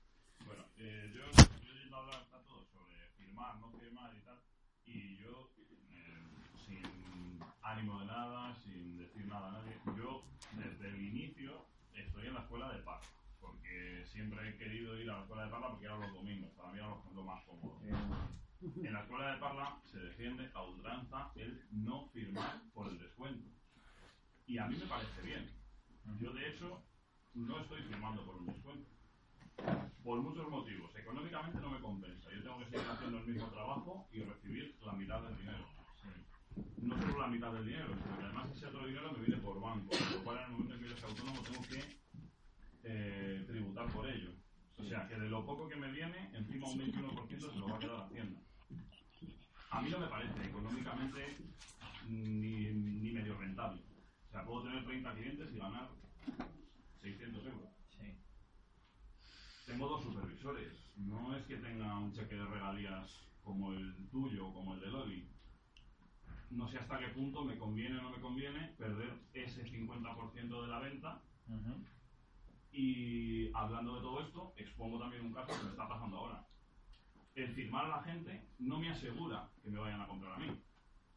Bueno, 0.46 0.62
eh, 0.78 1.10
yo, 1.14 1.22
yo 1.64 1.72
he 1.72 1.86
ido 1.86 1.96
a 1.96 2.00
hablar 2.00 2.22
a 2.32 2.38
todos 2.46 2.68
sobre 2.68 2.94
firmar, 3.16 3.56
no 3.56 3.70
firmar 3.72 4.12
y 4.14 4.20
tal. 4.20 4.38
Y 4.84 5.16
yo, 5.16 5.50
eh, 5.90 6.28
sin 6.66 7.40
ánimo 7.62 8.00
de 8.00 8.06
nada, 8.06 8.54
sin 8.62 8.98
decir 8.98 9.26
nada 9.26 9.48
a 9.48 9.52
nadie, 9.52 9.72
yo 9.96 10.22
desde 10.52 10.88
el 10.88 11.00
inicio 11.00 11.64
estoy 11.94 12.26
en 12.26 12.34
la 12.34 12.40
escuela 12.40 12.70
de 12.72 12.78
Parla. 12.82 13.06
Porque 13.40 14.04
siempre 14.20 14.50
he 14.50 14.56
querido 14.58 14.98
ir 15.00 15.10
a 15.10 15.16
la 15.16 15.22
escuela 15.22 15.44
de 15.44 15.50
Parla 15.50 15.70
porque 15.70 15.86
eran 15.86 16.00
los 16.00 16.12
domingos. 16.12 16.50
Para 16.52 16.72
mí 16.72 16.78
era 16.78 16.88
lo, 16.88 17.24
más 17.24 17.42
cómodo. 17.44 17.80
En 18.60 18.92
la 18.92 19.00
escuela 19.00 19.32
de 19.32 19.40
Parla 19.40 19.80
se 19.84 19.98
defiende 19.98 20.50
a 20.52 20.62
ultranza 20.62 21.32
el 21.36 21.64
no 21.70 22.06
firmar 22.10 22.60
por 22.74 22.88
el 22.88 22.98
descuento. 22.98 23.48
Y 24.46 24.58
a 24.58 24.66
mí 24.66 24.76
me 24.76 24.84
parece 24.86 25.22
bien. 25.22 25.50
Yo, 26.20 26.32
de 26.34 26.50
hecho, 26.50 26.84
no 27.32 27.60
estoy 27.60 27.82
firmando 27.84 28.26
por 28.26 28.36
un 28.36 28.46
descuento. 28.46 28.90
Por 30.04 30.20
muchos 30.20 30.50
motivos. 30.50 30.94
Económicamente 30.96 31.58
no 31.60 31.70
me 31.70 31.80
compensa. 31.80 32.30
Yo 32.30 32.42
tengo 32.42 32.58
que 32.58 32.64
seguir 32.66 32.88
haciendo 32.90 33.18
el 33.18 33.26
mismo 33.26 33.48
trabajo 33.48 34.06
y 34.12 34.22
recibir 34.22 34.76
la 34.84 34.92
mitad 34.92 35.22
del 35.22 35.36
dinero. 35.38 35.66
No 36.76 37.00
solo 37.00 37.20
la 37.20 37.28
mitad 37.28 37.52
del 37.52 37.64
dinero, 37.64 37.94
sino 37.94 38.18
que 38.18 38.24
además 38.24 38.50
ese 38.54 38.66
otro 38.66 38.86
dinero 38.86 39.12
me 39.12 39.24
viene 39.24 39.40
por 39.40 39.58
banco. 39.60 39.88
Con 39.88 40.12
lo 40.12 40.24
cual, 40.24 40.38
en 40.38 40.44
el 40.44 40.50
momento 40.50 40.74
en 40.74 40.80
que 40.80 40.88
yo 40.90 40.96
sea 40.96 41.08
autónomo, 41.08 41.40
tengo 41.42 41.62
que 41.62 41.99
eh, 42.92 43.44
tributar 43.46 43.86
por 43.92 44.08
ello. 44.08 44.32
O 44.76 44.84
sea, 44.84 45.06
que 45.06 45.14
de 45.14 45.28
lo 45.28 45.44
poco 45.46 45.68
que 45.68 45.76
me 45.76 45.92
viene, 45.92 46.30
encima 46.34 46.68
un 46.68 46.78
21% 46.78 47.38
se 47.52 47.58
lo 47.58 47.68
va 47.68 47.76
a 47.76 47.78
quedar 47.78 48.00
Hacienda. 48.00 48.40
A 49.70 49.80
mí 49.82 49.90
no 49.90 50.00
me 50.00 50.06
parece 50.08 50.44
económicamente 50.44 51.36
ni, 52.08 52.70
ni 52.72 53.12
medio 53.12 53.38
rentable. 53.38 53.82
O 54.28 54.30
sea, 54.32 54.44
puedo 54.44 54.64
tener 54.64 54.84
30 54.84 55.14
clientes 55.14 55.52
y 55.52 55.58
ganar 55.58 55.88
600 57.00 57.46
euros. 57.46 57.68
Tengo 59.66 59.88
dos 59.88 60.02
supervisores. 60.02 60.72
No 60.96 61.36
es 61.36 61.44
que 61.46 61.56
tenga 61.56 61.96
un 61.98 62.12
cheque 62.12 62.34
de 62.34 62.44
regalías 62.44 63.28
como 63.44 63.72
el 63.72 64.08
tuyo 64.10 64.48
o 64.48 64.52
como 64.52 64.74
el 64.74 64.80
de 64.80 64.86
Loli. 64.88 65.28
No 66.50 66.68
sé 66.68 66.78
hasta 66.78 66.98
qué 66.98 67.08
punto 67.08 67.44
me 67.44 67.56
conviene 67.56 67.98
o 67.98 68.02
no 68.02 68.10
me 68.10 68.20
conviene 68.20 68.74
perder 68.76 69.12
ese 69.32 69.64
50% 69.64 70.62
de 70.62 70.68
la 70.68 70.80
venta. 70.80 71.22
Y 72.72 73.50
hablando 73.54 73.96
de 73.96 74.00
todo 74.00 74.20
esto, 74.20 74.54
expongo 74.56 74.98
también 74.98 75.26
un 75.26 75.32
caso 75.32 75.58
que 75.58 75.64
me 75.64 75.70
está 75.70 75.88
pasando 75.88 76.18
ahora. 76.18 76.46
El 77.34 77.52
firmar 77.54 77.86
a 77.86 77.96
la 77.96 78.02
gente 78.02 78.48
no 78.58 78.78
me 78.78 78.90
asegura 78.90 79.50
que 79.62 79.70
me 79.70 79.78
vayan 79.78 80.00
a 80.00 80.06
comprar 80.06 80.34
a 80.34 80.38
mí. 80.38 80.48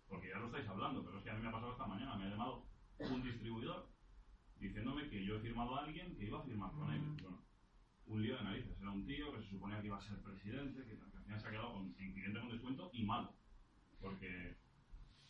Porque 0.08 0.30
ya 0.30 0.39
lo 0.39 0.48
estáis 0.48 0.68
hablando, 0.68 1.04
pero 1.04 1.18
es 1.18 1.24
que 1.24 1.30
a 1.32 1.34
mí 1.34 1.42
me 1.42 1.50
ha 1.50 1.52
pasado 1.52 1.72
esta 1.72 1.88
mañana. 1.88 2.16
Me 2.16 2.26
ha 2.26 2.30
llamado 2.30 2.66
un 3.00 3.24
distribuidor 3.24 3.89
diciéndome 4.60 5.10
que 5.10 5.24
yo 5.26 5.36
he 5.36 5.42
firmado 5.42 5.76
a 5.76 5.84
alguien 5.84 6.16
que 6.16 6.26
iba 6.26 6.39
a 6.39 6.44
firmar 6.44 6.72
con 6.72 6.92
él. 6.94 7.02
Bueno, 7.22 7.44
un 8.06 8.22
lío 8.22 8.38
de 8.38 8.44
narices. 8.44 8.80
Era 8.80 8.92
un 8.92 9.06
tío 9.06 9.32
que 9.34 9.44
se 9.44 9.50
suponía 9.50 9.82
que 9.82 9.88
iba 9.88 9.98
a 9.98 10.02
ser 10.02 10.22
presidente, 10.22 10.84
que, 10.86 10.98
que 10.98 11.04
al 11.18 11.24
final 11.24 11.39
se 11.39 11.48
ha 11.48 11.52
quedado 11.52 11.74
con, 11.74 11.96
en 11.98 12.13
cliente 12.13 12.39
con 12.39 12.50
descuento 12.50 12.89
y 12.94 13.04
malo. 13.04 13.34
Porque 14.00 14.58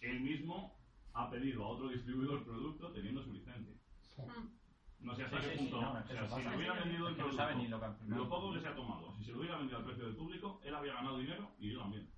él 0.01 0.21
mismo 0.21 0.77
ha 1.13 1.29
pedido 1.29 1.63
a 1.63 1.69
otro 1.69 1.89
distribuidor 1.89 2.43
producto 2.43 2.91
teniendo 2.91 3.23
su 3.23 3.33
licencia. 3.33 3.73
No 5.03 5.15
sé 5.15 5.23
hasta 5.23 5.37
Sí, 5.41 5.43
qué 5.43 5.51
sí, 5.51 5.57
sí, 5.65 5.71
punto. 5.71 5.81
no, 5.81 5.91
o 5.93 6.07
sea, 6.07 6.29
si 6.29 6.43
le 6.43 6.55
hubiera 6.55 6.73
vendido 6.73 7.07
el 7.09 7.15
producto, 7.15 7.37
sabe 7.37 7.55
ni 7.55 7.67
lo 7.67 8.29
poco 8.29 8.53
que 8.53 8.61
se 8.61 8.67
ha 8.67 8.75
tomado, 8.75 9.13
si 9.17 9.25
se 9.25 9.31
lo 9.31 9.39
hubiera 9.39 9.57
vendido 9.57 9.77
al 9.79 9.85
precio 9.85 10.05
del 10.05 10.15
público, 10.15 10.61
él 10.63 10.73
había 10.73 10.93
ganado 10.93 11.17
dinero 11.17 11.51
y 11.59 11.73
yo 11.73 11.79
también. 11.79 12.09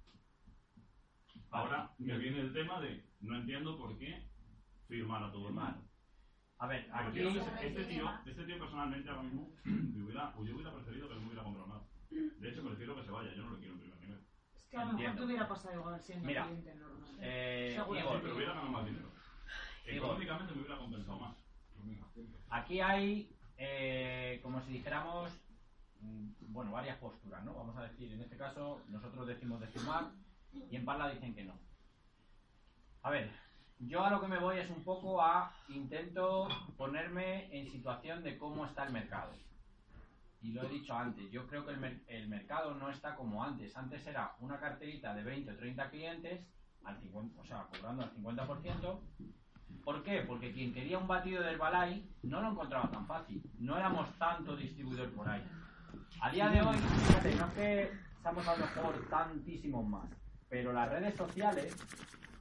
Ahora 1.50 1.92
me 1.98 2.18
viene 2.18 2.40
el 2.42 2.54
tema 2.54 2.80
de 2.82 3.04
no 3.22 3.38
entiendo 3.38 3.78
por 3.78 3.98
qué 3.98 4.28
firmar 4.88 5.24
a 5.24 5.32
todo 5.32 5.48
el 5.48 5.54
mundo. 5.56 5.82
A 6.58 6.68
ver, 6.68 6.88
aquí... 6.94 7.20
que 7.20 7.68
este 7.68 7.84
tío, 7.86 8.10
este 8.26 8.44
tío 8.46 8.60
personalmente 8.60 9.10
ahora 9.10 9.24
mismo, 9.24 9.52
me 9.64 10.04
hubiera, 10.04 10.34
o 10.38 10.46
yo 10.46 10.56
hubiera 10.56 10.72
preferido 10.74 11.08
que 11.08 11.16
no 11.16 11.22
me 11.22 11.28
hubiera 11.28 11.44
comprado 11.44 11.68
nada. 11.68 11.84
De 12.10 12.50
hecho, 12.50 12.64
prefiero 12.64 12.96
que 12.96 13.04
se 13.04 13.12
vaya, 13.12 13.34
yo 13.34 13.44
no 13.44 13.50
lo 13.52 13.58
quiero 13.58 13.74
en 13.74 13.80
primer 13.80 14.00
nivel. 14.00 14.20
Es 14.56 14.64
que 14.70 14.78
a 14.78 14.86
lo 14.86 14.94
mejor 14.98 15.16
te 15.16 15.24
hubiera 15.26 15.48
pasado 15.48 15.74
igual 15.80 16.02
siendo 16.02 16.28
Mira, 16.28 16.44
cliente 16.44 16.76
normal. 16.76 17.10
eh. 17.20 17.74
Igor, 17.76 18.22
Pero 18.22 18.36
hubiera 18.36 18.54
ganado 18.54 18.72
más 18.72 18.86
dinero. 18.86 19.10
Económicamente 19.86 20.54
me 20.54 20.62
hubiera 20.62 20.78
compensado 20.78 21.20
más. 21.20 21.45
Aquí 22.50 22.80
hay, 22.80 23.30
eh, 23.58 24.40
como 24.44 24.62
si 24.62 24.72
dijéramos, 24.72 25.32
mm, 26.02 26.30
bueno, 26.48 26.72
varias 26.72 26.98
posturas, 26.98 27.44
¿no? 27.44 27.54
Vamos 27.54 27.76
a 27.78 27.84
decir, 27.84 28.12
en 28.12 28.22
este 28.22 28.38
caso, 28.38 28.82
nosotros 28.90 29.28
decimos 29.28 29.60
de 29.60 29.68
firmar 29.68 30.12
y 30.70 30.76
en 30.76 30.86
Parla 30.86 31.10
dicen 31.10 31.36
que 31.36 31.44
no. 31.44 31.54
A 33.02 33.10
ver, 33.10 33.30
yo 33.80 34.04
a 34.04 34.10
lo 34.10 34.22
que 34.22 34.28
me 34.28 34.40
voy 34.40 34.58
es 34.58 34.70
un 34.70 34.84
poco 34.84 35.22
a 35.22 35.54
intento 35.68 36.48
ponerme 36.78 37.56
en 37.58 37.70
situación 37.72 38.24
de 38.24 38.38
cómo 38.38 38.66
está 38.66 38.86
el 38.86 38.94
mercado. 38.94 39.34
Y 40.42 40.52
lo 40.52 40.64
he 40.64 40.70
dicho 40.70 40.94
antes, 40.94 41.30
yo 41.32 41.48
creo 41.48 41.66
que 41.66 41.74
el 42.08 42.28
mercado 42.28 42.76
no 42.76 42.90
está 42.90 43.16
como 43.16 43.44
antes. 43.44 43.76
Antes 43.76 44.06
era 44.06 44.36
una 44.40 44.60
carterita 44.60 45.14
de 45.16 45.24
20 45.24 45.52
o 45.52 45.58
30 45.58 45.90
clientes, 45.90 46.46
al 46.84 47.00
50, 47.00 47.42
o 47.42 47.46
sea, 47.46 47.64
cobrando 47.64 48.04
al 48.04 48.14
50%. 48.16 49.00
¿Por 49.84 50.02
qué? 50.04 50.24
Porque 50.28 50.52
quien 50.52 50.74
quería 50.74 50.98
un 50.98 51.08
batido 51.08 51.44
del 51.44 51.58
Balay 51.58 52.04
no 52.24 52.42
lo 52.42 52.52
encontraba 52.52 52.90
tan 52.90 53.06
fácil. 53.06 53.44
No 53.60 53.78
éramos 53.78 54.10
tanto 54.18 54.56
distribuidor 54.56 55.12
por 55.12 55.30
ahí. 55.30 55.44
A 56.22 56.32
día 56.32 56.50
de 56.50 56.62
hoy, 56.62 56.76
fíjate, 56.78 57.36
no 57.36 57.46
es 57.46 57.54
que 57.54 57.92
seamos 58.22 58.48
a 58.48 58.56
lo 58.56 58.66
mejor 58.66 59.08
tantísimos 59.10 59.88
más, 59.88 60.10
pero 60.50 60.74
las 60.74 60.90
redes 60.90 61.16
sociales, 61.16 61.76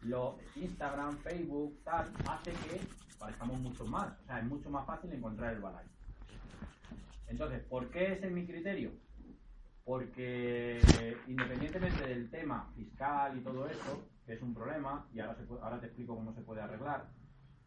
lo, 0.03 0.39
Instagram, 0.57 1.19
Facebook, 1.19 1.79
tal, 1.85 2.11
hace 2.27 2.53
que 2.53 2.81
parezcamos 3.19 3.61
mucho 3.61 3.85
más. 3.85 4.09
O 4.23 4.27
sea, 4.27 4.39
es 4.39 4.45
mucho 4.45 4.71
más 4.71 4.87
fácil 4.87 5.13
encontrar 5.13 5.53
el 5.53 5.61
Balay. 5.61 5.85
Entonces, 7.27 7.63
¿por 7.65 7.91
qué 7.91 8.13
ese 8.13 8.27
es 8.27 8.33
mi 8.33 8.47
criterio? 8.47 8.93
Porque 9.85 10.81
independientemente 11.27 12.07
del 12.07 12.31
tema 12.31 12.71
fiscal 12.75 13.37
y 13.37 13.41
todo 13.43 13.69
esto, 13.69 14.03
que 14.27 14.35
es 14.35 14.43
un 14.43 14.55
problema, 14.55 15.07
y 15.13 15.21
ahora, 15.21 15.35
se 15.37 15.43
puede- 15.43 15.63
ahora 15.63 15.81
te 15.81 15.87
explico 15.87 16.15
cómo 16.15 16.33
se 16.33 16.43
puede 16.43 16.63
arreglar, 16.63 17.09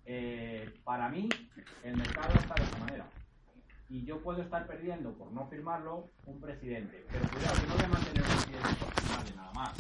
eh, 0.05 0.79
para 0.83 1.09
mí 1.09 1.29
el 1.83 1.97
mercado 1.97 2.33
está 2.39 2.55
de 2.55 2.63
esta 2.63 2.77
manera. 2.79 3.09
Y 3.89 4.03
yo 4.03 4.21
puedo 4.21 4.41
estar 4.41 4.67
perdiendo, 4.67 5.13
por 5.13 5.31
no 5.31 5.47
firmarlo, 5.47 6.11
un 6.25 6.41
presidente. 6.41 7.05
Pero 7.09 7.29
cuidado, 7.29 7.61
que 7.61 7.67
no 7.67 7.75
voy 7.75 7.83
a 7.83 7.87
mantener 7.87 8.21
un 8.21 8.29
presidente 8.29 8.69
por 8.79 8.93
firmarle 9.01 9.35
nada 9.35 9.53
más. 9.53 9.77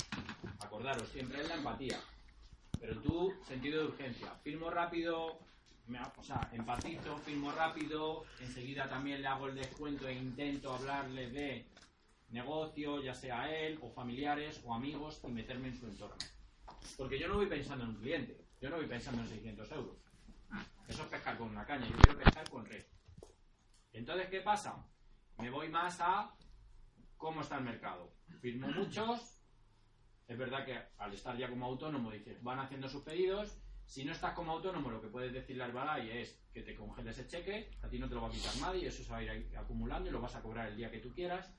Acordaros, 0.59 1.09
siempre 1.09 1.41
es 1.41 1.49
la 1.49 1.55
empatía. 1.55 1.97
Pero 2.79 3.01
tú, 3.01 3.33
sentido 3.45 3.81
de 3.81 3.87
urgencia. 3.87 4.31
Firmo 4.43 4.69
rápido, 4.69 5.39
me 5.87 5.99
o 5.99 6.23
sea, 6.23 6.49
empatizo, 6.53 7.17
firmo 7.17 7.51
rápido, 7.51 8.23
enseguida 8.39 8.87
también 8.87 9.21
le 9.21 9.27
hago 9.27 9.47
el 9.47 9.55
descuento 9.55 10.07
e 10.07 10.13
intento 10.13 10.73
hablarle 10.73 11.29
de 11.29 11.65
negocio, 12.29 13.01
ya 13.01 13.13
sea 13.13 13.49
él, 13.53 13.79
o 13.81 13.89
familiares, 13.89 14.61
o 14.65 14.73
amigos, 14.73 15.21
y 15.27 15.31
meterme 15.31 15.69
en 15.69 15.79
su 15.79 15.87
entorno. 15.87 16.17
Porque 16.97 17.19
yo 17.19 17.27
no 17.27 17.35
voy 17.35 17.47
pensando 17.47 17.83
en 17.83 17.91
un 17.91 17.97
cliente, 17.97 18.45
yo 18.59 18.69
no 18.69 18.77
voy 18.77 18.87
pensando 18.87 19.21
en 19.21 19.27
600 19.27 19.71
euros. 19.71 19.97
Eso 20.87 21.03
es 21.03 21.09
pescar 21.09 21.37
con 21.37 21.49
una 21.49 21.65
caña, 21.65 21.87
yo 21.87 21.97
quiero 21.97 22.17
pescar 22.17 22.49
con 22.49 22.65
red. 22.65 22.85
Entonces, 23.91 24.29
¿qué 24.29 24.41
pasa? 24.41 24.87
Me 25.37 25.49
voy 25.49 25.69
más 25.69 25.99
a 26.01 26.35
cómo 27.17 27.41
está 27.41 27.57
el 27.57 27.65
mercado. 27.65 28.15
Firmo 28.41 28.67
muchos, 28.69 29.43
es 30.27 30.37
verdad 30.37 30.65
que 30.65 30.77
al 30.97 31.13
estar 31.13 31.37
ya 31.37 31.49
como 31.49 31.65
autónomo, 31.65 32.11
dices, 32.11 32.41
van 32.41 32.59
haciendo 32.59 32.87
sus 32.87 33.03
pedidos. 33.03 33.61
Si 33.85 34.03
no 34.03 34.11
estás 34.11 34.33
como 34.33 34.51
autónomo, 34.51 34.91
lo 34.91 35.01
que 35.01 35.07
puedes 35.07 35.31
decirle 35.31 35.63
al 35.63 35.71
Balay 35.71 36.11
es 36.11 36.43
que 36.53 36.61
te 36.61 36.75
congeles 36.75 37.17
el 37.19 37.27
cheque, 37.27 37.71
a 37.81 37.89
ti 37.89 37.97
no 37.99 38.09
te 38.09 38.15
lo 38.15 38.21
va 38.21 38.27
a 38.27 38.31
quitar 38.31 38.55
nadie, 38.57 38.87
eso 38.87 39.01
se 39.01 39.11
va 39.11 39.17
a 39.17 39.23
ir 39.23 39.57
acumulando 39.57 40.09
y 40.09 40.11
lo 40.11 40.19
vas 40.19 40.35
a 40.35 40.41
cobrar 40.41 40.67
el 40.67 40.75
día 40.75 40.91
que 40.91 40.99
tú 40.99 41.13
quieras. 41.13 41.55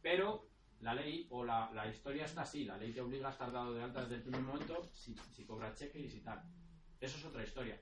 Pero 0.00 0.48
la 0.80 0.94
ley 0.94 1.26
o 1.30 1.44
la, 1.44 1.70
la 1.72 1.88
historia 1.88 2.24
está 2.24 2.42
así, 2.42 2.64
la 2.64 2.76
ley 2.76 2.92
te 2.92 3.00
obliga 3.00 3.28
a 3.28 3.32
estar 3.32 3.50
dado 3.50 3.74
de 3.74 3.82
alta 3.82 4.02
desde 4.02 4.16
el 4.16 4.22
primer 4.22 4.42
momento 4.42 4.90
si, 4.92 5.14
si 5.32 5.44
cobras 5.44 5.78
cheque 5.78 6.00
y 6.00 6.10
si 6.10 6.20
tal. 6.20 6.42
Eso 7.00 7.18
es 7.18 7.24
otra 7.24 7.42
historia. 7.42 7.80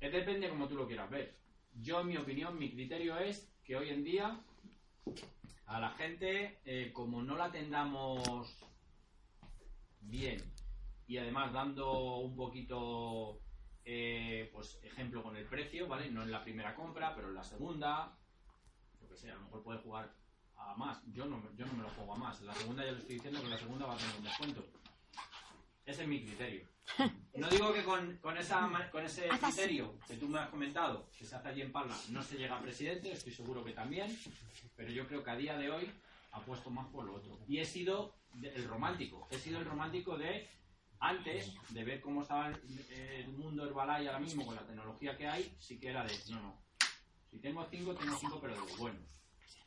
Es 0.00 0.12
depende 0.12 0.48
como 0.48 0.68
tú 0.68 0.76
lo 0.76 0.86
quieras 0.86 1.10
ver. 1.10 1.36
Yo, 1.74 2.00
en 2.00 2.08
mi 2.08 2.16
opinión, 2.16 2.58
mi 2.58 2.70
criterio 2.70 3.18
es 3.18 3.52
que 3.64 3.76
hoy 3.76 3.90
en 3.90 4.04
día 4.04 4.40
a 5.66 5.80
la 5.80 5.90
gente, 5.90 6.60
eh, 6.64 6.92
como 6.92 7.22
no 7.22 7.36
la 7.36 7.46
atendamos 7.46 8.64
bien 10.00 10.40
y 11.06 11.18
además 11.18 11.52
dando 11.52 12.18
un 12.18 12.36
poquito, 12.36 13.40
eh, 13.84 14.50
pues 14.52 14.80
ejemplo 14.82 15.22
con 15.22 15.36
el 15.36 15.46
precio, 15.46 15.86
¿vale? 15.86 16.10
No 16.10 16.22
en 16.22 16.30
la 16.30 16.42
primera 16.42 16.74
compra, 16.74 17.14
pero 17.14 17.28
en 17.28 17.34
la 17.34 17.44
segunda, 17.44 18.16
lo 19.00 19.08
que 19.08 19.16
sea, 19.16 19.34
a 19.34 19.36
lo 19.36 19.42
mejor 19.42 19.62
puede 19.62 19.80
jugar 19.80 20.12
a 20.56 20.74
más. 20.74 20.98
Yo 21.12 21.26
no, 21.26 21.42
yo 21.56 21.66
no 21.66 21.72
me 21.74 21.82
lo 21.82 21.90
juego 21.90 22.14
a 22.14 22.18
más. 22.18 22.40
La 22.42 22.54
segunda 22.54 22.84
ya 22.84 22.92
le 22.92 22.98
estoy 22.98 23.14
diciendo 23.14 23.42
que 23.42 23.48
la 23.48 23.58
segunda 23.58 23.86
va 23.86 23.94
a 23.94 23.98
tener 23.98 24.16
un 24.16 24.24
descuento. 24.24 24.64
Ese 25.84 26.02
es 26.02 26.08
mi 26.08 26.22
criterio. 26.24 26.66
No 27.36 27.50
digo 27.50 27.70
que 27.70 27.84
con, 27.84 28.16
con, 28.16 28.38
esa, 28.38 28.66
con 28.90 29.04
ese 29.04 29.28
criterio 29.28 29.98
que 30.08 30.14
tú 30.16 30.26
me 30.26 30.38
has 30.38 30.48
comentado, 30.48 31.10
que 31.18 31.26
se 31.26 31.36
hace 31.36 31.48
allí 31.48 31.60
en 31.60 31.70
Parla, 31.70 31.94
no 32.08 32.22
se 32.22 32.38
llega 32.38 32.56
a 32.56 32.62
presidente, 32.62 33.12
estoy 33.12 33.30
seguro 33.30 33.62
que 33.62 33.72
también, 33.72 34.18
pero 34.74 34.90
yo 34.90 35.06
creo 35.06 35.22
que 35.22 35.30
a 35.30 35.36
día 35.36 35.58
de 35.58 35.70
hoy 35.70 35.90
apuesto 36.32 36.70
más 36.70 36.86
por 36.86 37.04
lo 37.04 37.16
otro. 37.16 37.38
Y 37.46 37.58
he 37.58 37.66
sido 37.66 38.14
el 38.42 38.66
romántico, 38.66 39.28
he 39.30 39.36
sido 39.36 39.58
el 39.58 39.66
romántico 39.66 40.16
de 40.16 40.48
antes 40.98 41.52
de 41.68 41.84
ver 41.84 42.00
cómo 42.00 42.22
estaba 42.22 42.48
el, 42.48 42.56
el 42.90 43.28
mundo 43.28 43.66
Herbalife 43.66 44.08
ahora 44.08 44.20
mismo 44.20 44.46
con 44.46 44.54
la 44.54 44.66
tecnología 44.66 45.14
que 45.18 45.28
hay, 45.28 45.54
sí 45.58 45.78
que 45.78 45.90
era 45.90 46.04
de, 46.04 46.14
no, 46.30 46.40
no, 46.40 46.58
si 47.30 47.38
tengo 47.38 47.66
cinco, 47.70 47.94
tengo 47.94 48.16
cinco, 48.16 48.38
pero 48.40 48.54
de 48.54 48.60
los 48.60 48.78
buenos. 48.78 49.02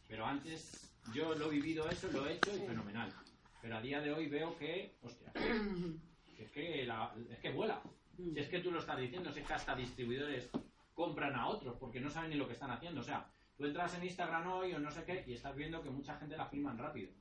Pero 0.07 0.25
antes 0.25 0.88
yo 1.13 1.33
lo 1.35 1.47
he 1.47 1.55
vivido 1.55 1.89
eso, 1.89 2.09
lo 2.11 2.27
he 2.27 2.33
hecho 2.33 2.55
y 2.55 2.59
fenomenal. 2.67 3.13
Pero 3.61 3.77
a 3.77 3.81
día 3.81 3.99
de 4.01 4.13
hoy 4.13 4.27
veo 4.27 4.57
que, 4.57 4.95
hostia, 5.01 5.31
que 5.33 6.43
es 6.43 6.51
que, 6.51 6.85
la- 6.85 7.13
es 7.29 7.39
que 7.39 7.51
vuela. 7.51 7.81
Si 8.17 8.39
es 8.39 8.47
que 8.49 8.59
tú 8.59 8.71
lo 8.71 8.79
estás 8.79 8.99
diciendo, 8.99 9.31
si 9.31 9.39
es 9.39 9.47
que 9.47 9.53
hasta 9.53 9.75
distribuidores 9.75 10.49
compran 10.93 11.35
a 11.35 11.47
otros 11.47 11.77
porque 11.77 12.01
no 12.01 12.09
saben 12.09 12.31
ni 12.31 12.35
lo 12.35 12.47
que 12.47 12.53
están 12.53 12.71
haciendo. 12.71 12.99
O 13.01 13.03
sea, 13.03 13.25
tú 13.57 13.65
entras 13.65 13.93
en 13.95 14.03
Instagram 14.03 14.47
hoy 14.51 14.73
o 14.73 14.79
no 14.79 14.91
sé 14.91 15.03
qué 15.05 15.23
y 15.25 15.33
estás 15.33 15.55
viendo 15.55 15.81
que 15.81 15.89
mucha 15.89 16.15
gente 16.17 16.35
la 16.37 16.45
firman 16.47 16.77
rápido. 16.77 17.11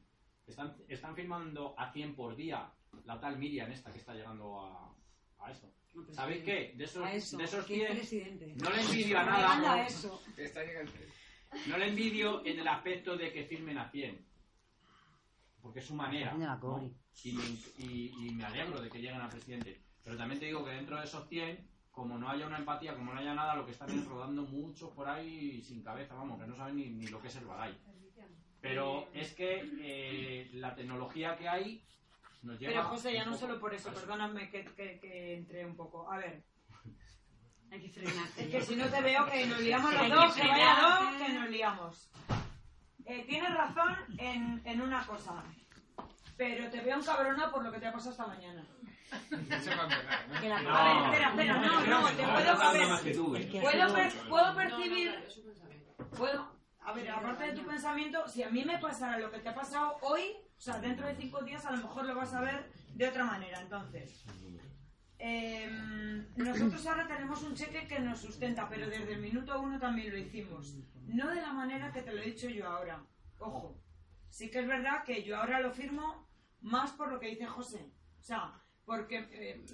Están, 0.46 0.74
están 0.88 1.14
firmando 1.14 1.74
a 1.78 1.92
100 1.92 2.14
por 2.16 2.34
día 2.34 2.72
la 3.04 3.20
tal 3.20 3.38
Miriam 3.38 3.70
esta 3.70 3.92
que 3.92 3.98
está 3.98 4.14
llegando 4.14 4.60
a, 4.60 4.94
a 5.40 5.50
esto. 5.52 5.70
¿Sabéis 6.12 6.42
qué? 6.44 6.72
De 6.76 6.84
esos, 6.84 7.08
eso, 7.10 7.36
de 7.38 7.44
esos 7.44 7.64
¿qué 7.66 7.74
100, 7.76 7.92
presidente? 7.96 8.54
no 8.56 8.70
le 8.70 8.80
envidio 8.80 9.18
a 9.18 9.22
Llegando 9.24 9.40
nada. 9.66 9.72
a 9.74 9.86
eso. 9.86 10.22
No 11.66 11.78
le 11.78 11.88
envidio 11.88 12.44
en 12.44 12.58
el 12.58 12.68
aspecto 12.68 13.16
de 13.16 13.32
que 13.32 13.44
firmen 13.44 13.78
a 13.78 13.90
100. 13.90 14.26
Porque 15.62 15.80
es 15.80 15.86
su 15.86 15.94
manera. 15.94 16.32
Y, 17.24 17.30
y- 17.78 18.14
y 18.26 18.30
me 18.34 18.44
alegro 18.44 18.80
de 18.80 18.88
que 18.88 18.98
lleguen 19.00 19.20
al 19.20 19.28
presidente. 19.30 19.80
Pero 20.04 20.16
también 20.16 20.38
te 20.40 20.46
digo 20.46 20.64
que 20.64 20.70
dentro 20.70 20.96
de 20.98 21.04
esos 21.04 21.28
100, 21.28 21.68
como 21.90 22.16
no 22.16 22.28
haya 22.28 22.46
una 22.46 22.58
empatía, 22.58 22.94
como 22.94 23.12
no 23.12 23.18
haya 23.20 23.34
nada, 23.34 23.56
lo 23.56 23.64
que 23.66 23.72
están 23.72 23.90
es 23.90 24.04
rodando 24.06 24.42
muchos 24.42 24.90
por 24.92 25.08
ahí 25.08 25.60
sin 25.62 25.82
cabeza, 25.82 26.14
vamos, 26.14 26.40
que 26.40 26.46
no 26.46 26.54
saben 26.54 26.76
ni, 26.76 26.90
ni 26.90 27.06
lo 27.08 27.20
que 27.20 27.28
es 27.28 27.36
el 27.36 27.44
Baray. 27.46 27.76
Pero 28.60 29.08
es 29.12 29.34
que 29.34 29.62
eh, 29.80 30.50
la 30.54 30.74
tecnología 30.74 31.36
que 31.36 31.48
hay 31.48 31.84
nos 32.42 32.58
lleva. 32.58 32.72
Pero 32.72 32.84
José, 32.88 33.12
ya 33.14 33.24
no 33.24 33.36
solo 33.36 33.58
por 33.60 33.74
eso, 33.74 33.92
perdóname 33.92 34.48
que, 34.50 34.64
que, 34.64 34.98
que 35.00 35.34
entré 35.34 35.66
un 35.66 35.76
poco. 35.76 36.10
A 36.10 36.18
ver, 36.18 36.42
Hay 37.70 37.80
que 37.80 37.88
frenarte. 37.90 38.42
es 38.44 38.48
que 38.50 38.62
si 38.62 38.76
no 38.76 38.86
te 38.86 39.00
veo 39.02 39.26
que 39.30 39.46
nos 39.46 39.60
liamos 39.60 39.92
los 39.92 40.08
dos, 40.10 40.34
que 40.34 40.48
vaya 40.48 40.76
dos, 40.80 41.16
que 41.26 41.28
nos 41.34 41.48
liamos. 41.50 42.10
Eh, 43.04 43.24
tienes 43.28 43.54
razón 43.54 43.96
en, 44.18 44.60
en 44.64 44.80
una 44.82 45.06
cosa, 45.06 45.42
pero 46.36 46.68
te 46.70 46.80
veo 46.80 46.96
un 46.98 47.04
cabrona 47.04 47.50
por 47.50 47.64
lo 47.64 47.72
que 47.72 47.78
te 47.78 47.86
ha 47.86 47.92
pasado 47.92 48.10
esta 48.12 48.26
mañana. 48.26 48.64
Que 50.40 50.48
la- 50.48 50.60
No. 50.62 50.76
A 50.76 50.84
ver, 50.84 51.04
espera, 51.06 51.28
espera, 51.30 51.54
no, 51.60 51.80
no, 51.80 52.08
te 52.10 52.22
puedo, 52.22 52.88
más 52.88 53.00
que 53.02 53.14
tú, 53.14 53.36
¿eh? 53.36 53.48
puedo, 53.62 53.94
per- 53.94 54.28
puedo 54.28 54.54
percibir, 54.54 55.24
puedo, 56.16 56.52
a 56.80 56.92
ver, 56.92 57.10
aparte 57.10 57.44
de 57.44 57.52
tu 57.54 57.66
pensamiento, 57.66 58.28
si 58.28 58.42
a 58.42 58.50
mí 58.50 58.64
me 58.64 58.78
pasara 58.78 59.18
lo 59.18 59.30
que 59.30 59.38
te 59.38 59.48
ha 59.48 59.54
pasado 59.54 59.96
hoy, 60.02 60.36
o 60.56 60.60
sea, 60.60 60.78
dentro 60.78 61.06
de 61.06 61.14
cinco 61.16 61.42
días 61.42 61.64
a 61.64 61.70
lo 61.70 61.78
mejor 61.78 62.04
lo 62.04 62.14
vas 62.14 62.34
a 62.34 62.40
ver 62.42 62.70
de 62.94 63.08
otra 63.08 63.24
manera, 63.24 63.60
entonces. 63.60 64.24
Em, 65.18 66.26
nosotros 66.36 66.86
ahora 66.86 67.06
tenemos 67.06 67.42
un 67.42 67.54
cheque 67.54 67.86
que 67.86 67.98
nos 68.00 68.20
sustenta, 68.20 68.68
pero 68.68 68.88
desde 68.88 69.12
el 69.14 69.20
minuto 69.20 69.60
uno 69.60 69.78
también 69.78 70.10
lo 70.10 70.18
hicimos. 70.18 70.76
No 71.06 71.28
de 71.28 71.40
la 71.40 71.52
manera 71.52 71.92
que 71.92 72.02
te 72.02 72.12
lo 72.12 72.20
he 72.20 72.26
dicho 72.26 72.48
yo 72.48 72.66
ahora. 72.66 73.04
Ojo, 73.38 73.80
sí 74.28 74.50
que 74.50 74.60
es 74.60 74.66
verdad 74.66 75.04
que 75.04 75.22
yo 75.22 75.36
ahora 75.36 75.60
lo 75.60 75.72
firmo 75.72 76.28
más 76.60 76.92
por 76.92 77.10
lo 77.12 77.18
que 77.18 77.28
dice 77.28 77.46
José. 77.46 77.90
O 78.20 78.22
sea, 78.22 78.52
porque 78.84 79.28
eh, 79.32 79.64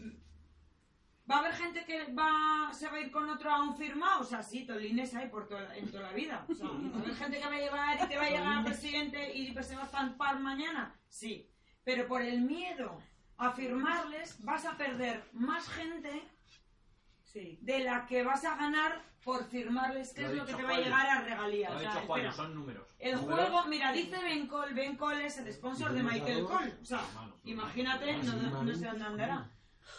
va 1.31 1.37
a 1.37 1.39
haber 1.41 1.55
gente 1.55 1.85
que 1.85 2.13
va 2.13 2.73
se 2.73 2.89
va 2.89 2.97
a 2.97 3.01
ir 3.01 3.11
con 3.11 3.29
otro 3.29 3.51
a 3.51 3.63
un 3.63 3.77
firmado. 3.77 4.23
O 4.23 4.25
sea, 4.25 4.43
sí, 4.43 4.67
tolines 4.67 5.15
hay 5.15 5.29
por 5.29 5.49
toda, 5.49 5.77
en 5.77 5.91
toda 5.91 6.05
la 6.05 6.13
vida. 6.13 6.45
O 6.49 6.55
sea, 6.55 6.69
va 6.69 7.15
gente 7.15 7.39
que 7.39 7.47
va 7.47 7.55
a 7.55 7.59
llevar 7.59 8.05
y 8.05 8.09
te 8.09 8.17
va 8.17 8.25
a 8.25 8.31
llegar 8.31 8.59
al 8.59 8.65
presidente 8.65 9.37
y 9.37 9.53
pues 9.53 9.67
se 9.67 9.77
va 9.77 9.83
a 9.83 9.87
estampar 9.87 10.39
mañana. 10.41 10.95
Sí, 11.09 11.51
pero 11.83 12.07
por 12.07 12.23
el 12.23 12.43
miedo 12.43 13.01
a 13.39 13.51
firmarles 13.53 14.43
vas 14.45 14.65
a 14.65 14.77
perder 14.77 15.29
más 15.33 15.69
gente 15.69 16.29
de 17.61 17.81
la 17.81 18.07
que 18.07 18.23
vas 18.23 18.45
a 18.45 18.57
ganar 18.57 19.03
por 19.25 19.45
firmarles, 19.49 20.13
que 20.13 20.23
Lo 20.23 20.29
es 20.29 20.35
lo 20.37 20.47
que 20.47 20.55
te 20.55 20.63
va 20.63 20.69
a 20.69 20.73
Juan. 20.75 20.85
llegar 20.85 21.07
a 21.09 21.21
regalías. 21.23 21.71
Lo 21.73 21.77
O 21.77 21.81
sea, 21.81 21.95
dicho 21.95 22.07
Juan, 22.07 22.33
son 22.33 22.55
números. 22.55 22.87
El 23.01 23.17
Números. 23.17 23.49
juego, 23.49 23.65
mira, 23.67 23.93
dice 23.93 24.23
Ben 24.23 24.47
Cole, 24.47 24.73
Ben 24.75 24.97
Cole 24.97 25.27
es 25.27 25.39
el 25.39 25.53
sponsor 25.53 25.93
de 25.93 26.03
Michael 26.03 26.45
Cole. 26.45 26.75
O 26.81 26.85
sea, 26.85 27.01
imagínate, 27.45 28.17
no, 28.19 28.63
no 28.63 28.75
sé 28.75 28.87
dónde 28.87 29.05
andará. 29.05 29.51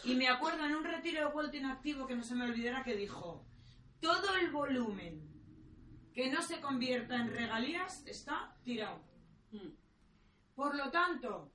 Y 0.03 0.15
me 0.15 0.29
acuerdo 0.29 0.63
en 0.65 0.75
un 0.75 0.83
retiro 0.85 1.27
de 1.27 1.33
vuelta 1.33 1.57
inactivo 1.57 2.07
que 2.07 2.15
no 2.15 2.23
se 2.23 2.35
me 2.35 2.45
olvidará 2.45 2.83
que 2.83 2.95
dijo, 2.95 3.43
todo 3.99 4.35
el 4.37 4.49
volumen 4.51 5.27
que 6.13 6.31
no 6.31 6.41
se 6.41 6.61
convierta 6.61 7.15
en 7.15 7.31
regalías 7.33 8.03
está 8.05 8.55
tirado. 8.63 9.01
Por 10.55 10.75
lo 10.75 10.89
tanto, 10.89 11.51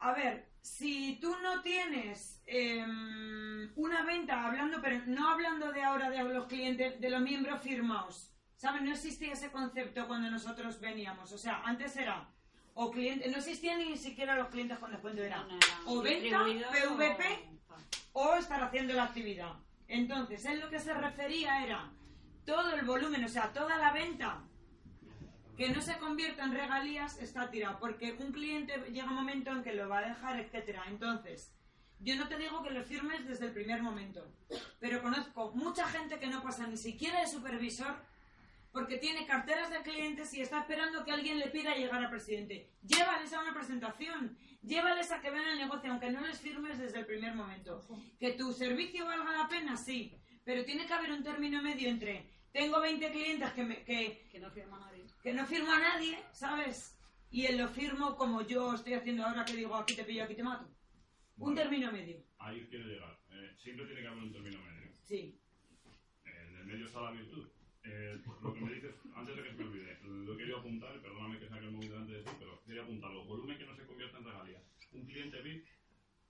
a 0.00 0.12
ver, 0.12 0.48
si 0.60 1.18
tú 1.20 1.34
no 1.42 1.62
tienes 1.62 2.42
em, 2.46 3.70
una 3.76 4.02
venta, 4.02 4.46
hablando, 4.46 4.80
pero 4.80 5.02
no 5.06 5.28
hablando 5.28 5.72
de 5.72 5.82
ahora 5.82 6.10
de 6.10 6.22
los 6.24 6.46
clientes, 6.46 7.00
de 7.00 7.10
los 7.10 7.20
miembros 7.20 7.62
firmados, 7.62 8.32
¿sabes? 8.56 8.82
No 8.82 8.92
existía 8.92 9.32
ese 9.32 9.50
concepto 9.50 10.06
cuando 10.06 10.30
nosotros 10.30 10.80
veníamos. 10.80 11.32
O 11.32 11.38
sea, 11.38 11.62
antes 11.64 11.96
era 11.96 12.28
o 12.74 12.90
cliente, 12.90 13.28
no 13.28 13.38
existían 13.38 13.78
ni 13.78 13.96
siquiera 13.96 14.36
los 14.36 14.48
clientes 14.48 14.78
con 14.78 14.92
descuento, 14.92 15.22
era 15.22 15.46
o 15.86 16.00
venta, 16.00 16.44
PVP 16.44 17.58
o 18.12 18.34
estar 18.36 18.62
haciendo 18.62 18.94
la 18.94 19.04
actividad. 19.04 19.54
Entonces, 19.88 20.44
en 20.44 20.60
lo 20.60 20.68
que 20.68 20.78
se 20.78 20.94
refería 20.94 21.64
era 21.64 21.90
todo 22.44 22.74
el 22.74 22.84
volumen, 22.84 23.24
o 23.24 23.28
sea, 23.28 23.52
toda 23.52 23.76
la 23.78 23.92
venta 23.92 24.42
que 25.58 25.68
no 25.70 25.82
se 25.82 25.98
convierta 25.98 26.44
en 26.44 26.52
regalías 26.52 27.18
está 27.20 27.50
tirado, 27.50 27.78
porque 27.80 28.12
un 28.20 28.32
cliente 28.32 28.72
llega 28.92 29.08
un 29.08 29.16
momento 29.16 29.50
en 29.50 29.62
que 29.64 29.74
lo 29.74 29.88
va 29.88 29.98
a 29.98 30.08
dejar, 30.08 30.38
etcétera. 30.40 30.84
Entonces, 30.86 31.52
yo 32.00 32.14
no 32.16 32.28
te 32.28 32.38
digo 32.38 32.62
que 32.62 32.70
lo 32.70 32.84
firmes 32.84 33.26
desde 33.26 33.46
el 33.46 33.52
primer 33.52 33.82
momento, 33.82 34.24
pero 34.78 35.02
conozco 35.02 35.50
mucha 35.56 35.86
gente 35.88 36.20
que 36.20 36.28
no 36.28 36.42
pasa 36.44 36.66
ni 36.68 36.76
siquiera 36.76 37.20
de 37.20 37.26
supervisor 37.26 37.96
porque 38.70 38.98
tiene 38.98 39.26
carteras 39.26 39.70
de 39.70 39.82
clientes 39.82 40.32
y 40.34 40.42
está 40.42 40.60
esperando 40.60 41.04
que 41.04 41.10
alguien 41.10 41.38
le 41.40 41.48
pida 41.48 41.74
llegar 41.74 42.04
al 42.04 42.10
presidente. 42.10 42.70
Llévales 42.86 43.32
a 43.32 43.40
una 43.40 43.52
presentación, 43.52 44.38
llévales 44.62 45.10
a 45.10 45.20
que 45.20 45.30
vean 45.30 45.48
el 45.48 45.58
negocio, 45.58 45.90
aunque 45.90 46.10
no 46.10 46.20
les 46.20 46.38
firmes 46.40 46.78
desde 46.78 47.00
el 47.00 47.06
primer 47.06 47.34
momento. 47.34 47.84
Que 48.20 48.32
tu 48.32 48.52
servicio 48.52 49.06
valga 49.06 49.32
la 49.32 49.48
pena, 49.48 49.76
sí, 49.76 50.14
pero 50.44 50.64
tiene 50.64 50.86
que 50.86 50.92
haber 50.94 51.10
un 51.10 51.24
término 51.24 51.60
medio 51.62 51.88
entre 51.88 52.30
tengo 52.52 52.80
20 52.80 53.10
clientes 53.10 53.50
que, 53.52 53.62
me- 53.64 53.82
que, 53.84 54.28
Que 54.30 54.38
no 54.38 54.50
firma 54.50 54.78
nadie. 54.78 54.97
Que 55.28 55.34
no 55.34 55.46
firma 55.46 55.76
a 55.76 55.80
nadie, 55.80 56.16
¿sabes? 56.32 56.98
Y 57.30 57.44
él 57.44 57.58
lo 57.58 57.68
firmo 57.68 58.16
como 58.16 58.40
yo 58.40 58.72
estoy 58.72 58.94
haciendo 58.94 59.26
ahora 59.26 59.44
que 59.44 59.56
digo 59.56 59.74
aquí 59.74 59.94
te 59.94 60.02
pillo, 60.04 60.24
aquí 60.24 60.34
te 60.34 60.42
mato. 60.42 60.66
Un 61.36 61.54
término 61.54 61.92
medio, 61.92 62.24
Ahí 62.38 62.66
quiero 62.70 62.86
llegar. 62.86 63.20
Eh, 63.30 63.54
siempre 63.58 63.84
tiene 63.84 64.00
que 64.00 64.08
haber 64.08 64.22
un 64.22 64.32
término 64.32 64.58
medio. 64.62 64.90
sí. 65.04 65.38
En 66.24 66.56
el 66.56 66.64
medio 66.64 66.86
está 66.86 67.02
la 67.02 67.10
virtud. 67.10 67.46
Eh, 67.84 68.22
lo 68.42 68.54
que 68.54 68.60
me 68.62 68.72
dices, 68.72 68.94
antes 69.14 69.36
de 69.36 69.42
que 69.42 69.50
se 69.50 69.56
me 69.56 69.64
olvide, 69.64 69.98
lo 70.02 70.32
he 70.32 70.36
querido 70.38 70.58
apuntar, 70.60 70.98
perdóname 71.02 71.38
que 71.38 71.48
saque 71.48 71.66
el 71.66 71.72
móvil 71.72 71.90
delante 71.90 72.12
de 72.12 72.22
ti, 72.22 72.30
pero 72.38 72.62
quería 72.64 72.82
apuntarlo. 72.84 73.24
Volumen 73.26 73.58
que 73.58 73.66
no 73.66 73.76
se 73.76 73.84
convierta 73.86 74.16
en 74.16 74.24
regalías. 74.24 74.62
Un 74.92 75.04
cliente 75.04 75.42
VIP 75.42 75.66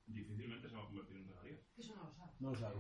difícilmente 0.07 0.69
se 0.69 0.75
va 0.75 0.83
a 0.83 0.87
convertir 0.87 1.17
en 1.19 1.29
regalías. 1.29 1.61
Eso 1.77 1.95
no 1.95 2.03
lo 2.03 2.13
sabes. 2.15 2.28
No 2.41 2.51
lo 2.51 2.57
sabes. 2.57 2.79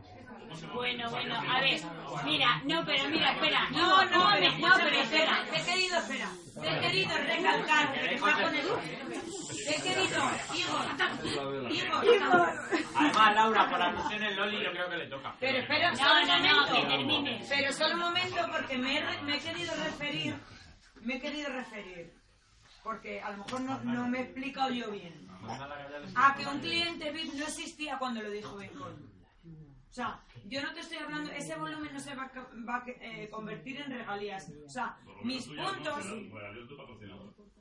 Bueno, 0.73 1.11
bueno, 1.11 1.35
a 1.37 1.61
ver, 1.61 1.81
mira, 2.25 2.63
no, 2.65 2.85
pero 2.85 3.09
mira, 3.09 3.33
espera, 3.33 3.69
No, 3.71 4.05
no, 4.05 4.05
no, 4.05 4.31
pero, 4.35 4.59
no, 4.59 4.77
espera, 5.03 5.45
te 5.51 5.57
he 5.61 5.65
querido, 5.65 5.99
espera, 5.99 6.29
te 6.63 6.69
he 6.77 6.81
querido 6.81 7.17
recalcar, 7.19 7.87
con. 8.21 8.53
Te 8.53 9.77
he 9.77 9.83
querido, 9.83 10.23
Igor, 10.55 12.05
Igor, 12.15 12.49
Además, 12.95 13.35
Laura, 13.35 13.69
por 13.71 13.83
alusiones 13.83 14.37
Loli, 14.37 14.63
yo 14.65 14.71
creo 14.71 14.89
que 14.91 14.97
le 14.97 15.07
toca. 15.07 15.35
Pero 15.41 15.59
espera, 15.59 15.91
No, 15.91 15.97
solo 15.97 16.21
un 16.21 16.29
no, 16.29 16.39
no, 16.39 16.43
momento. 16.67 16.75
que 16.75 16.97
termines. 16.97 17.49
Pero 17.49 17.73
solo 17.73 17.95
un 17.95 18.01
momento 18.01 18.37
porque 18.53 18.79
me 18.79 18.97
he, 18.99 19.01
re- 19.05 19.23
me 19.23 19.37
he 19.37 19.41
querido 19.41 19.75
referir, 19.85 20.35
me 21.03 21.17
he 21.17 21.21
querido 21.21 21.49
referir, 21.51 22.13
porque 22.85 23.21
a 23.21 23.31
lo 23.33 23.39
mejor 23.39 23.61
no, 23.63 23.79
no 23.85 24.07
me 24.09 24.19
he 24.19 24.23
explicado 24.23 24.71
yo 24.71 24.91
bien, 24.91 25.29
a 26.15 26.35
que 26.37 26.47
un 26.47 26.61
cliente 26.61 27.11
VIP 27.11 27.35
no 27.35 27.45
existía 27.45 27.99
cuando 27.99 28.23
lo 28.23 28.31
dijo 28.31 28.57
Bacon. 28.57 29.18
O 29.99 30.01
sea, 30.01 30.22
yo 30.44 30.62
no 30.62 30.72
te 30.72 30.78
estoy 30.78 30.99
hablando, 30.99 31.28
ese 31.32 31.57
volumen 31.57 31.92
no 31.92 31.99
se 31.99 32.14
va 32.14 32.30
a, 32.30 32.84
eh, 32.86 33.28
convertir 33.28 33.80
en 33.80 33.90
regalías. 33.90 34.49
O 34.64 34.68
sea, 34.68 34.96
mis 35.24 35.44
puntos... 35.49 36.05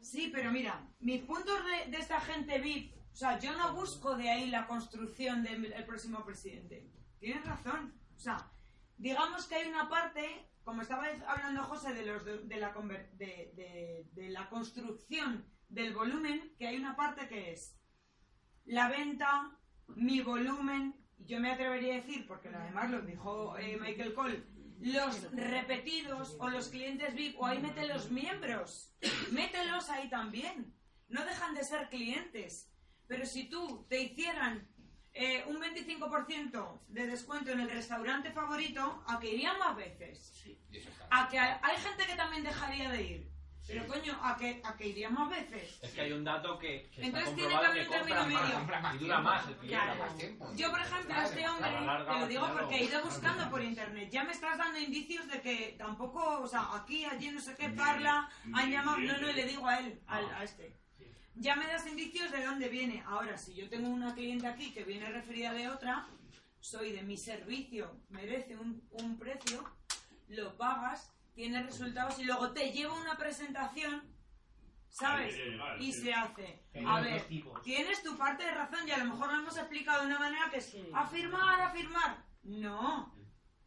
Sí, 0.01 0.29
pero 0.31 0.51
mira, 0.51 0.87
mis 0.99 1.23
puntos 1.23 1.59
de, 1.65 1.89
de 1.89 1.97
esta 1.97 2.21
gente 2.21 2.59
VIP, 2.59 2.93
o 3.11 3.15
sea, 3.15 3.39
yo 3.39 3.57
no 3.57 3.73
busco 3.73 4.15
de 4.15 4.29
ahí 4.29 4.51
la 4.51 4.67
construcción 4.67 5.41
del 5.41 5.73
el 5.73 5.85
próximo 5.85 6.23
presidente. 6.23 6.87
Tienes 7.17 7.43
razón. 7.43 7.99
O 8.15 8.19
sea, 8.19 8.51
digamos 8.97 9.47
que 9.47 9.55
hay 9.55 9.67
una 9.67 9.89
parte, 9.89 10.47
como 10.63 10.83
estaba 10.83 11.07
hablando 11.27 11.63
José, 11.63 11.95
de, 11.95 12.05
los 12.05 12.23
la, 12.23 12.71
de 13.17 14.29
la 14.29 14.49
construcción 14.51 15.43
del 15.69 15.95
volumen, 15.95 16.53
que 16.59 16.67
hay 16.67 16.77
una 16.77 16.95
parte 16.95 17.27
que 17.27 17.53
es 17.53 17.81
la 18.65 18.89
venta, 18.89 19.57
mi 19.87 20.21
volumen, 20.21 20.93
y 21.17 21.25
yo 21.25 21.39
me 21.39 21.51
atrevería 21.51 21.93
a 21.93 21.97
decir, 21.97 22.27
porque 22.27 22.49
además 22.49 22.89
lo 22.89 23.01
dijo 23.01 23.57
eh, 23.57 23.77
Michael 23.79 24.13
Cole, 24.13 24.43
los 24.79 25.31
repetidos 25.31 26.35
o 26.39 26.49
los 26.49 26.69
clientes 26.69 27.13
VIP, 27.15 27.39
o 27.39 27.45
ahí 27.45 27.59
mete 27.59 27.87
los 27.87 28.11
miembros, 28.11 28.93
mételos 29.31 29.89
ahí 29.89 30.09
también. 30.09 30.73
No 31.09 31.25
dejan 31.25 31.55
de 31.55 31.63
ser 31.63 31.89
clientes. 31.89 32.71
Pero 33.07 33.25
si 33.25 33.49
tú 33.49 33.85
te 33.89 34.01
hicieran 34.01 34.67
eh, 35.13 35.43
un 35.47 35.57
25% 35.61 36.81
de 36.89 37.07
descuento 37.07 37.51
en 37.51 37.61
el 37.61 37.69
restaurante 37.69 38.31
favorito, 38.31 39.03
¿a 39.07 39.19
que 39.19 39.33
irían 39.33 39.57
más 39.57 39.75
veces? 39.75 40.33
A 41.09 41.29
que 41.29 41.39
hay, 41.39 41.57
hay 41.61 41.77
gente 41.77 42.05
que 42.05 42.15
también 42.15 42.43
dejaría 42.43 42.91
de 42.91 43.03
ir. 43.03 43.36
Pero 43.67 43.85
coño, 43.85 44.17
¿a 44.23 44.37
que, 44.37 44.61
a 44.63 44.75
que 44.77 44.87
irían 44.87 45.13
más 45.13 45.29
veces? 45.29 45.77
Es 45.81 45.91
que 45.91 46.01
hay 46.01 46.11
un 46.13 46.23
dato 46.23 46.57
que, 46.57 46.89
Entonces 46.97 47.35
tiene 47.35 47.49
que 47.49 47.55
haber 47.65 47.83
un 47.87 47.91
término 47.93 48.25
medio. 48.25 48.95
y 48.95 48.97
dura 48.99 49.19
más 49.19 49.47
el 49.47 49.55
cliente. 49.57 49.85
Claro. 49.85 50.55
Yo, 50.55 50.71
por 50.71 50.79
ejemplo, 50.79 51.13
a 51.13 51.25
este 51.25 51.49
hombre, 51.49 51.69
te 52.07 52.19
lo 52.19 52.27
digo 52.27 52.49
porque 52.53 52.75
he 52.77 52.83
ido 52.85 53.03
buscando 53.03 53.49
por 53.49 53.61
internet. 53.61 54.09
Ya 54.09 54.23
me 54.23 54.31
estás 54.31 54.57
dando 54.57 54.79
indicios 54.79 55.27
de 55.27 55.41
que 55.41 55.75
tampoco, 55.77 56.39
o 56.39 56.47
sea, 56.47 56.67
aquí, 56.75 57.03
allí, 57.05 57.29
no 57.31 57.41
sé 57.41 57.55
qué, 57.55 57.69
parla, 57.69 58.29
han 58.53 58.71
llamado. 58.71 58.97
No, 58.99 59.17
no, 59.17 59.27
le 59.33 59.45
digo 59.45 59.67
a 59.67 59.79
él, 59.79 60.01
al- 60.07 60.33
a 60.33 60.43
este. 60.43 60.73
ya 61.35 61.55
me 61.55 61.67
das 61.67 61.85
indicios 61.85 62.31
de 62.31 62.45
dónde 62.45 62.69
viene. 62.69 63.03
Ahora, 63.05 63.37
si 63.37 63.53
yo 63.53 63.67
tengo 63.69 63.89
una 63.89 64.13
cliente 64.15 64.47
aquí 64.47 64.71
que 64.71 64.83
viene 64.85 65.09
referida 65.09 65.51
de 65.53 65.67
otra, 65.67 66.07
soy 66.61 66.93
de 66.93 67.01
mi 67.03 67.17
servicio, 67.17 67.95
merece 68.09 68.55
un, 68.55 68.81
un 68.91 69.17
precio, 69.19 69.63
lo 70.29 70.55
pagas, 70.57 71.11
tienes 71.37 71.67
resultados 71.67 72.17
y 72.17 72.23
luego 72.25 72.51
te 72.51 72.71
llevo 72.71 72.95
una 72.99 73.15
presentación, 73.15 74.01
¿sabes? 74.89 75.35
Ahí 75.35 75.85
Y 75.87 75.93
sí. 75.93 76.01
se 76.01 76.13
hace. 76.13 76.63
A 76.85 76.99
ver, 76.99 77.27
tienes 77.63 78.01
tu 78.01 78.17
parte 78.17 78.43
de 78.43 78.55
razón 78.55 78.87
y 78.87 78.91
a 78.91 78.97
lo 78.97 79.05
mejor 79.05 79.31
lo 79.31 79.39
hemos 79.41 79.55
explicado 79.55 80.01
de 80.01 80.07
una 80.07 80.17
manera 80.19 80.49
que 80.49 80.57
es 80.57 80.75
afirmar, 80.95 81.61
afirmar. 81.61 82.25
No. 82.43 83.13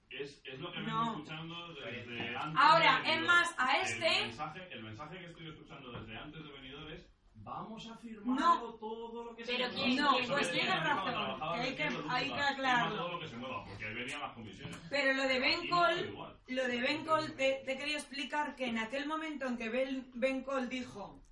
Es, 0.08 0.42
es 0.44 0.58
lo 0.58 0.72
que 0.72 0.80
No. 0.80 0.86
vengo 0.86 1.12
escuchando 1.18 1.74
desde 1.74 2.36
antes. 2.36 2.60
Ahora, 2.60 3.00
de 3.02 3.14
es 3.14 3.20
más, 3.22 3.54
a 3.56 3.76
El 3.76 3.82
este- 3.86 4.20
mensaje, 4.22 4.68
el 4.72 4.82
mensaje 4.82 5.18
que 5.20 5.26
estoy 5.26 5.48
escuchando 5.50 5.92
desde 5.92 6.16
antes 6.18 6.42
de 6.42 6.50
venidores. 6.50 7.06
Vamos 7.42 7.86
a 7.90 7.96
firmar 7.96 8.38
No. 8.38 8.74
todo 8.74 9.24
lo 9.24 9.34
que 9.36 9.44
Pero 9.44 9.68
se 9.70 9.74
quién- 9.74 9.94
mueva. 9.96 10.10
no, 10.12 10.28
pues 10.28 10.52
mí 10.52 10.60
razón. 10.60 11.42
Hay 11.42 11.74
que- 11.74 11.88
hay 12.08 12.26
que 12.32 12.40
aclararlo. 12.40 12.96
todo 12.96 13.12
lo 13.12 13.20
que 13.20 13.28
se 13.28 13.36
mueva, 13.36 13.64
porque 13.64 13.86
ahí 13.86 13.94
venían 13.94 14.20
las 14.20 14.32
comisiones. 14.34 14.76
Pero 14.90 15.12
lo 15.14 15.22
de 15.22 15.34
no, 15.34 15.46
Bencol, 15.46 15.98
igual. 16.10 16.38
lo 16.48 16.68
de 16.68 16.80
Bencol, 16.80 17.32
te, 17.36 17.62
te 17.64 17.72
he 17.72 17.78
querido 17.78 17.98
explicar 17.98 18.54
que 18.56 18.66
en 18.66 18.78
aquel 18.78 19.06
momento 19.06 19.46
en 19.46 19.56
que 19.56 19.68
Ben- 19.70 20.10
Bencol 20.14 20.68
dijo 20.68 21.22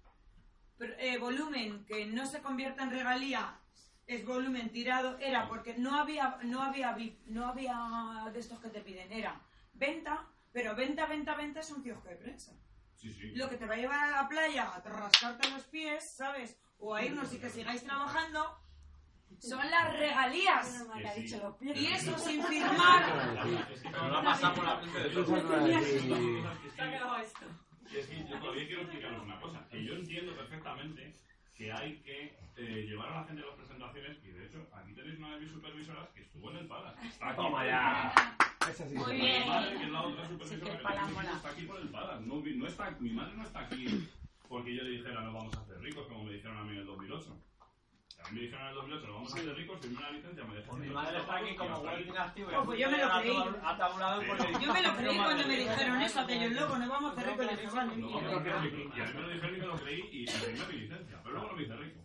pr- 0.79 0.97
eh, 0.99 1.19
volumen 1.19 1.85
que 1.85 2.07
no 2.07 2.27
se 2.27 2.41
convierta 2.41 2.83
en 2.85 2.91
regalía 2.91 3.61
es 4.07 4.25
volumen 4.25 4.71
tirado, 4.73 5.19
era 5.19 5.47
porque 5.49 5.77
no 5.77 6.01
había, 6.01 6.39
no 6.43 6.63
había, 6.63 6.97
no 7.27 7.47
había 7.47 8.31
de 8.33 8.41
estos 8.41 8.59
que 8.61 8.71
te 8.71 8.81
piden, 8.81 9.13
era 9.13 9.41
venta, 9.75 10.27
pero 10.53 10.75
venta, 10.75 11.05
venta, 11.07 11.35
venta 11.35 11.61
es 11.61 11.71
un 11.71 11.83
kiosco 11.83 12.09
de 12.09 12.17
prensa. 12.17 12.53
Sí, 12.99 13.13
sí. 13.13 13.31
Lo 13.37 13.49
que 13.49 13.57
te 13.57 13.67
va 13.67 13.75
a 13.75 13.77
llevar 13.77 14.05
a 14.05 14.23
la 14.23 14.29
playa 14.29 14.65
a 14.65 14.81
rascarte 14.81 15.49
los 15.51 15.63
pies, 15.65 16.17
¿sabes? 16.17 16.59
O 16.79 16.95
a 16.95 17.05
irnos 17.05 17.33
y 17.33 17.39
que 17.39 17.49
sigáis 17.49 17.85
trabajando, 17.85 18.59
son 19.39 19.71
las 19.71 19.97
regalías. 19.97 20.85
Y 21.61 21.87
eso 21.87 22.19
sin 22.19 22.43
firmar. 22.45 23.67
Es 23.73 23.81
que 23.83 23.91
no 23.91 24.09
la 24.09 24.23
pasa 24.23 24.53
por 24.53 24.65
la 24.65 24.77
mente 24.81 24.99
de 24.99 25.11
todos. 25.11 25.31
Ha 25.31 26.91
quedado 26.91 27.17
esto. 27.19 27.47
Y 27.91 27.97
es 27.97 28.07
que 28.07 28.29
yo 28.29 28.39
todavía 28.39 28.67
quiero 28.67 28.83
explicaros 28.83 29.23
una 29.23 29.41
cosa, 29.41 29.67
que 29.71 29.85
yo 29.85 29.95
entiendo 29.95 30.37
perfectamente 30.37 31.15
que 31.55 31.73
hay 31.73 32.01
que 32.03 32.37
eh, 32.57 32.87
llevar 32.87 33.09
a 33.11 33.21
la 33.21 33.27
gente 33.27 33.43
a 33.43 33.47
las 33.47 33.57
presentaciones, 33.57 34.19
y 34.25 34.31
de 34.31 34.47
hecho, 34.47 34.67
aquí 34.73 34.93
tenéis 34.95 35.19
una 35.19 35.35
de 35.35 35.41
mis 35.41 35.53
supervisoras 35.53 36.09
que 36.11 36.23
estuvo 36.23 36.51
en 36.51 36.59
el 36.59 36.67
Palace. 36.67 37.07
Está 37.07 37.29
aquí 37.31 37.37
Toma 37.37 37.67
ya. 37.67 38.39
Esa 38.71 38.89
sí 38.89 38.95
Mi 38.95 39.05
que 39.05 39.11
se 39.11 39.41
llama. 39.41 39.55
madre, 39.55 39.77
que 39.79 39.85
es 39.85 39.91
la 39.91 40.03
otra 40.03 40.29
supervisora 40.29 40.79
que 40.79 40.85
tenemos 40.87 41.19
aquí, 41.19 41.37
está 41.37 41.49
aquí 41.51 41.62
por 41.62 41.81
el 41.81 41.89
Palace. 41.89 42.27
No, 42.27 42.35
no 42.43 42.66
está, 42.66 42.91
mi 43.01 43.11
madre 43.11 43.35
no 43.37 43.43
está 43.45 43.61
aquí 43.61 44.09
porque 44.49 44.75
yo 44.75 44.83
le 44.83 44.91
dijera 44.91 45.21
no 45.21 45.33
vamos 45.35 45.55
a 45.57 45.61
hacer 45.61 45.79
ricos, 45.81 46.07
como 46.07 46.25
me 46.25 46.33
dijeron 46.33 46.57
a 46.57 46.62
mí 46.64 46.71
en 46.73 46.79
el 46.79 46.87
2008. 46.87 47.37
A 48.25 48.31
mí 48.31 48.37
me 48.37 48.41
dijeron 48.43 48.62
en 48.62 48.69
el 48.69 48.75
2008 48.77 49.07
no 49.07 49.14
vamos 49.14 49.35
a 49.35 49.37
hacer 49.39 49.55
ricos, 49.55 49.81
firmé 49.81 49.99
una 49.99 50.11
licencia, 50.11 50.45
me 50.45 50.55
dejé 50.57 50.73
Mi 50.73 50.89
madre 50.89 51.19
está 51.19 51.37
aquí 51.37 51.57
como 51.57 51.79
working 51.79 52.16
active. 52.16 52.57
Oh, 52.57 52.64
pues 52.64 52.79
yo 52.81 52.91
me 52.91 52.99
lo 52.99 53.21
creí. 53.21 53.37
Atabulado 53.62 54.23
por 54.23 54.47
el- 54.47 54.59
Yo 54.59 54.73
me 54.73 54.83
lo 54.83 54.97
creí 54.97 55.16
cuando 55.16 55.47
me 55.47 55.57
dijeron 55.57 56.01
eso, 56.03 56.21
aquellos 56.21 56.53
locos, 56.53 56.79
no 56.79 56.89
vamos 56.89 57.11
a 57.11 57.21
hacer 57.21 57.31
rico. 57.31 57.43
Y 57.43 57.49
dije, 57.49 57.66
vale. 57.69 57.97
No, 57.97 58.21
me 58.21 58.33
lo 58.33 58.43
creí. 58.43 58.91
Y 58.97 59.01
a 59.01 59.05
mí 59.05 59.12
me 59.14 59.21
lo 59.23 59.29
dijeron 59.29 59.57
y 59.57 59.61
me 59.61 59.66
lo 59.66 59.77
creí 59.77 60.09
y 60.12 60.27
firmé 60.27 60.66
mi 60.66 60.79
licencia. 60.81 61.21
Pero 61.23 61.35
luego 61.35 61.49
no 61.51 61.57
me 61.57 61.62
hice 61.62 61.77
rico. 61.77 62.01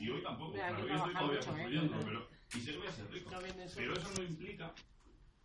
Y 0.00 0.10
hoy 0.10 0.22
tampoco. 0.22 0.52
Claro, 0.52 0.76
que 0.76 0.82
hoy 0.82 0.90
estoy 0.96 1.14
todavía 1.14 1.40
¿eh? 1.40 1.44
construyendo. 1.44 1.96
Pero, 2.04 2.28
y 2.54 2.60
sé 2.60 2.72
que 2.72 2.78
voy 2.78 2.86
a 2.86 2.92
ser 2.92 3.10
rico. 3.10 3.30
No. 3.30 3.38
Pero 3.76 3.92
eso 3.94 4.10
no 4.16 4.22
implica 4.22 4.74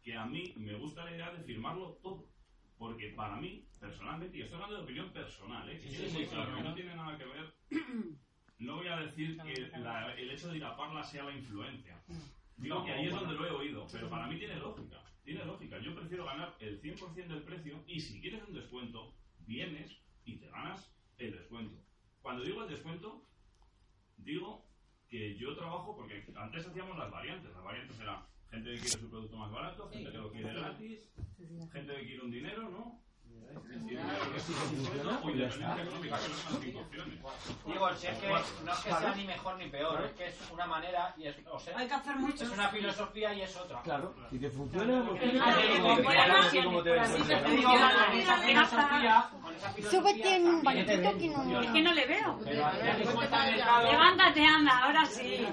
que 0.10 0.16
a 0.18 0.26
mí 0.26 0.54
me 0.58 0.74
gusta 0.74 1.06
la 1.06 1.12
idea 1.12 1.32
de 1.32 1.44
firmarlo 1.44 2.00
todo. 2.02 2.26
Porque 2.80 3.10
para 3.16 3.36
mí, 3.36 3.68
personalmente, 3.80 4.38
y 4.38 4.42
estoy 4.42 4.56
hablando 4.56 4.78
de 4.78 4.84
opinión 4.84 5.12
personal, 5.12 5.70
¿eh? 5.70 5.80
que 5.80 5.88
Sí, 5.88 5.98
quede 5.98 6.08
sí, 6.10 6.14
muy 6.16 6.24
sí, 6.24 6.30
claro, 6.32 6.50
sí, 6.50 6.56
que 6.58 6.64
¿no? 6.64 6.70
no 6.70 6.76
tiene 6.76 6.96
nada 6.96 7.18
que 7.18 7.26
ver. 7.26 7.54
No 8.58 8.76
voy 8.76 8.88
a 8.88 8.98
decir 9.00 9.38
que 9.42 9.72
la- 9.78 10.14
el 10.16 10.32
hecho 10.32 10.50
de 10.50 10.58
ir 10.58 10.64
a 10.66 10.76
Parla 10.76 11.02
sea 11.02 11.24
la 11.24 11.32
influencia. 11.34 12.04
Digo 12.58 12.84
que 12.84 12.92
ahí 12.92 13.06
es 13.06 13.14
donde 13.14 13.34
lo 13.36 13.48
he 13.48 13.52
oído, 13.52 13.88
pero 13.90 14.10
para 14.10 14.28
mí 14.28 14.38
tiene 14.38 14.58
lógica. 14.58 15.02
Tiene 15.24 15.46
lógica. 15.46 15.80
Yo 15.80 15.96
prefiero 15.96 16.26
ganar 16.26 16.58
el 16.60 16.82
100% 16.82 17.36
del 17.36 17.44
precio 17.44 17.82
y 17.88 18.02
si 18.02 18.20
quieres 18.20 18.44
un 18.46 18.54
descuento, 18.54 19.16
vienes 19.48 20.02
y 20.26 20.40
te 20.40 20.48
ganas 20.50 20.94
el 21.20 21.32
descuento. 21.32 21.82
Cuando 22.22 22.44
digo 22.44 22.64
el 22.64 22.70
descuento, 22.70 23.26
digo 24.18 24.66
que 25.08 25.38
yo 25.38 25.56
trabajo 25.56 25.96
porque 25.96 26.26
antes 26.36 26.68
hacíamos 26.68 26.98
las 26.98 27.10
variantes. 27.12 27.54
Las 27.54 27.64
variantes 27.64 27.98
eran 28.02 28.26
gente 28.52 28.70
que 28.72 28.76
quiere 28.80 28.90
su 28.90 29.10
producto 29.10 29.38
más 29.38 29.52
barato, 29.52 29.90
gente 29.90 30.12
que 30.12 30.18
lo 30.18 30.32
quiere 30.32 30.54
gratis, 30.54 31.00
gente 31.72 31.96
que 31.96 32.06
quiere 32.06 32.22
un 32.22 32.32
dinero, 32.32 32.70
¿no? 32.70 33.00
Opciones. 36.80 37.20
Digo, 37.66 37.96
si 37.96 38.08
es 38.08 38.18
que 38.20 38.28
no 38.28 38.38
es 38.38 38.80
que 38.80 38.90
sea 38.94 39.16
ni 39.16 39.26
mejor 39.26 39.58
ni 39.58 39.68
peor, 39.70 40.06
es 40.06 40.12
que 40.12 40.28
es 40.28 40.52
una 40.52 40.68
manera 40.68 41.14
y 41.18 41.28
es, 41.28 41.36
o 41.52 41.60
sea, 41.60 41.78
Hay 41.78 41.88
que 41.88 41.94
hacer 41.94 42.16
mucho. 42.16 42.44
es 42.44 42.52
una 42.52 42.70
filosofía 42.70 43.34
y 43.34 43.42
es 43.42 43.58
otra. 43.58 43.82
Claro, 43.82 44.16
si 44.30 44.38
te 44.40 44.50
funciona, 44.52 45.04
pues 45.08 45.22
Súbete 49.90 50.40
un 50.42 50.64
banquito 50.64 51.18
que 51.18 51.30
no... 51.30 51.62
Es 51.62 51.72
que 51.72 51.82
no 51.82 51.94
le 51.94 52.06
veo. 52.06 52.40
Levántate, 53.84 54.46
anda, 54.46 54.84
ahora 54.84 55.06
sí. 55.06 55.48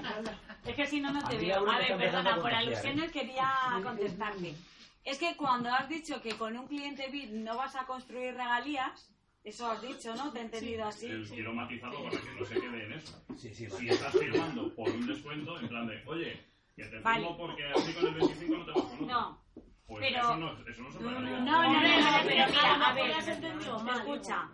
Es 0.67 0.75
que 0.75 0.87
si 0.87 0.99
no, 0.99 1.11
no 1.11 1.27
te 1.27 1.37
veo. 1.37 1.69
A 1.69 1.77
ver, 1.77 1.97
perdona, 1.97 2.35
por 2.35 2.53
alusiones 2.53 3.11
quería 3.11 3.51
contestarte. 3.83 4.55
Es 5.03 5.17
que 5.17 5.37
cuando 5.37 5.69
has 5.73 5.87
dicho 5.87 6.21
que 6.21 6.35
con 6.35 6.57
un 6.57 6.67
cliente 6.67 7.07
VIP 7.09 7.31
no 7.31 7.55
vas 7.55 7.75
a 7.75 7.85
construir 7.85 8.33
regalías, 8.33 9.09
eso 9.43 9.71
has 9.71 9.81
dicho, 9.81 10.13
¿no? 10.15 10.31
Te 10.33 10.39
he 10.39 10.41
entendido 10.41 10.85
así. 10.85 11.07
Eh, 11.07 11.23
Quiero 11.29 11.53
matizarlo 11.53 12.03
para 12.03 12.19
que 12.21 12.31
no 12.37 12.45
se 12.45 12.55
quede 12.55 12.83
en 12.85 12.93
eso. 12.93 13.23
Sí, 13.37 13.53
sí, 13.53 13.69
Si 13.69 13.87
estás 13.87 14.11
firmando 14.11 14.75
por 14.75 14.89
un 14.89 15.07
descuento, 15.07 15.57
en 15.59 15.69
plan 15.69 15.87
de, 15.87 16.03
oye, 16.05 16.45
que 16.75 16.83
te 16.83 16.99
Vale. 16.99 17.21
firmo 17.21 17.37
porque 17.37 17.63
así 17.65 17.93
con 17.93 18.07
el 18.07 18.13
25 18.15 18.57
no 18.57 18.65
te 18.65 18.71
vas 18.71 18.81
con 18.83 18.93
otro. 18.95 19.05
No. 19.07 19.41
Pues 19.87 20.05
pero- 20.05 20.19
eso 20.19 20.35
no, 20.35 20.51
eso 20.69 20.81
no 20.81 20.91
son 20.91 21.03
No, 21.05 21.11
no, 21.11 21.19
no, 21.21 21.29
no, 21.29 21.39
no, 21.39 21.63
no, 21.63 22.17
pero 22.25 22.29
mira, 22.47 22.87
a 22.89 22.93
ver, 22.93 23.13
has 23.13 23.27
entendido 23.29 23.79
mal, 23.79 23.97
escucha, 23.99 24.49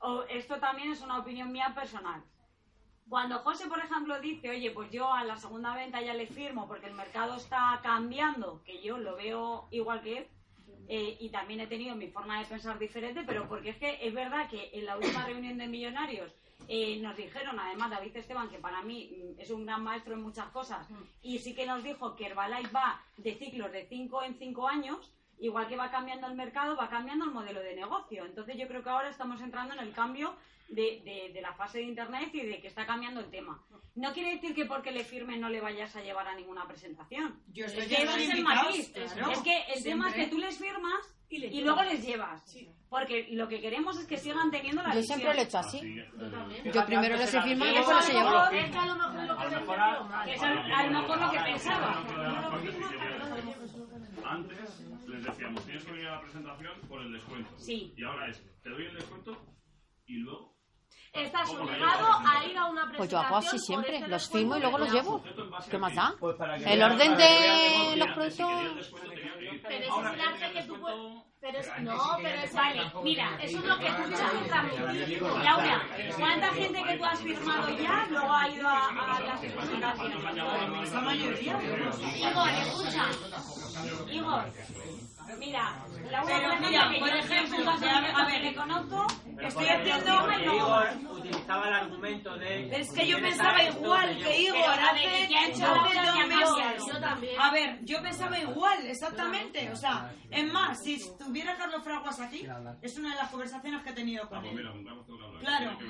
o 0.00 0.22
esto 0.24 0.58
también 0.58 0.92
es 0.92 1.00
una 1.00 1.18
opinión 1.18 1.50
mía 1.50 1.72
personal. 1.74 2.22
Cuando 3.08 3.38
José, 3.38 3.68
por 3.68 3.78
ejemplo, 3.78 4.20
dice, 4.20 4.50
oye, 4.50 4.72
pues 4.72 4.90
yo 4.90 5.12
a 5.12 5.22
la 5.22 5.36
segunda 5.36 5.74
venta 5.74 6.00
ya 6.00 6.12
le 6.12 6.26
firmo 6.26 6.66
porque 6.66 6.86
el 6.86 6.94
mercado 6.94 7.36
está 7.36 7.78
cambiando, 7.82 8.62
que 8.64 8.82
yo 8.82 8.98
lo 8.98 9.16
veo 9.16 9.68
igual 9.70 10.02
que 10.02 10.18
él, 10.18 10.26
eh, 10.88 11.16
y 11.20 11.30
también 11.30 11.60
he 11.60 11.66
tenido 11.68 11.94
mi 11.94 12.08
forma 12.08 12.40
de 12.40 12.46
pensar 12.46 12.78
diferente, 12.78 13.22
pero 13.24 13.48
porque 13.48 13.70
es 13.70 13.76
que 13.76 13.98
es 14.00 14.12
verdad 14.12 14.48
que 14.48 14.70
en 14.72 14.86
la 14.86 14.96
última 14.96 15.24
reunión 15.24 15.56
de 15.56 15.68
millonarios 15.68 16.32
eh, 16.68 16.98
nos 17.00 17.16
dijeron, 17.16 17.58
además 17.60 17.90
David 17.90 18.16
Esteban, 18.16 18.48
que 18.48 18.58
para 18.58 18.82
mí 18.82 19.10
mm, 19.16 19.40
es 19.40 19.50
un 19.50 19.64
gran 19.64 19.84
maestro 19.84 20.14
en 20.14 20.22
muchas 20.22 20.48
cosas, 20.48 20.88
y 21.22 21.38
sí 21.38 21.54
que 21.54 21.66
nos 21.66 21.84
dijo 21.84 22.16
que 22.16 22.26
Herbalife 22.26 22.72
va 22.72 23.00
de 23.18 23.34
ciclos 23.34 23.70
de 23.70 23.86
5 23.86 24.22
en 24.24 24.34
5 24.34 24.68
años, 24.68 25.12
igual 25.38 25.68
que 25.68 25.76
va 25.76 25.92
cambiando 25.92 26.26
el 26.26 26.34
mercado, 26.34 26.76
va 26.76 26.88
cambiando 26.88 27.24
el 27.24 27.30
modelo 27.30 27.60
de 27.60 27.76
negocio. 27.76 28.24
Entonces 28.24 28.56
yo 28.56 28.66
creo 28.66 28.82
que 28.82 28.90
ahora 28.90 29.10
estamos 29.10 29.40
entrando 29.40 29.74
en 29.74 29.80
el 29.80 29.92
cambio 29.92 30.34
de, 30.68 31.00
de- 31.04 31.30
de 31.32 31.40
la 31.40 31.54
fase 31.54 31.78
de 31.78 31.84
Internet 31.84 32.30
y 32.34 32.40
de 32.46 32.60
que 32.60 32.68
está 32.68 32.84
cambiando 32.86 33.20
el 33.20 33.30
tema. 33.30 33.62
No 33.94 34.12
quiere 34.12 34.34
decir 34.34 34.54
que 34.54 34.66
porque 34.66 34.90
le 34.90 35.04
firmen 35.04 35.40
no 35.40 35.48
le 35.48 35.60
vayas 35.60 35.94
a 35.96 36.02
llevar 36.02 36.28
a 36.28 36.34
ninguna 36.34 36.66
presentación. 36.66 37.40
Yo 37.52 37.64
es 37.66 37.72
estoy 37.72 37.88
que 37.88 38.02
ese 38.02 38.24
es 38.24 38.30
el 38.30 38.42
matiz. 38.42 38.92
claro. 38.92 39.30
Es 39.30 39.38
que 39.40 39.56
el 39.74 39.82
tema 39.82 40.08
es 40.08 40.14
Siempre. 40.14 40.24
que 40.24 40.30
tú 40.30 40.38
les 40.38 40.58
firmas 40.58 41.16
y, 41.28 41.38
le 41.38 41.62
luego 41.62 41.82
les 41.82 42.04
llevas. 42.06 42.56
Porque 42.90 43.26
lo 43.32 43.48
que 43.48 43.60
queremos 43.60 43.98
es 43.98 44.06
que 44.06 44.16
sigan 44.18 44.50
teniendo 44.50 44.82
la 44.82 44.90
Yo 44.94 45.00
visión. 45.00 45.18
siempre 45.18 45.34
lo 45.34 45.40
he 45.40 45.44
hecho 45.44 45.58
así. 45.58 45.80
Yo 46.18 46.30
también. 46.30 46.72
Yo 46.72 46.86
primero 46.86 47.16
les 47.16 47.34
he 47.34 47.42
firmado 47.42 47.70
y 47.72 47.74
después 47.74 47.96
los 47.96 48.08
he 48.08 48.12
llevado. 48.12 48.50
Es 48.52 48.70
que 48.70 48.78
a 48.78 48.86
lo 48.86 48.94
mejor 48.96 49.26
lo 49.26 49.36
que. 49.38 50.32
Es 50.34 50.42
a 50.42 50.82
lo 50.86 51.00
mejor 51.00 51.18
lo 51.20 51.30
que 51.30 51.38
pensaba. 51.40 52.04
Antes 54.24 54.58
les 55.08 55.24
decíamos, 55.24 55.64
tienes 55.64 55.84
que 55.84 55.92
venir 55.92 56.06
a 56.08 56.12
la 56.16 56.20
presentación 56.20 56.80
por 56.88 57.00
el 57.00 57.12
descuento. 57.12 57.50
Sí. 57.58 57.94
Y 57.96 58.04
ahora 58.04 58.28
es, 58.28 58.42
te 58.62 58.70
doy 58.70 58.84
el 58.86 58.94
descuento 58.94 59.36
y 60.06 60.14
luego... 60.18 60.55
Estás 61.16 61.48
¿Cómo 61.48 61.60
lo 61.60 61.64
obligado 61.64 62.06
a 62.06 62.44
ir 62.44 62.58
a 62.58 62.64
una 62.66 62.82
presentación. 62.82 62.96
Pues 62.96 63.10
yo 63.10 63.18
hago 63.18 63.36
así 63.36 63.58
siempre, 63.58 63.96
este 63.96 64.08
los 64.08 64.28
firmo 64.30 64.56
y 64.56 64.60
luego 64.60 64.78
los 64.78 64.92
llevo. 64.92 65.22
¿Qué 65.70 65.78
más 65.78 65.94
da? 65.94 66.14
Pues 66.18 66.36
El 66.64 66.82
orden 66.82 67.16
de 67.16 67.96
los 67.96 68.08
productos... 68.08 68.92
Pero 69.62 69.84
ese 69.84 69.86
es 69.86 70.14
el 70.14 70.20
arte 70.20 70.52
que 70.52 70.62
tú 70.64 70.80
puedes... 70.80 71.26
Pero 71.38 71.58
es, 71.58 71.70
no, 71.80 71.98
pero 72.20 72.42
es 72.42 72.54
Vale, 72.54 72.90
mira, 73.04 73.38
eso 73.40 73.58
es 73.58 73.64
lo 73.64 73.78
que 73.78 73.86
escucha. 73.86 74.32
Laura, 75.44 75.86
¿cuánta 76.18 76.48
gente 76.54 76.82
que 76.82 76.96
tú 76.96 77.04
has 77.04 77.20
firmado 77.20 77.68
ya 77.78 78.06
luego 78.10 78.32
ha 78.32 78.48
ido 78.48 78.68
a, 78.68 78.88
a 78.88 79.20
las 79.20 79.40
presentaciones? 79.40 80.92
La 80.92 81.00
mayoría. 81.02 81.60
Igor, 82.16 82.48
escucha. 82.48 83.04
Igor, 84.10 84.44
mira, 85.38 85.84
Pero 86.26 86.56
mira, 86.60 86.90
que 86.90 86.98
por 86.98 87.08
yo 87.08 87.16
ejemplo, 87.16 87.70
a 87.70 88.26
ver, 88.26 88.42
que 88.42 88.54
conozco, 88.54 89.06
estoy 89.40 89.66
haciendo 89.66 90.26
no. 90.26 90.54
Igor 90.54 90.86
utilizaba 91.10 91.68
el 91.68 91.74
argumento 91.74 92.36
de... 92.38 92.80
Es 92.80 92.92
que 92.92 93.06
yo 93.06 93.18
¿quieres 93.18 93.36
pensaba 93.36 93.62
igual 93.62 94.18
que 94.18 94.40
Igor 94.42 94.58
hace 94.58 95.24
¿y 95.24 95.28
qué 95.28 95.36
ha 95.36 95.46
hecho 95.48 95.66
hace 95.66 95.94
dos 96.06 96.28
meses. 96.28 96.86
Yo 96.86 97.00
también. 97.00 97.40
A 97.40 97.50
ver, 97.50 97.84
yo 97.84 98.02
pensaba 98.02 98.38
igual, 98.38 98.86
exactamente. 98.86 99.70
O 99.70 99.76
sea, 99.76 100.12
es 100.30 100.52
más, 100.52 100.82
si 100.82 100.94
estuviera 100.94 101.56
Carlos 101.56 101.82
Fraguas 101.82 102.20
aquí, 102.20 102.46
es 102.82 102.98
una 102.98 103.10
de 103.10 103.16
las 103.16 103.30
conversaciones 103.30 103.82
que 103.82 103.90
he 103.90 103.94
tenido 103.94 104.28
con 104.28 104.44
él. 104.44 104.56
que. 104.56 105.40
Claro. 105.40 105.78
Que. 105.78 105.86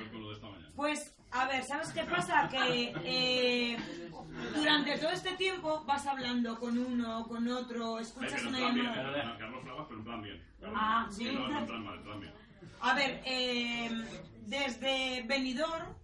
Pues, 0.74 1.14
a 1.30 1.46
ver, 1.46 1.64
¿sabes 1.64 1.92
qué 1.92 2.04
pasa? 2.04 2.48
Que 2.48 2.92
eh, 3.04 3.76
durante 4.56 4.98
todo 4.98 5.10
este 5.10 5.32
tiempo 5.36 5.84
vas 5.86 6.06
hablando 6.06 6.58
con 6.58 6.78
uno, 6.78 7.26
con 7.28 7.46
otro, 7.48 7.98
escuchas 7.98 8.42
una 8.44 8.58
llamada. 8.58 9.36
Carlos 9.38 9.62
Fraguas, 9.62 9.86
pero 9.88 9.98
en 10.00 10.04
plan 10.04 10.22
bien. 10.22 10.42
Ah, 10.64 11.06
sí. 11.10 11.24
No, 11.24 11.58
en 11.58 11.66
plan 11.66 11.84
mal, 11.84 11.96
en 11.96 12.02
plan 12.02 12.20
bien. 12.20 12.32
A 12.80 12.94
ver, 12.94 13.22
eh, 13.24 13.90
desde 14.42 15.22
Benidorm, 15.26 15.94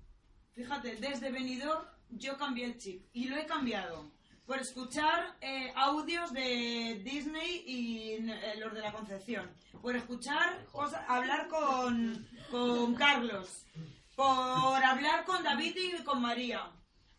fíjate, 0.52 0.96
desde 0.96 1.30
Benidorm 1.30 1.84
yo 2.10 2.36
cambié 2.36 2.66
el 2.66 2.78
chip 2.78 3.06
y 3.12 3.28
lo 3.28 3.36
he 3.36 3.46
cambiado 3.46 4.10
por 4.46 4.58
escuchar 4.58 5.36
eh, 5.40 5.72
audios 5.76 6.32
de 6.32 7.00
Disney 7.04 7.62
y 7.66 8.10
eh, 8.28 8.54
los 8.58 8.74
de 8.74 8.80
la 8.80 8.92
Concepción, 8.92 9.50
por 9.80 9.96
escuchar 9.96 10.64
cosas, 10.72 11.02
hablar 11.08 11.48
con, 11.48 12.26
con 12.50 12.94
Carlos, 12.94 13.66
por 14.16 14.84
hablar 14.84 15.24
con 15.24 15.42
David 15.42 15.76
y 15.76 16.02
con 16.02 16.20
María, 16.20 16.70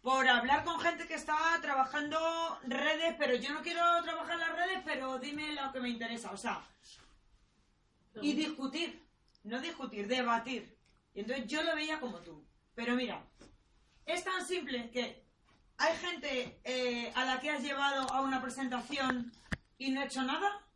por 0.04 0.28
hablar 0.28 0.66
con 0.66 0.82
gente 0.82 1.08
que 1.08 1.14
está 1.14 1.58
trabajando 1.62 2.20
redes, 2.68 3.16
pero 3.18 3.36
yo 3.36 3.54
no 3.54 3.62
quiero 3.62 3.82
trabajar 4.04 4.38
las 4.38 4.54
redes, 4.54 4.82
pero 4.84 5.18
dime 5.18 5.54
lo 5.54 5.72
que 5.72 5.80
me 5.80 5.89
interesa, 5.89 6.32
o 6.32 6.38
sea, 6.38 6.62
y 8.22 8.34
discutir, 8.34 9.01
no 9.45 9.62
discutir, 9.62 10.08
debatir. 10.08 10.78
Y 11.14 11.22
entonces 11.22 11.47
yo 11.47 11.64
lo 11.64 11.74
veía 11.76 12.01
como 12.01 12.18
tú. 12.20 12.45
Pero 12.76 12.95
mira, 12.95 13.26
es 14.06 14.26
tan 14.26 14.45
simple 14.45 14.91
que 14.91 15.24
hay 15.78 15.95
gente 15.95 16.60
eh, 16.66 17.14
a 17.16 17.24
la 17.24 17.39
que 17.39 17.51
has 17.51 17.64
llevado 17.64 18.12
a 18.12 18.22
una 18.22 18.41
presentación 18.41 19.32
y 19.78 19.91
no 19.91 20.01
ha 20.01 20.06
hecho 20.06 20.24
nada. 20.24 20.68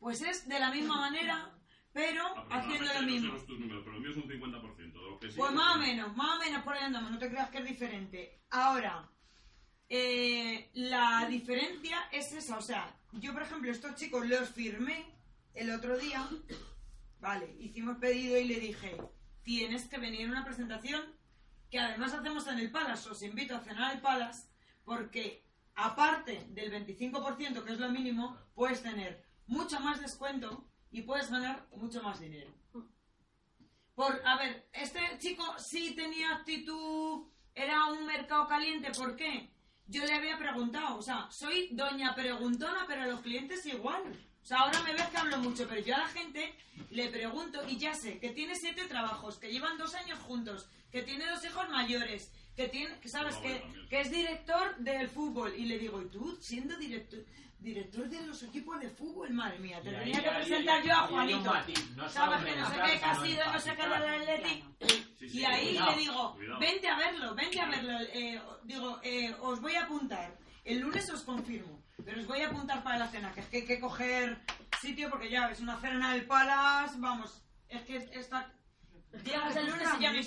Pues 0.00 0.22
es 0.22 0.48
de 0.48 0.58
la 0.58 0.70
misma 0.70 0.96
manera, 1.00 1.52
pero 1.92 2.22
haciendo 2.50 2.94
lo 2.94 3.02
mismo. 3.02 3.36
tus 3.40 3.60
números, 3.60 3.82
pero 3.84 3.96
el 3.96 4.02
mío 4.02 4.10
es 4.10 4.16
un 4.16 4.28
50%. 4.30 4.85
Que 5.18 5.30
sí, 5.30 5.36
Pues 5.36 5.52
más 5.52 5.76
o 5.76 5.78
menos, 5.78 6.16
más 6.16 6.36
o 6.36 6.38
menos 6.38 6.62
por 6.62 6.74
ahí 6.74 6.82
andamos, 6.82 7.10
no 7.10 7.18
te 7.18 7.28
creas 7.28 7.50
que 7.50 7.58
es 7.58 7.64
diferente. 7.64 8.40
Ahora, 8.50 9.08
eh, 9.88 10.70
la 10.74 11.26
diferencia 11.28 12.08
es 12.10 12.32
esa, 12.32 12.58
o 12.58 12.62
sea, 12.62 12.96
yo 13.12 13.32
por 13.32 13.42
ejemplo 13.42 13.70
estos 13.70 13.94
chicos 13.94 14.26
los 14.26 14.50
firmé 14.50 15.06
el 15.54 15.70
otro 15.70 15.96
día, 15.96 16.28
vale, 17.20 17.56
hicimos 17.60 17.98
pedido 17.98 18.36
y 18.36 18.44
le 18.44 18.60
dije, 18.60 18.96
tienes 19.42 19.86
que 19.86 19.98
venir 19.98 20.26
a 20.26 20.32
una 20.32 20.44
presentación 20.44 21.02
que 21.70 21.78
además 21.78 22.12
hacemos 22.14 22.46
en 22.48 22.58
el 22.58 22.70
Palace, 22.70 23.08
os 23.08 23.22
invito 23.22 23.54
a 23.54 23.60
cenar 23.60 23.92
al 23.92 24.00
Palace, 24.00 24.48
porque 24.84 25.44
aparte 25.74 26.46
del 26.50 26.72
25%, 26.72 27.64
que 27.64 27.72
es 27.72 27.78
lo 27.78 27.88
mínimo, 27.90 28.36
puedes 28.54 28.82
tener 28.82 29.24
mucho 29.46 29.78
más 29.80 30.00
descuento 30.00 30.66
y 30.90 31.02
puedes 31.02 31.30
ganar 31.30 31.66
mucho 31.76 32.02
más 32.02 32.20
dinero. 32.20 32.50
Por, 33.96 34.20
a 34.26 34.36
ver, 34.36 34.68
este 34.74 35.00
chico 35.18 35.42
sí 35.58 35.94
tenía 35.96 36.32
actitud, 36.32 37.28
era 37.54 37.86
un 37.86 38.04
mercado 38.04 38.46
caliente, 38.46 38.90
¿por 38.90 39.16
qué? 39.16 39.50
Yo 39.86 40.04
le 40.04 40.12
había 40.12 40.36
preguntado, 40.36 40.98
o 40.98 41.02
sea, 41.02 41.28
soy 41.30 41.70
doña 41.72 42.14
preguntona, 42.14 42.84
pero 42.86 43.04
a 43.04 43.06
los 43.06 43.22
clientes 43.22 43.64
igual. 43.64 44.02
O 44.42 44.44
sea, 44.44 44.58
ahora 44.58 44.82
me 44.82 44.92
ves 44.92 45.08
que 45.08 45.16
hablo 45.16 45.38
mucho, 45.38 45.66
pero 45.66 45.80
yo 45.80 45.94
a 45.94 46.00
la 46.00 46.08
gente 46.08 46.54
le 46.90 47.08
pregunto 47.08 47.66
y 47.66 47.78
ya 47.78 47.94
sé 47.94 48.18
que 48.18 48.28
tiene 48.30 48.54
siete 48.54 48.84
trabajos, 48.84 49.38
que 49.38 49.50
llevan 49.50 49.78
dos 49.78 49.94
años 49.94 50.18
juntos, 50.18 50.68
que 50.92 51.02
tiene 51.02 51.26
dos 51.30 51.42
hijos 51.46 51.66
mayores, 51.70 52.30
que 52.56 52.68
tiene, 52.68 52.98
que 53.00 53.08
sabes, 53.08 53.36
que, 53.36 53.62
que 53.90 54.00
es 54.00 54.10
director 54.10 54.76
del 54.78 55.08
fútbol. 55.08 55.54
Y 55.56 55.66
le 55.66 55.78
digo, 55.78 56.00
¿y 56.02 56.06
tú 56.08 56.36
siendo 56.40 56.76
director, 56.78 57.20
director 57.58 58.08
de 58.08 58.26
los 58.26 58.42
equipos 58.42 58.80
de 58.80 58.88
fútbol? 58.88 59.30
Madre 59.30 59.58
mía, 59.58 59.80
te 59.82 59.90
Y 59.90 59.94
ahí- 59.94 60.04
tenía 60.12 60.22
que 60.22 60.28
ahí- 60.30 60.36
presentar 60.46 60.80
ahí- 60.80 60.86
yo 60.88 60.92
a 60.94 61.06
Juanito. 61.06 61.54
no 61.96 62.08
Sabes 62.08 62.44
que 62.44 62.56
no 62.56 62.68
sé 62.70 62.74
qué, 62.76 63.04
ha 63.04 63.14
sido 63.24 63.52
no 63.52 63.60
sé 63.60 63.76
qué 63.76 63.82
del. 63.82 63.92
Atleti. 63.92 64.64
Sí, 65.18 65.38
Y 65.38 65.44
ahí 65.44 65.68
cuidado, 65.68 65.90
le 65.92 65.98
digo, 65.98 66.34
cuidado. 66.34 66.60
vente 66.60 66.88
a 66.88 66.96
verlo, 66.96 67.34
vente 67.34 67.60
a 67.60 67.66
verlo. 67.68 67.98
Eh, 68.12 68.40
digo, 68.64 69.00
eh, 69.02 69.34
os 69.40 69.60
voy 69.60 69.74
a 69.74 69.84
apuntar. 69.84 70.36
El 70.64 70.80
lunes 70.80 71.08
os 71.10 71.22
confirmo. 71.22 71.82
Pero 72.04 72.20
os 72.20 72.26
voy 72.26 72.40
a 72.40 72.48
apuntar 72.48 72.82
para 72.82 72.98
la 72.98 73.08
cena, 73.08 73.32
que 73.32 73.40
es 73.40 73.46
que 73.48 73.56
hay 73.58 73.66
que 73.66 73.80
coger 73.80 74.38
sitio 74.80 75.10
porque 75.10 75.28
ya 75.30 75.48
ves, 75.48 75.60
una 75.60 75.78
cena 75.80 76.10
en 76.14 76.20
el 76.20 76.26
Palace, 76.26 76.94
vamos, 76.98 77.42
es 77.68 77.82
que 77.82 77.96
está... 78.12 78.52
Llegas 79.24 79.56
el 79.56 79.66
lunes 79.66 79.88
y 79.98 80.02
ya 80.02 80.12
no 80.12 80.22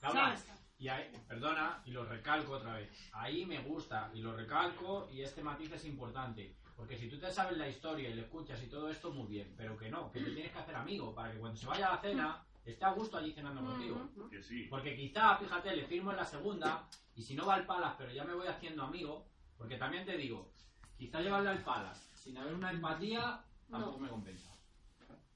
¿Sabes? 0.00 0.44
Y 0.84 0.88
ahí, 0.90 1.10
perdona, 1.26 1.80
y 1.86 1.92
lo 1.92 2.04
recalco 2.04 2.52
otra 2.52 2.74
vez. 2.74 2.90
Ahí 3.14 3.46
me 3.46 3.58
gusta, 3.60 4.10
y 4.12 4.20
lo 4.20 4.36
recalco, 4.36 5.08
y 5.10 5.22
este 5.22 5.42
matiz 5.42 5.72
es 5.72 5.86
importante. 5.86 6.54
Porque 6.76 6.98
si 6.98 7.08
tú 7.08 7.18
te 7.18 7.32
sabes 7.32 7.56
la 7.56 7.66
historia 7.66 8.10
y 8.10 8.12
le 8.12 8.20
escuchas 8.20 8.62
y 8.62 8.66
todo 8.66 8.90
esto, 8.90 9.10
muy 9.10 9.26
bien. 9.26 9.54
Pero 9.56 9.78
que 9.78 9.88
no, 9.88 10.12
que 10.12 10.20
te 10.20 10.30
tienes 10.32 10.52
que 10.52 10.58
hacer 10.58 10.74
amigo, 10.74 11.14
para 11.14 11.32
que 11.32 11.38
cuando 11.38 11.56
se 11.58 11.64
vaya 11.64 11.88
a 11.88 11.94
la 11.94 12.02
cena, 12.02 12.44
esté 12.66 12.84
a 12.84 12.92
gusto 12.92 13.16
allí 13.16 13.32
cenando 13.32 13.64
contigo. 13.64 14.10
Que 14.28 14.42
sí. 14.42 14.66
Porque 14.68 14.94
quizá, 14.94 15.38
fíjate, 15.38 15.74
le 15.74 15.86
firmo 15.86 16.10
en 16.10 16.18
la 16.18 16.24
segunda, 16.26 16.86
y 17.16 17.22
si 17.22 17.34
no 17.34 17.46
va 17.46 17.54
al 17.54 17.64
Palas, 17.64 17.94
pero 17.96 18.12
ya 18.12 18.24
me 18.24 18.34
voy 18.34 18.46
haciendo 18.46 18.82
amigo, 18.82 19.26
porque 19.56 19.78
también 19.78 20.04
te 20.04 20.18
digo, 20.18 20.52
quizá 20.98 21.22
llevarle 21.22 21.48
al 21.48 21.64
Palas 21.64 22.10
sin 22.14 22.36
haber 22.36 22.52
una 22.52 22.70
empatía, 22.70 23.42
tampoco 23.70 23.96
me 24.00 24.08
compensa. 24.10 24.50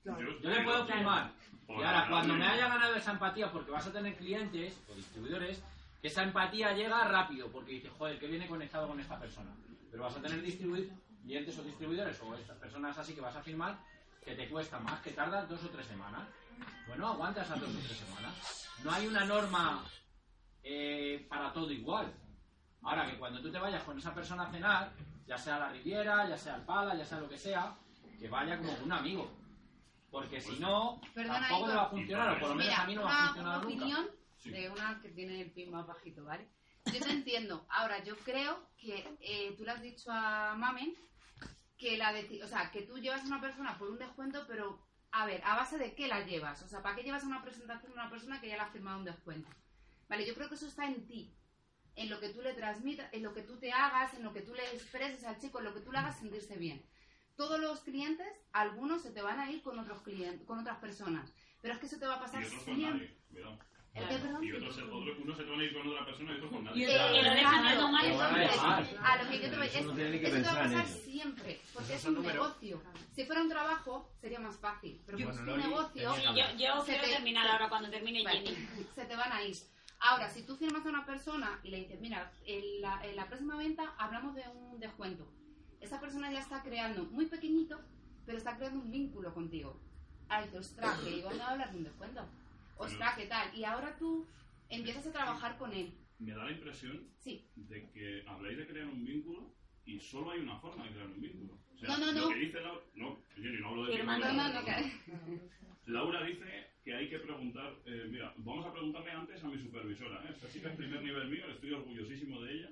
Yo 0.04 0.50
le 0.50 0.62
puedo 0.62 0.84
firmar. 0.86 1.32
Y 1.68 1.82
ahora, 1.82 2.06
cuando 2.08 2.34
me 2.34 2.46
haya 2.46 2.66
ganado 2.68 2.94
esa 2.94 3.12
empatía, 3.12 3.52
porque 3.52 3.70
vas 3.70 3.86
a 3.86 3.92
tener 3.92 4.16
clientes 4.16 4.80
o 4.90 4.94
distribuidores, 4.94 5.62
que 6.00 6.08
esa 6.08 6.22
empatía 6.22 6.72
llega 6.72 7.04
rápido, 7.04 7.48
porque 7.52 7.72
dices, 7.72 7.92
joder, 7.98 8.18
que 8.18 8.26
viene 8.26 8.46
conectado 8.46 8.88
con 8.88 8.98
esta 8.98 9.18
persona. 9.18 9.50
Pero 9.90 10.02
vas 10.02 10.16
a 10.16 10.22
tener 10.22 10.40
clientes 10.42 11.58
o 11.58 11.62
distribuidores 11.62 12.20
o 12.22 12.34
estas 12.34 12.56
personas 12.56 12.96
así 12.96 13.14
que 13.14 13.20
vas 13.20 13.36
a 13.36 13.42
firmar, 13.42 13.78
que 14.24 14.34
te 14.34 14.48
cuesta 14.48 14.78
más, 14.78 15.00
que 15.00 15.10
tardas 15.10 15.48
dos 15.48 15.62
o 15.64 15.68
tres 15.68 15.86
semanas. 15.86 16.26
Bueno, 16.86 17.08
aguanta 17.08 17.42
esas 17.42 17.60
dos 17.60 17.70
o 17.70 17.78
tres 17.78 17.98
semanas. 17.98 18.68
No 18.82 18.90
hay 18.90 19.06
una 19.06 19.24
norma 19.24 19.84
eh, 20.62 21.26
para 21.28 21.52
todo 21.52 21.70
igual. 21.70 22.12
Ahora 22.82 23.10
que 23.10 23.18
cuando 23.18 23.42
tú 23.42 23.50
te 23.50 23.58
vayas 23.58 23.82
con 23.82 23.98
esa 23.98 24.14
persona 24.14 24.44
a 24.44 24.50
cenar, 24.50 24.92
ya 25.26 25.36
sea 25.36 25.56
a 25.56 25.60
la 25.60 25.68
Riviera, 25.72 26.28
ya 26.28 26.38
sea 26.38 26.54
al 26.54 26.64
Pala, 26.64 26.94
ya 26.94 27.04
sea 27.04 27.20
lo 27.20 27.28
que 27.28 27.36
sea, 27.36 27.76
que 28.18 28.28
vaya 28.28 28.56
como 28.56 28.72
un 28.84 28.92
amigo. 28.92 29.37
Porque 30.10 30.40
si 30.40 30.58
no, 30.58 31.00
Perdona, 31.14 31.40
tampoco 31.48 31.66
le 31.68 31.74
va 31.74 31.82
a 31.82 31.90
funcionar, 31.90 32.30
o 32.36 32.40
por 32.40 32.48
lo 32.48 32.54
menos 32.54 32.66
Mira, 32.72 32.82
a 32.82 32.86
mí 32.86 32.94
no 32.94 33.02
va 33.02 33.06
una- 33.08 33.18
a 33.18 33.26
funcionar 33.26 33.58
una 33.58 33.64
nunca. 33.64 33.66
opinión 33.84 34.10
Sí. 34.38 34.50
de 34.50 34.70
una 34.70 34.98
que 35.02 35.08
tiene 35.10 35.40
el 35.42 35.50
pin 35.50 35.70
más 35.70 35.86
bajito, 35.86 36.24
¿vale? 36.24 36.48
Yo 36.86 37.00
te 37.00 37.10
entiendo. 37.10 37.66
Ahora, 37.68 38.02
yo 38.04 38.16
creo 38.18 38.70
que 38.78 39.04
eh, 39.20 39.54
tú 39.56 39.64
le 39.64 39.72
has 39.72 39.82
dicho 39.82 40.10
a 40.10 40.54
Mamen 40.56 40.94
que 41.76 41.98
la 41.98 42.12
deci- 42.14 42.42
o 42.42 42.48
sea, 42.48 42.70
que 42.70 42.82
tú 42.82 42.98
llevas 42.98 43.22
a 43.22 43.26
una 43.26 43.40
persona 43.40 43.76
por 43.78 43.90
un 43.90 43.98
descuento, 43.98 44.44
pero 44.48 44.82
a 45.10 45.26
ver, 45.26 45.42
¿a 45.44 45.56
base 45.56 45.76
de 45.76 45.94
qué 45.94 46.08
la 46.08 46.24
llevas? 46.24 46.62
O 46.62 46.68
sea, 46.68 46.82
¿para 46.82 46.96
qué 46.96 47.02
llevas 47.02 47.24
a 47.24 47.26
una 47.26 47.42
presentación 47.42 47.92
a 47.92 48.02
una 48.02 48.10
persona 48.10 48.40
que 48.40 48.48
ya 48.48 48.54
le 48.56 48.62
ha 48.62 48.70
firmado 48.70 48.98
un 48.98 49.04
descuento? 49.04 49.48
Vale, 50.08 50.24
yo 50.26 50.34
creo 50.34 50.48
que 50.48 50.54
eso 50.54 50.66
está 50.66 50.86
en 50.86 51.06
ti, 51.06 51.34
en 51.96 52.08
lo 52.08 52.18
que 52.20 52.30
tú 52.30 52.40
le 52.40 52.54
transmitas, 52.54 53.12
en 53.12 53.22
lo 53.22 53.34
que 53.34 53.42
tú 53.42 53.58
te 53.58 53.72
hagas, 53.72 54.14
en 54.14 54.22
lo 54.24 54.32
que 54.32 54.40
tú 54.40 54.54
le 54.54 54.64
expreses 54.72 55.24
al 55.24 55.38
chico, 55.38 55.58
en 55.58 55.66
lo 55.66 55.74
que 55.74 55.80
tú 55.80 55.92
le 55.92 55.98
hagas 55.98 56.18
sentirse 56.18 56.56
bien. 56.56 56.82
Todos 57.38 57.60
los 57.60 57.78
clientes, 57.82 58.26
algunos 58.52 59.00
se 59.00 59.12
te 59.12 59.22
van 59.22 59.38
a 59.38 59.48
ir 59.48 59.62
con 59.62 59.78
otros 59.78 60.02
clientes, 60.02 60.44
con 60.44 60.58
otras 60.58 60.78
personas, 60.78 61.32
pero 61.62 61.72
es 61.72 61.78
que 61.78 61.86
eso 61.86 61.96
te 61.96 62.04
va 62.04 62.14
a 62.14 62.18
Y 62.18 62.20
pasar 62.22 62.42
con 62.42 62.58
siempre. 62.64 63.16
Y 63.30 64.52
otros, 64.52 64.76
otro, 64.78 65.22
unos 65.22 65.36
se 65.36 65.44
van 65.44 65.60
a 65.60 65.64
ir 65.64 65.72
con 65.72 65.86
otra 65.86 66.04
persona 66.04 66.32
y 66.32 66.36
otros 66.36 66.50
con 66.50 66.64
nadie. 66.64 66.82
y 66.82 67.22
lo 67.22 67.30
dejan 67.30 67.64
a 67.64 67.78
tomar 67.78 68.04
Lo 68.04 69.30
que 69.30 69.38
yo 69.38 69.50
te 69.50 69.56
voy 69.56 69.66
Eso 69.68 69.78
eso 69.78 69.92
te 69.92 70.42
va 70.42 70.50
a 70.50 70.58
pasar 70.64 70.86
siempre, 70.88 71.60
porque 71.72 71.94
es 71.94 72.04
un 72.06 72.22
negocio. 72.22 72.82
Si 73.12 73.24
fuera 73.24 73.42
un 73.42 73.48
trabajo, 73.48 74.10
sería 74.20 74.40
más 74.40 74.56
fácil, 74.56 75.00
pero 75.06 75.18
como 75.18 75.30
es 75.30 75.38
un 75.38 75.46
negocio... 75.58 76.14
Sí, 76.14 76.22
yo, 76.24 76.44
quiero 76.56 76.82
te- 76.82 76.98
terminar 76.98 77.46
ahora 77.46 77.68
cuando 77.68 77.88
termine 77.88 78.24
Jenny. 78.28 78.68
Se 78.96 79.04
te 79.04 79.14
van 79.14 79.30
a 79.32 79.44
ir. 79.44 79.56
Ahora, 80.00 80.28
si 80.28 80.42
tú 80.42 80.56
firmas 80.56 80.84
a 80.84 80.88
una 80.88 81.06
persona 81.06 81.60
y 81.62 81.70
le 81.70 81.78
dices, 81.78 82.00
mira, 82.00 82.32
en 82.46 82.80
la, 82.80 83.00
en 83.04 83.14
la 83.14 83.26
próxima 83.28 83.56
venta 83.56 83.94
hablamos 83.96 84.34
de 84.34 84.42
un 84.48 84.80
descuento. 84.80 85.30
Esa 85.80 86.00
persona 86.00 86.32
ya 86.32 86.40
está 86.40 86.62
creando, 86.62 87.04
muy 87.06 87.26
pequeñito, 87.26 87.80
pero 88.26 88.38
está 88.38 88.56
creando 88.56 88.80
un 88.80 88.90
vínculo 88.90 89.32
contigo. 89.32 89.80
Ahora 90.28 90.46
dices, 90.46 90.60
ostras, 90.60 90.98
que 91.00 91.18
iban 91.18 91.40
a 91.40 91.48
hablar 91.48 91.70
de 91.72 91.78
un 91.78 91.84
descuento. 91.84 92.26
Ostras, 92.76 93.16
¿qué 93.16 93.26
tal? 93.26 93.54
Y 93.56 93.64
ahora 93.64 93.96
tú 93.96 94.26
empiezas 94.68 95.06
a 95.06 95.12
trabajar 95.12 95.56
con 95.58 95.72
él. 95.72 95.92
Me 96.18 96.32
da 96.32 96.44
la 96.44 96.50
impresión 96.52 97.08
Sí. 97.18 97.48
de 97.56 97.90
que 97.90 98.24
habláis 98.26 98.58
de 98.58 98.66
crear 98.66 98.86
un 98.86 99.04
vínculo 99.04 99.54
y 99.86 99.98
solo 100.00 100.32
hay 100.32 100.40
una 100.40 100.58
forma 100.58 100.84
de 100.84 100.90
crear 100.90 101.06
un 101.06 101.20
vínculo. 101.20 101.58
O 101.74 101.78
sea, 101.78 101.88
No, 101.90 101.98
no, 101.98 102.12
Lo 102.12 102.20
no. 102.22 102.28
que 102.28 102.34
dice 102.40 102.60
Laura... 102.60 102.80
No, 102.94 103.18
Jenny, 103.36 103.60
no 103.60 103.68
hablo 103.68 103.84
de 103.86 103.96
vínculo, 103.96 104.18
no, 104.18 104.32
no, 104.32 104.52
no. 104.52 105.40
Laura 105.86 106.22
dice 106.24 106.66
que 106.84 106.94
hay 106.94 107.08
que 107.08 107.18
preguntar... 107.20 107.72
eh, 107.86 108.06
mira, 108.10 108.34
vamos 108.38 108.66
a 108.66 108.72
preguntarle 108.72 109.10
antes 109.12 109.42
a 109.42 109.48
mi 109.48 109.58
supervisora. 109.58 110.22
¿eh? 110.24 110.32
Esta 110.34 110.48
chica 110.50 110.70
es 110.70 110.76
primer 110.76 111.02
nivel 111.02 111.28
mío, 111.30 111.48
estoy 111.48 111.72
orgullosísimo 111.72 112.40
de 112.42 112.52
ella. 112.52 112.70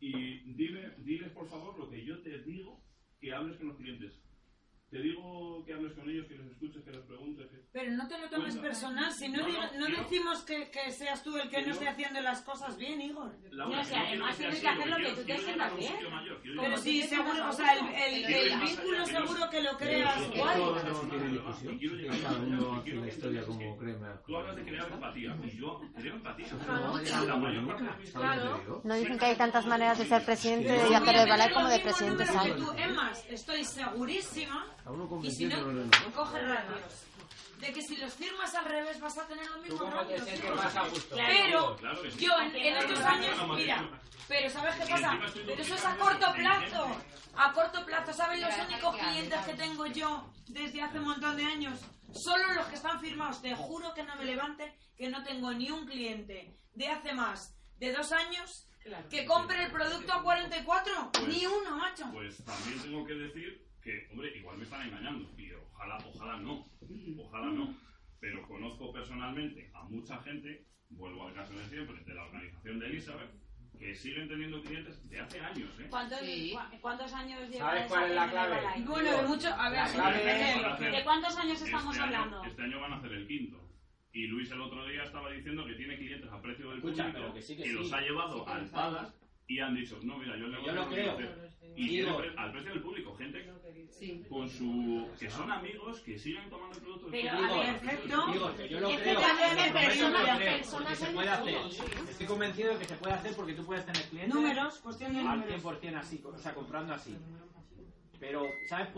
Y 0.00 0.10
dile, 0.54 0.94
diles, 0.98 1.30
por 1.32 1.48
favor, 1.48 1.78
lo 1.78 1.90
que 1.90 2.04
yo 2.04 2.18
te 2.22 2.42
digo 2.42 2.80
que 3.20 3.32
hables 3.32 3.56
con 3.58 3.68
los 3.68 3.76
clientes. 3.76 4.12
Te 4.90 4.98
digo 5.02 5.62
que 5.66 5.74
hables 5.74 5.92
con 5.92 6.08
ellos, 6.08 6.26
que 6.26 6.34
los 6.36 6.46
escuches, 6.50 6.82
que 6.82 6.90
les 6.92 7.02
preguntes. 7.04 7.46
Que... 7.50 7.58
Pero 7.72 7.90
no 7.92 8.08
te 8.08 8.18
lo 8.18 8.30
tomes 8.30 8.54
Cuenta. 8.54 8.62
personal, 8.62 9.12
si 9.12 9.28
no, 9.28 9.42
No, 9.42 9.46
diga- 9.46 9.70
no, 9.78 9.88
no 9.90 9.96
decimos 9.98 10.42
que, 10.44 10.70
que 10.70 10.90
seas 10.92 11.22
tú 11.22 11.36
el 11.36 11.50
que 11.50 11.60
no 11.60 11.72
esté 11.72 11.88
haciendo 11.88 12.20
las 12.22 12.40
cosas 12.40 12.78
bien, 12.78 12.98
Igor. 13.02 13.30
Laura, 13.50 13.76
No, 13.76 13.82
no 13.82 13.88
quiero 13.88 14.06
además 14.06 14.36
sea 14.36 14.48
tienes 14.50 14.60
que 14.62 14.68
hacer 14.68 14.88
lo 14.88 14.96
que 14.96 15.12
tú 15.12 15.26
te 15.26 15.32
un 15.34 15.76
bien. 15.76 15.94
Pero 16.58 16.76
sí, 16.78 17.02
seguro, 17.02 17.48
o 17.48 17.52
sea, 17.52 17.74
el, 17.74 17.86
el, 18.24 18.34
el 18.34 18.60
vínculo 18.60 19.04
seguro 19.06 19.50
que 19.50 19.60
lo 19.62 19.76
creas 19.76 20.20
ir- 20.22 20.38
guay. 20.38 20.56
Todo 20.56 20.74
no 20.82 21.00
tiene 21.10 21.28
discusión. 21.28 21.78
Cada 22.22 22.38
uno 22.38 22.82
hace 22.82 23.08
historia 23.08 23.44
como 23.44 23.76
mejor. 23.76 24.22
Tú 24.26 24.36
hablas 24.38 24.56
de 24.56 24.62
crear 24.64 24.90
empatía, 24.90 25.36
y 25.44 25.56
yo 25.58 25.80
creo 25.96 26.14
empatía. 26.14 26.46
Claro. 28.14 28.80
No 28.84 28.94
dicen 28.94 29.18
que 29.18 29.24
hay 29.26 29.36
tantas 29.36 29.66
maneras 29.66 29.98
de 29.98 30.06
ser 30.06 30.24
presidente 30.24 30.74
y 30.90 30.94
hacer 30.94 31.14
de 31.16 31.26
balay 31.28 31.52
como 31.52 31.68
de 31.68 31.80
presidentes 31.80 32.30
hay. 32.34 32.52
Tú, 32.52 32.72
es 32.72 32.90
más, 32.94 33.24
estoy 33.28 33.64
segurísima, 33.64 34.66
A 34.88 34.90
uno 34.90 35.20
y 35.22 35.30
si 35.30 35.44
no, 35.44 35.58
no 35.60 35.90
coge 36.14 36.40
radios, 36.40 36.80
de 37.60 37.72
que 37.74 37.82
si 37.82 37.96
los 37.98 38.14
firmas 38.14 38.54
al 38.54 38.64
revés 38.64 38.98
vas 39.00 39.18
a 39.18 39.26
tener 39.26 39.46
los 39.46 39.60
mismos 39.60 39.80
cómo 39.80 39.92
te 39.92 40.16
radios. 40.16 40.24
sientes 40.24 40.54
más 40.54 40.76
a 40.76 40.88
gusto? 40.88 41.14
Pero 41.14 41.76
Claro 41.76 42.02
que 42.02 42.10
sí. 42.10 42.24
yo 42.24 42.38
en, 42.40 42.56
en 42.56 42.76
estos 42.78 43.00
años, 43.00 43.48
mira, 43.54 43.90
pero 44.28 44.48
¿sabes 44.48 44.74
qué 44.76 44.86
pasa? 44.90 45.18
Pero 45.34 45.62
eso 45.62 45.74
es 45.74 45.84
a 45.84 45.96
corto 45.96 46.32
plazo. 46.32 46.86
A 47.36 47.52
corto 47.52 47.84
plazo, 47.84 48.12
¿saben 48.14 48.40
los 48.40 48.54
únicos 48.66 48.96
clientes 48.96 49.38
que 49.44 49.54
tengo 49.54 49.86
yo 49.88 50.32
desde 50.46 50.80
hace 50.82 50.98
un 50.98 51.04
montón 51.04 51.36
de 51.36 51.44
años? 51.44 51.78
Solo 52.14 52.54
los 52.54 52.66
que 52.68 52.76
están 52.76 52.98
firmados. 52.98 53.42
Te 53.42 53.54
juro 53.54 53.92
que 53.92 54.02
no 54.04 54.16
me 54.16 54.24
levante 54.24 54.74
que 54.96 55.08
no 55.10 55.22
tengo 55.22 55.52
ni 55.52 55.70
un 55.70 55.86
cliente 55.86 56.56
de 56.72 56.88
hace 56.88 57.12
más 57.12 57.54
de 57.76 57.92
dos 57.92 58.10
años 58.12 58.66
que 59.10 59.26
compre 59.26 59.64
el 59.64 59.70
producto 59.70 60.14
a 60.14 60.22
44. 60.22 61.10
Pues- 61.12 61.28
Ni 61.28 61.44
uno, 61.44 61.76
macho. 61.76 62.06
Pues 62.10 62.42
también 62.42 62.80
tengo 62.80 63.04
que 63.06 63.12
decir 63.12 63.67
que, 63.88 64.06
hombre, 64.12 64.36
igual 64.36 64.58
me 64.58 64.64
están 64.64 64.86
engañando. 64.86 65.30
Y 65.38 65.50
ojalá, 65.52 65.96
ojalá 65.96 66.36
no. 66.40 66.66
Ojalá 67.18 67.46
no. 67.50 67.74
Pero 68.20 68.46
conozco 68.46 68.92
personalmente 68.92 69.70
a 69.74 69.84
mucha 69.84 70.18
gente, 70.22 70.66
vuelvo 70.90 71.26
al 71.28 71.34
caso 71.34 71.54
de 71.54 71.64
siempre, 71.66 72.02
de 72.04 72.14
la 72.14 72.24
organización 72.24 72.78
de 72.80 72.86
Elizabeth, 72.86 73.30
que 73.78 73.94
siguen 73.94 74.28
teniendo 74.28 74.60
clientes 74.60 75.08
de 75.08 75.20
hace 75.20 75.40
años, 75.40 75.70
¿eh? 75.78 75.86
¿Cuántos, 75.88 76.20
cua- 76.20 76.80
¿Cuántos 76.80 77.12
años 77.14 77.48
llevas 77.48 77.58
¿Sabes 77.74 77.86
cuál 77.86 78.10
es 78.10 78.14
la 78.16 78.30
clave? 78.30 78.56
Bueno, 78.84 79.16
de 79.22 79.22
mucho. 79.28 79.48
A 79.54 79.70
ver, 79.70 79.80
es- 79.84 80.92
¿De 80.92 81.04
cuántos 81.04 81.36
años 81.38 81.62
estamos 81.62 81.94
Este 81.96 82.02
año- 82.08 82.16
hablando? 82.16 82.44
este 82.44 82.62
año 82.62 82.80
van 82.80 82.92
a 82.92 82.96
hacer 82.96 83.12
el 83.12 83.26
quinto. 83.26 83.64
Y 84.12 84.26
Luis 84.26 84.50
el 84.50 84.60
otro 84.60 84.84
día 84.88 85.04
estaba 85.04 85.30
diciendo 85.30 85.64
que 85.64 85.74
tiene 85.74 85.96
clientes 85.96 86.28
a 86.30 86.42
precio 86.42 86.68
del 86.70 86.78
Escucha, 86.78 87.06
público 87.12 87.34
que 87.34 87.42
sí, 87.42 87.56
que 87.56 87.72
los 87.72 87.88
sí. 87.88 87.94
ha 87.94 88.00
llevado 88.00 88.38
Sí, 88.40 88.44
que 88.46 88.50
al 88.50 88.60
los 88.62 88.74
hay. 88.74 88.74
Palas 88.80 89.14
y 89.46 89.60
han 89.60 89.74
dicho, 89.76 90.00
no, 90.02 90.18
mira, 90.18 90.36
yo 90.36 90.46
el 90.46 90.50
negocio 90.52 90.72
Yo 90.72 90.76
lo 90.76 90.84
lo 90.84 90.90
creo. 90.92 91.12
hacer. 91.12 91.48
Y 91.76 91.88
Digo- 91.88 92.16
tiene 92.16 92.18
pre- 92.32 92.42
al 92.42 92.52
precio 92.52 92.70
del 92.72 92.82
público, 92.82 93.14
gente 93.14 93.48
con 94.28 94.48
su 94.48 95.08
que 95.18 95.28
son 95.30 95.50
amigos, 95.50 96.00
que 96.00 96.18
siguen 96.18 96.48
tomando 96.48 96.76
el 96.76 96.82
producto 96.82 97.08
Pero, 97.10 97.30
público. 97.36 97.54
a 97.54 97.58
ver, 97.64 97.80
perfecto. 97.80 98.26
Digo, 98.32 98.54
que 98.56 98.64
Es 98.64 99.20
también 99.20 99.72
personas- 99.72 100.98
se 100.98 101.06
puede 101.06 101.28
hacer. 101.28 101.56
Estoy 102.10 102.26
convencido 102.26 102.72
de 102.74 102.78
que 102.78 102.84
se 102.84 102.94
puede 102.96 103.12
hacer 103.14 103.34
porque 103.34 103.52
tú 103.54 103.64
puedes 103.66 103.84
tener 103.86 104.02
clientes 104.04 104.34
Números, 104.34 104.78
cuestión 104.78 105.12
de 105.14 105.18
al 105.20 105.24
números. 105.40 105.62
100% 105.62 105.96
así, 105.96 106.22
o 106.24 106.38
sea, 106.38 106.54
comprando 106.54 106.94
así. 106.94 107.16
Pero, 108.20 108.42
¿sabes 108.68 108.88